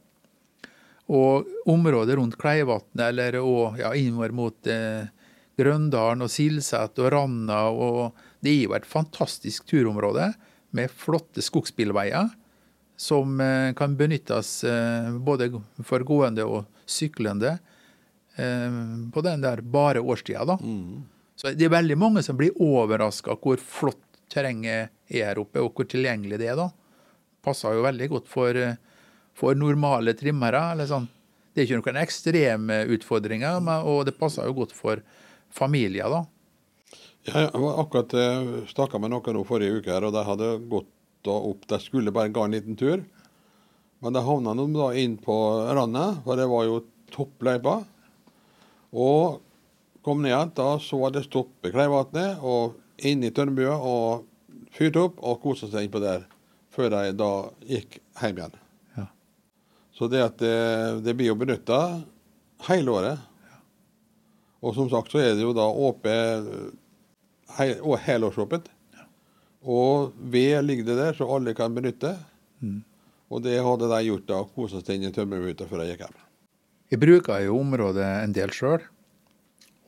Og 1.08 1.48
området 1.68 2.18
rundt 2.18 2.38
Kleivatnet, 2.38 3.08
eller 3.08 3.40
og, 3.40 3.80
ja, 3.80 3.94
innover 3.94 4.32
mot 4.32 4.68
eh, 4.68 5.08
Grøndalen 5.58 6.26
og 6.26 6.30
Silset 6.30 7.00
og 7.00 7.12
Randa, 7.14 7.70
og 7.70 8.14
det 8.42 8.52
er 8.52 8.64
jo 8.66 8.76
et 8.76 8.86
fantastisk 8.86 9.66
turområde 9.70 10.34
med 10.72 10.92
flotte 10.92 11.44
skogsbilveier 11.44 12.30
som 13.02 13.42
eh, 13.42 13.74
kan 13.74 13.98
benyttes 13.98 14.64
eh, 14.64 15.12
både 15.18 15.48
for 15.84 16.04
gående 16.06 16.44
og 16.46 16.68
syklende 16.86 17.56
eh, 18.36 18.76
på 19.14 19.24
den 19.26 19.42
der 19.42 19.64
bare 19.66 20.04
årstida. 20.06 20.46
da. 20.46 20.58
Så 21.36 21.56
det 21.58 21.66
er 21.66 21.74
veldig 21.74 21.98
mange 21.98 22.22
som 22.22 22.38
blir 22.38 22.54
overraska 22.62 23.40
hvor 23.42 23.58
flott 23.58 24.04
terrenget 24.30 24.94
er 25.10 25.32
her 25.32 25.42
oppe, 25.42 25.64
og 25.64 25.74
hvor 25.74 25.90
tilgjengelig 25.90 26.38
det 26.44 26.52
er. 26.54 26.62
da. 26.62 26.70
Passer 27.42 27.74
jo 27.74 27.88
veldig 27.88 28.12
godt 28.14 28.30
for, 28.30 28.62
for 29.34 29.58
normale 29.58 30.14
trimmere. 30.14 30.62
eller 30.76 30.92
sånn. 30.94 31.10
Det 31.52 31.64
er 31.64 31.68
ikke 31.68 31.82
noen 31.82 32.04
ekstreme 32.06 32.80
utfordringer, 33.00 33.58
men, 33.66 33.82
og 33.82 34.06
det 34.06 34.14
passer 34.22 34.46
jo 34.46 34.60
godt 34.62 34.78
for 34.78 35.02
familier. 35.50 36.06
da. 36.06 36.22
Ja, 37.26 37.48
jeg 37.50 37.66
var 37.66 37.82
akkurat 37.82 38.14
snakka 38.70 39.02
med 39.02 39.12
noen 39.16 39.42
nå 39.42 39.48
forrige 39.50 39.82
uke, 39.82 39.90
her, 39.90 40.06
og 40.06 40.14
de 40.14 40.28
hadde 40.30 40.56
gått 40.70 40.94
da 41.26 41.36
opp. 41.52 41.68
De 41.70 41.80
skulle 41.82 42.14
bare 42.14 42.34
gå 42.34 42.46
en 42.46 42.56
liten 42.56 42.78
tur. 42.80 43.04
Men 44.02 44.14
de 44.14 44.24
havna 44.26 44.56
nå 44.58 44.66
da 44.74 44.90
inn 44.98 45.18
på 45.22 45.36
randet, 45.76 46.24
for 46.26 46.40
det 46.40 46.48
var 46.50 46.66
jo 46.66 46.82
toppløypa. 47.14 47.76
Og 48.92 49.42
kom 50.02 50.24
ned 50.24 50.34
igjen, 50.34 50.54
da 50.58 50.70
så 50.82 50.98
var 51.04 51.14
det 51.14 51.28
stopp 51.28 51.68
i 51.68 51.72
Kleivatnet 51.74 52.42
og 52.42 52.80
inn 53.06 53.24
i 53.26 53.32
Tørnbua 53.34 53.78
og 53.78 54.26
fyrte 54.74 55.06
opp 55.06 55.22
og 55.22 55.42
kosa 55.44 55.70
seg 55.70 55.86
innpå 55.86 56.02
der, 56.02 56.26
før 56.74 56.92
de 56.96 57.14
da 57.20 57.32
gikk 57.68 58.00
hjem 58.22 58.42
igjen. 58.42 58.58
Ja. 58.98 59.08
Så 59.94 60.10
det 60.12 60.24
at 60.26 60.42
det, 60.42 60.58
det 61.06 61.16
blir 61.18 61.32
jo 61.32 61.40
benytta 61.40 61.82
hele 62.68 62.98
året. 62.98 63.28
Og 64.62 64.76
som 64.78 64.90
sagt 64.90 65.14
så 65.14 65.22
er 65.22 65.36
det 65.36 65.46
jo 65.46 65.54
da 65.58 65.66
åpent 65.70 66.78
hei- 67.58 67.80
og 67.82 67.98
helårsåpent. 68.02 68.70
Og 69.62 70.16
ved 70.18 70.58
ligger 70.66 70.88
det 70.90 70.98
der, 70.98 71.14
så 71.18 71.28
alle 71.30 71.54
kan 71.58 71.74
benytte. 71.76 72.16
Og 73.32 73.44
det 73.46 73.60
hadde 73.64 73.90
de 73.92 74.00
gjort 74.10 74.28
da, 74.28 74.42
kosa 74.56 74.82
seg 74.82 74.98
inn 74.98 75.12
i 75.12 75.14
tømmerruta 75.16 75.68
før 75.70 75.84
de 75.84 75.92
gikk 75.92 76.04
hjem. 76.06 76.18
Jeg 76.92 77.00
bruker 77.00 77.46
jo 77.46 77.60
området 77.62 78.08
en 78.26 78.34
del 78.36 78.52
sjøl. 78.56 78.82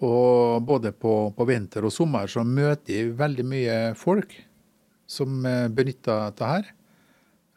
Og 0.04 0.64
både 0.68 0.94
på, 0.96 1.32
på 1.36 1.48
vinter 1.48 1.86
og 1.88 1.94
sommer 1.96 2.30
så 2.32 2.44
møter 2.48 2.96
jeg 2.96 3.18
veldig 3.20 3.46
mye 3.48 3.76
folk 4.00 4.34
som 5.10 5.44
eh, 5.48 5.68
benytter 5.72 6.26
dette 6.30 6.50
her. 6.50 6.72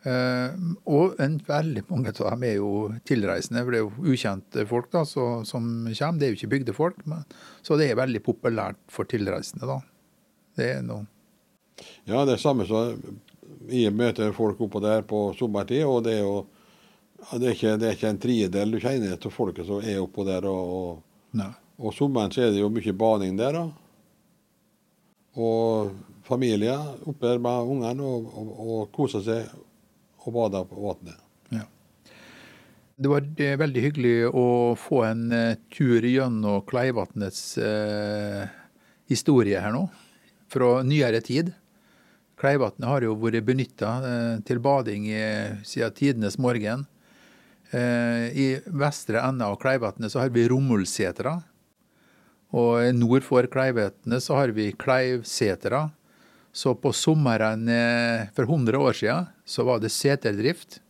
Eh, 0.06 0.66
og 0.86 1.18
en 1.22 1.40
veldig 1.46 1.86
mange 1.88 2.12
av 2.12 2.28
dem 2.34 2.44
er 2.46 2.56
jo 2.58 2.70
tilreisende, 3.08 3.64
for 3.64 3.74
det 3.74 3.80
er 3.80 3.86
jo 3.86 4.12
ukjente 4.14 4.66
folk 4.70 4.92
da, 4.94 5.02
så, 5.08 5.26
som 5.48 5.66
kommer. 5.88 6.20
Det 6.20 6.28
er 6.28 6.32
jo 6.32 6.38
ikke 6.38 6.52
bygdefolk, 6.54 7.02
men, 7.10 7.26
så 7.66 7.78
det 7.80 7.90
er 7.90 7.98
veldig 7.98 8.22
populært 8.26 8.78
for 8.92 9.08
tilreisende. 9.10 9.66
da. 9.66 9.80
Det 10.58 10.70
er 10.76 10.86
noe 10.86 11.06
Ja, 12.05 12.24
det 12.24 12.37
er 12.37 12.43
samme 12.43 12.66
som 12.68 13.01
jeg 13.70 13.95
møter 13.95 14.35
folk 14.37 14.61
oppå 14.62 14.81
der 14.83 15.05
på 15.07 15.29
sommertid, 15.39 15.85
og 15.85 16.05
det 16.07 16.18
er 16.18 16.24
jo 16.24 16.37
det, 17.33 17.49
er 17.49 17.55
ikke, 17.55 17.77
det 17.81 17.89
er 17.89 17.97
ikke 17.97 18.12
en 18.12 18.22
tredel 18.22 18.74
du 18.74 18.81
kjenner 18.81 19.20
til 19.20 19.33
folket 19.35 19.66
som 19.68 19.83
er 19.83 20.03
oppå 20.03 20.24
der. 20.29 20.47
Og, 20.49 21.01
og, 21.37 21.55
og 21.81 21.95
sommeren 21.97 22.35
så 22.35 22.47
er 22.47 22.55
det 22.55 22.62
jo 22.62 22.72
mye 22.72 22.97
bading 22.97 23.39
der. 23.41 23.57
da. 23.57 23.64
Og 25.37 25.95
familier 26.27 26.81
oppe 27.05 27.27
der 27.27 27.41
med 27.43 27.72
ungene 27.77 28.05
og, 28.05 28.29
og, 28.33 28.53
og 28.66 28.91
koser 28.95 29.24
seg 29.24 29.49
og 30.27 30.35
bader 30.35 30.68
på 30.68 30.83
vannet. 30.83 31.22
Det 32.97 33.11
var 33.12 33.27
veldig 33.61 33.81
hyggelig 33.85 34.14
å 34.33 34.72
få 34.81 35.03
en 35.05 35.27
eh, 35.37 35.59
tur 35.68 36.01
gjennom 36.01 36.62
Kleivatnets 36.64 37.59
eh, 37.61 38.47
historie 39.12 39.61
her 39.61 39.74
nå, 39.74 39.83
fra 40.49 40.79
nyere 40.81 41.20
tid. 41.20 41.51
Kleivatnet 42.37 42.89
har 42.89 43.05
jo 43.07 43.14
vært 43.16 43.47
benytta 43.47 43.91
eh, 44.05 44.32
til 44.45 44.61
bading 44.61 45.07
i, 45.09 45.20
siden 45.64 45.95
tidenes 45.97 46.37
morgen. 46.37 46.84
Eh, 47.72 48.28
I 48.37 48.47
vestre 48.68 49.22
ende 49.24 49.47
av 49.49 49.57
Kleivatnet 49.62 50.12
så 50.12 50.20
har 50.20 50.32
vi 50.34 50.45
Rommulsetra. 50.53 51.39
Og 52.57 52.93
nord 52.95 53.24
for 53.24 53.49
Kleivatnet 53.51 54.24
så 54.24 54.37
har 54.37 54.53
vi 54.57 54.68
Kleivsetra. 54.76 55.87
Så 56.53 56.74
på 56.76 56.93
sommeren 56.97 57.64
eh, 57.72 58.28
for 58.37 58.45
100 58.45 58.84
år 58.84 59.01
siden 59.01 59.32
så 59.49 59.64
var 59.64 59.80
det 59.80 59.93
seterdrift. 59.93 60.82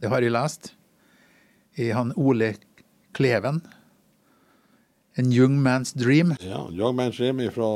Det 0.00 0.08
har 0.08 0.24
jeg 0.24 0.32
lest 0.32 0.72
i 1.76 1.90
han 1.92 2.14
Ole 2.16 2.54
Kleven. 3.16 3.60
En 5.18 5.32
young 5.34 5.60
man's 5.60 5.92
dream. 5.92 6.32
Ja, 6.40 6.64
Young 6.70 6.96
Man's 6.96 7.18
Dream 7.18 7.40
fra, 7.50 7.68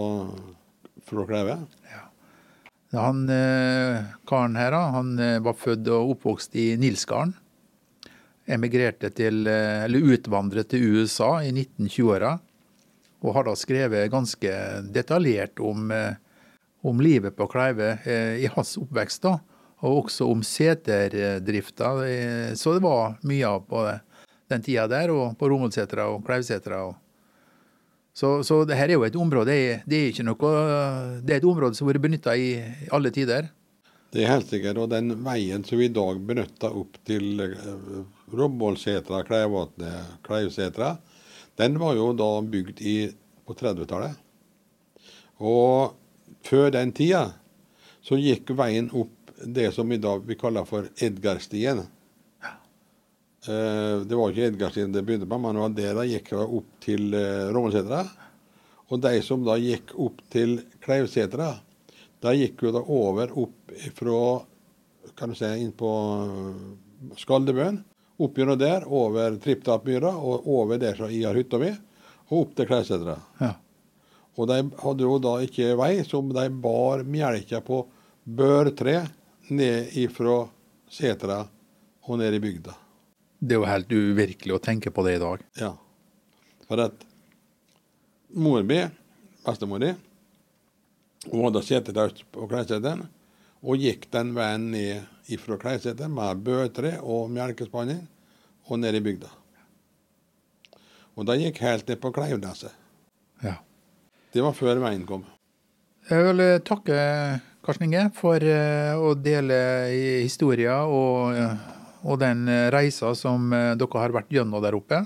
fra 1.04 1.24
Kleive. 1.26 1.60
Han 2.92 3.28
eh, 3.28 4.04
karen 4.28 4.56
her, 4.56 4.72
han 4.72 5.18
eh, 5.18 5.38
var 5.40 5.56
født 5.56 5.88
og 5.88 6.16
oppvokst 6.16 6.56
i 6.60 6.74
Nilsgarden. 6.76 7.32
Emigrerte 8.52 9.08
til, 9.16 9.46
eh, 9.48 9.84
eller 9.86 10.12
utvandret 10.12 10.68
til 10.68 10.84
USA 10.98 11.38
i 11.40 11.54
1920-åra. 11.54 12.34
Og 13.22 13.36
har 13.36 13.46
da 13.48 13.54
skrevet 13.56 14.10
ganske 14.12 14.52
detaljert 14.92 15.60
om, 15.62 15.92
om 16.82 17.00
livet 17.00 17.36
på 17.38 17.46
Kleive 17.46 17.92
i 18.42 18.48
hans 18.50 18.74
oppvekst. 18.80 19.22
da, 19.22 19.36
Og 19.86 20.00
også 20.04 20.26
om 20.26 20.42
seterdrifta. 20.42 21.92
Så 22.58 22.74
det 22.74 22.82
var 22.82 23.14
mye 23.22 23.46
av 23.46 23.62
på 23.70 23.84
den 24.50 24.66
tida 24.66 24.88
der, 24.90 25.14
og 25.14 25.38
på 25.38 25.48
Rommelsætra 25.54 26.08
og 26.10 26.26
Kleivsetra. 26.26 26.82
og 26.88 27.01
så, 28.12 28.42
så 28.44 28.62
det 28.68 28.76
her 28.76 28.90
er 28.90 28.98
jo 28.98 29.06
et 29.06 29.16
område 29.16 29.54
det 29.88 29.96
er, 29.96 30.08
ikke 30.10 30.26
noe, 30.26 30.52
det 31.24 31.34
er 31.34 31.40
et 31.40 31.48
område 31.48 31.76
som 31.78 31.86
har 31.86 31.94
vært 31.96 32.04
benytta 32.04 32.36
i 32.36 32.50
alle 32.92 33.12
tider. 33.14 33.48
Det 34.12 34.20
er 34.20 34.34
helt 34.34 34.50
sikkert. 34.50 34.76
Og 34.76 34.90
den 34.92 35.14
veien 35.24 35.64
som 35.64 35.80
vi 35.80 35.88
i 35.88 35.94
dag 35.94 36.20
benytter 36.28 36.74
opp 36.76 36.98
til 37.08 37.40
Robbollsetra, 37.40 38.02
Rommålsetra, 38.36 39.22
Kleivatnet, 39.28 40.18
Kleivsetra, 40.26 40.90
den 41.60 41.78
var 41.80 41.96
jo 41.96 42.10
da 42.16 42.28
bygd 42.44 42.82
i, 42.84 42.96
på 43.48 43.56
30-tallet. 43.56 44.20
Og 45.40 45.96
før 46.44 46.70
den 46.76 46.92
tida 46.96 47.24
så 48.04 48.18
gikk 48.20 48.52
veien 48.58 48.90
opp 48.92 49.32
det 49.42 49.70
som 49.74 49.90
i 49.92 50.00
dag 50.00 50.22
vi 50.28 50.36
kaller 50.38 50.68
for 50.68 50.88
Edgarstien. 51.02 51.84
Eh, 53.48 54.00
Det 54.06 54.14
var 54.14 54.30
ikke 54.30 54.48
Edgarstien 54.52 54.92
det 54.94 55.02
begynte 55.02 55.26
på, 55.26 55.38
men 55.38 55.56
det 55.56 55.62
var 55.62 55.74
det 55.76 55.92
de 55.98 56.06
gikk 56.12 56.32
opp 56.38 56.68
til 56.84 57.14
eh, 57.18 57.48
Rommelsetra. 57.50 58.04
Og 58.92 59.00
de 59.02 59.22
som 59.24 59.42
da 59.44 59.56
gikk 59.58 59.94
opp 59.98 60.20
til 60.30 60.60
Kleivsetra, 60.84 61.54
de 62.22 62.34
gikk 62.38 62.62
jo 62.62 62.74
da 62.76 62.82
over 62.86 63.32
opp 63.34 63.72
fra 63.96 64.20
kan 65.18 65.32
du 65.32 65.36
si, 65.36 65.48
inn 65.64 65.72
på 65.74 65.90
eh, 65.90 67.16
Skaldebøen. 67.18 67.80
Opp 68.22 68.38
gjennom 68.38 68.60
der, 68.60 68.84
over 68.86 69.34
Tripptappmyra 69.42 70.12
og 70.14 70.46
over 70.46 70.78
der 70.78 70.94
som 70.94 71.10
jeg 71.10 71.26
har 71.26 71.34
hytta 71.34 71.58
mi, 71.58 71.72
og 72.30 72.36
opp 72.44 72.54
til 72.58 72.68
Kleivsetra. 72.70 73.16
Ja. 73.40 73.56
Og 74.38 74.46
de 74.48 74.60
hadde 74.84 75.04
jo 75.04 75.18
da 75.20 75.34
ikke 75.44 75.74
vei, 75.80 75.96
som 76.06 76.30
de 76.32 76.46
bar 76.62 77.02
melka 77.02 77.58
på 77.64 77.82
børtre 78.22 79.02
ned 79.50 79.98
ifra 79.98 80.44
setra 80.92 81.42
og 82.06 82.22
ned 82.22 82.38
i 82.38 82.40
bygda. 82.40 82.76
Det 83.42 83.56
er 83.56 83.58
jo 83.58 83.66
helt 83.66 83.90
uvirkelig 83.90 84.54
å 84.54 84.62
tenke 84.62 84.92
på 84.94 85.02
det 85.02 85.16
i 85.16 85.22
dag. 85.22 85.40
Ja. 85.58 85.72
For 86.68 86.78
at 86.84 87.02
mor 88.38 88.62
mi, 88.62 88.78
bestemor 89.42 89.82
di, 89.82 89.90
hun 91.26 91.48
hadde 91.48 91.64
sete 91.66 91.94
der 91.96 92.14
på 92.34 92.46
Kleiseteren 92.50 93.08
og 93.62 93.82
gikk 93.82 94.08
den 94.14 94.30
veien 94.36 94.70
ned 94.70 95.34
ifra 95.34 95.58
Kleiseteren 95.58 96.14
med 96.14 96.46
bøtre 96.46 96.96
og 97.02 97.34
melkespanning 97.34 98.04
og 98.70 98.78
ned 98.82 98.98
i 98.98 99.02
bygda. 99.04 99.30
Og 101.18 101.26
det 101.28 101.40
gikk 101.42 101.60
helt 101.66 101.90
ned 101.90 102.00
på 102.02 102.14
Kleivneset. 102.14 102.72
Ja. 103.42 103.58
Det 104.32 104.42
var 104.46 104.54
før 104.56 104.80
veien 104.86 105.02
kom. 105.06 105.26
Jeg 106.08 106.30
vil 106.30 106.42
eh, 106.42 106.62
takke 106.66 106.96
Karsten 107.62 107.86
Inge 107.86 108.08
for 108.16 108.42
eh, 108.42 108.94
å 108.94 109.12
dele 109.18 109.58
i 109.94 110.06
historier 110.24 110.86
og, 110.86 111.34
eh, 111.36 111.81
og 112.02 112.18
den 112.22 112.46
eh, 112.50 112.68
reisa 112.74 113.12
som 113.18 113.52
eh, 113.54 113.72
dere 113.78 114.02
har 114.02 114.14
vært 114.14 114.32
gjennom 114.34 114.62
der 114.64 114.76
oppe. 114.78 115.02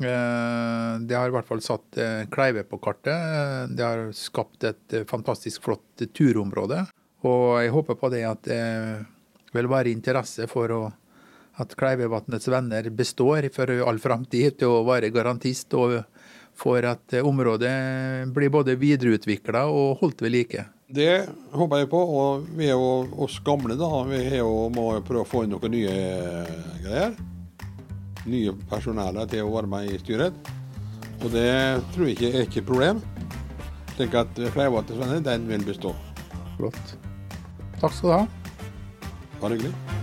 Eh, 0.00 0.92
Det 1.02 1.16
har 1.16 1.28
i 1.28 1.34
hvert 1.34 1.48
fall 1.48 1.62
satt 1.64 1.98
Kleive 2.32 2.64
på 2.68 2.78
kartet. 2.80 3.72
Det 3.76 3.84
har 3.84 4.08
skapt 4.16 4.64
et 4.64 4.96
fantastisk 5.08 5.62
flott 5.64 6.04
turområde. 6.14 6.86
Og 7.28 7.62
jeg 7.62 7.72
håper 7.74 7.98
på 8.00 8.10
det 8.10 8.24
at 8.26 8.42
det 8.48 8.62
vil 9.52 9.68
være 9.70 9.92
interesse 9.92 10.48
for 10.50 10.72
å, 10.72 10.80
at 11.60 11.74
Kleivevatnets 11.78 12.48
venner 12.50 12.88
består 12.90 13.46
for 13.54 13.70
all 13.86 14.00
framtid 14.02 14.58
til 14.58 14.72
å 14.72 14.84
være 14.88 15.12
garantist 15.14 15.74
og 15.78 16.00
for 16.62 16.86
at 16.86 17.16
eh, 17.16 17.26
området 17.26 17.72
blir 18.34 18.52
både 18.52 18.78
videreutvikla 18.78 19.66
og 19.70 19.98
holdt 20.02 20.22
ved 20.22 20.34
like. 20.36 20.64
Det 20.92 21.26
håper 21.56 21.82
jeg 21.82 21.90
på. 21.92 22.00
Og 22.00 22.48
vi 22.56 22.68
er 22.68 22.76
jo 22.76 23.06
oss 23.24 23.38
gamle, 23.44 23.76
da. 23.80 23.90
Vi 24.10 24.22
jo, 24.38 24.50
må 24.74 24.90
prøve 25.06 25.24
å 25.24 25.28
få 25.28 25.44
inn 25.46 25.54
noen 25.54 25.74
nye 25.74 25.94
greier. 26.84 27.16
Nye 28.28 28.54
personaler 28.70 29.30
til 29.30 29.46
å 29.46 29.54
være 29.56 29.72
med 29.72 29.90
i 29.90 30.02
styret. 30.02 30.52
Og 31.22 31.30
det 31.32 31.48
tror 31.94 32.08
jeg 32.08 32.18
ikke 32.18 32.30
er 32.32 32.46
ikke 32.46 32.62
et 32.62 32.68
problem. 32.68 33.02
Slik 33.96 34.14
at 34.18 34.44
Freivatnet 34.54 35.24
den 35.26 35.48
vil 35.50 35.66
bestå. 35.66 35.96
Flott. 36.58 36.94
Takk 37.80 37.98
skal 37.98 38.08
du 38.08 38.14
ha. 38.20 38.22
Bare 39.40 39.58
hyggelig. 39.58 40.01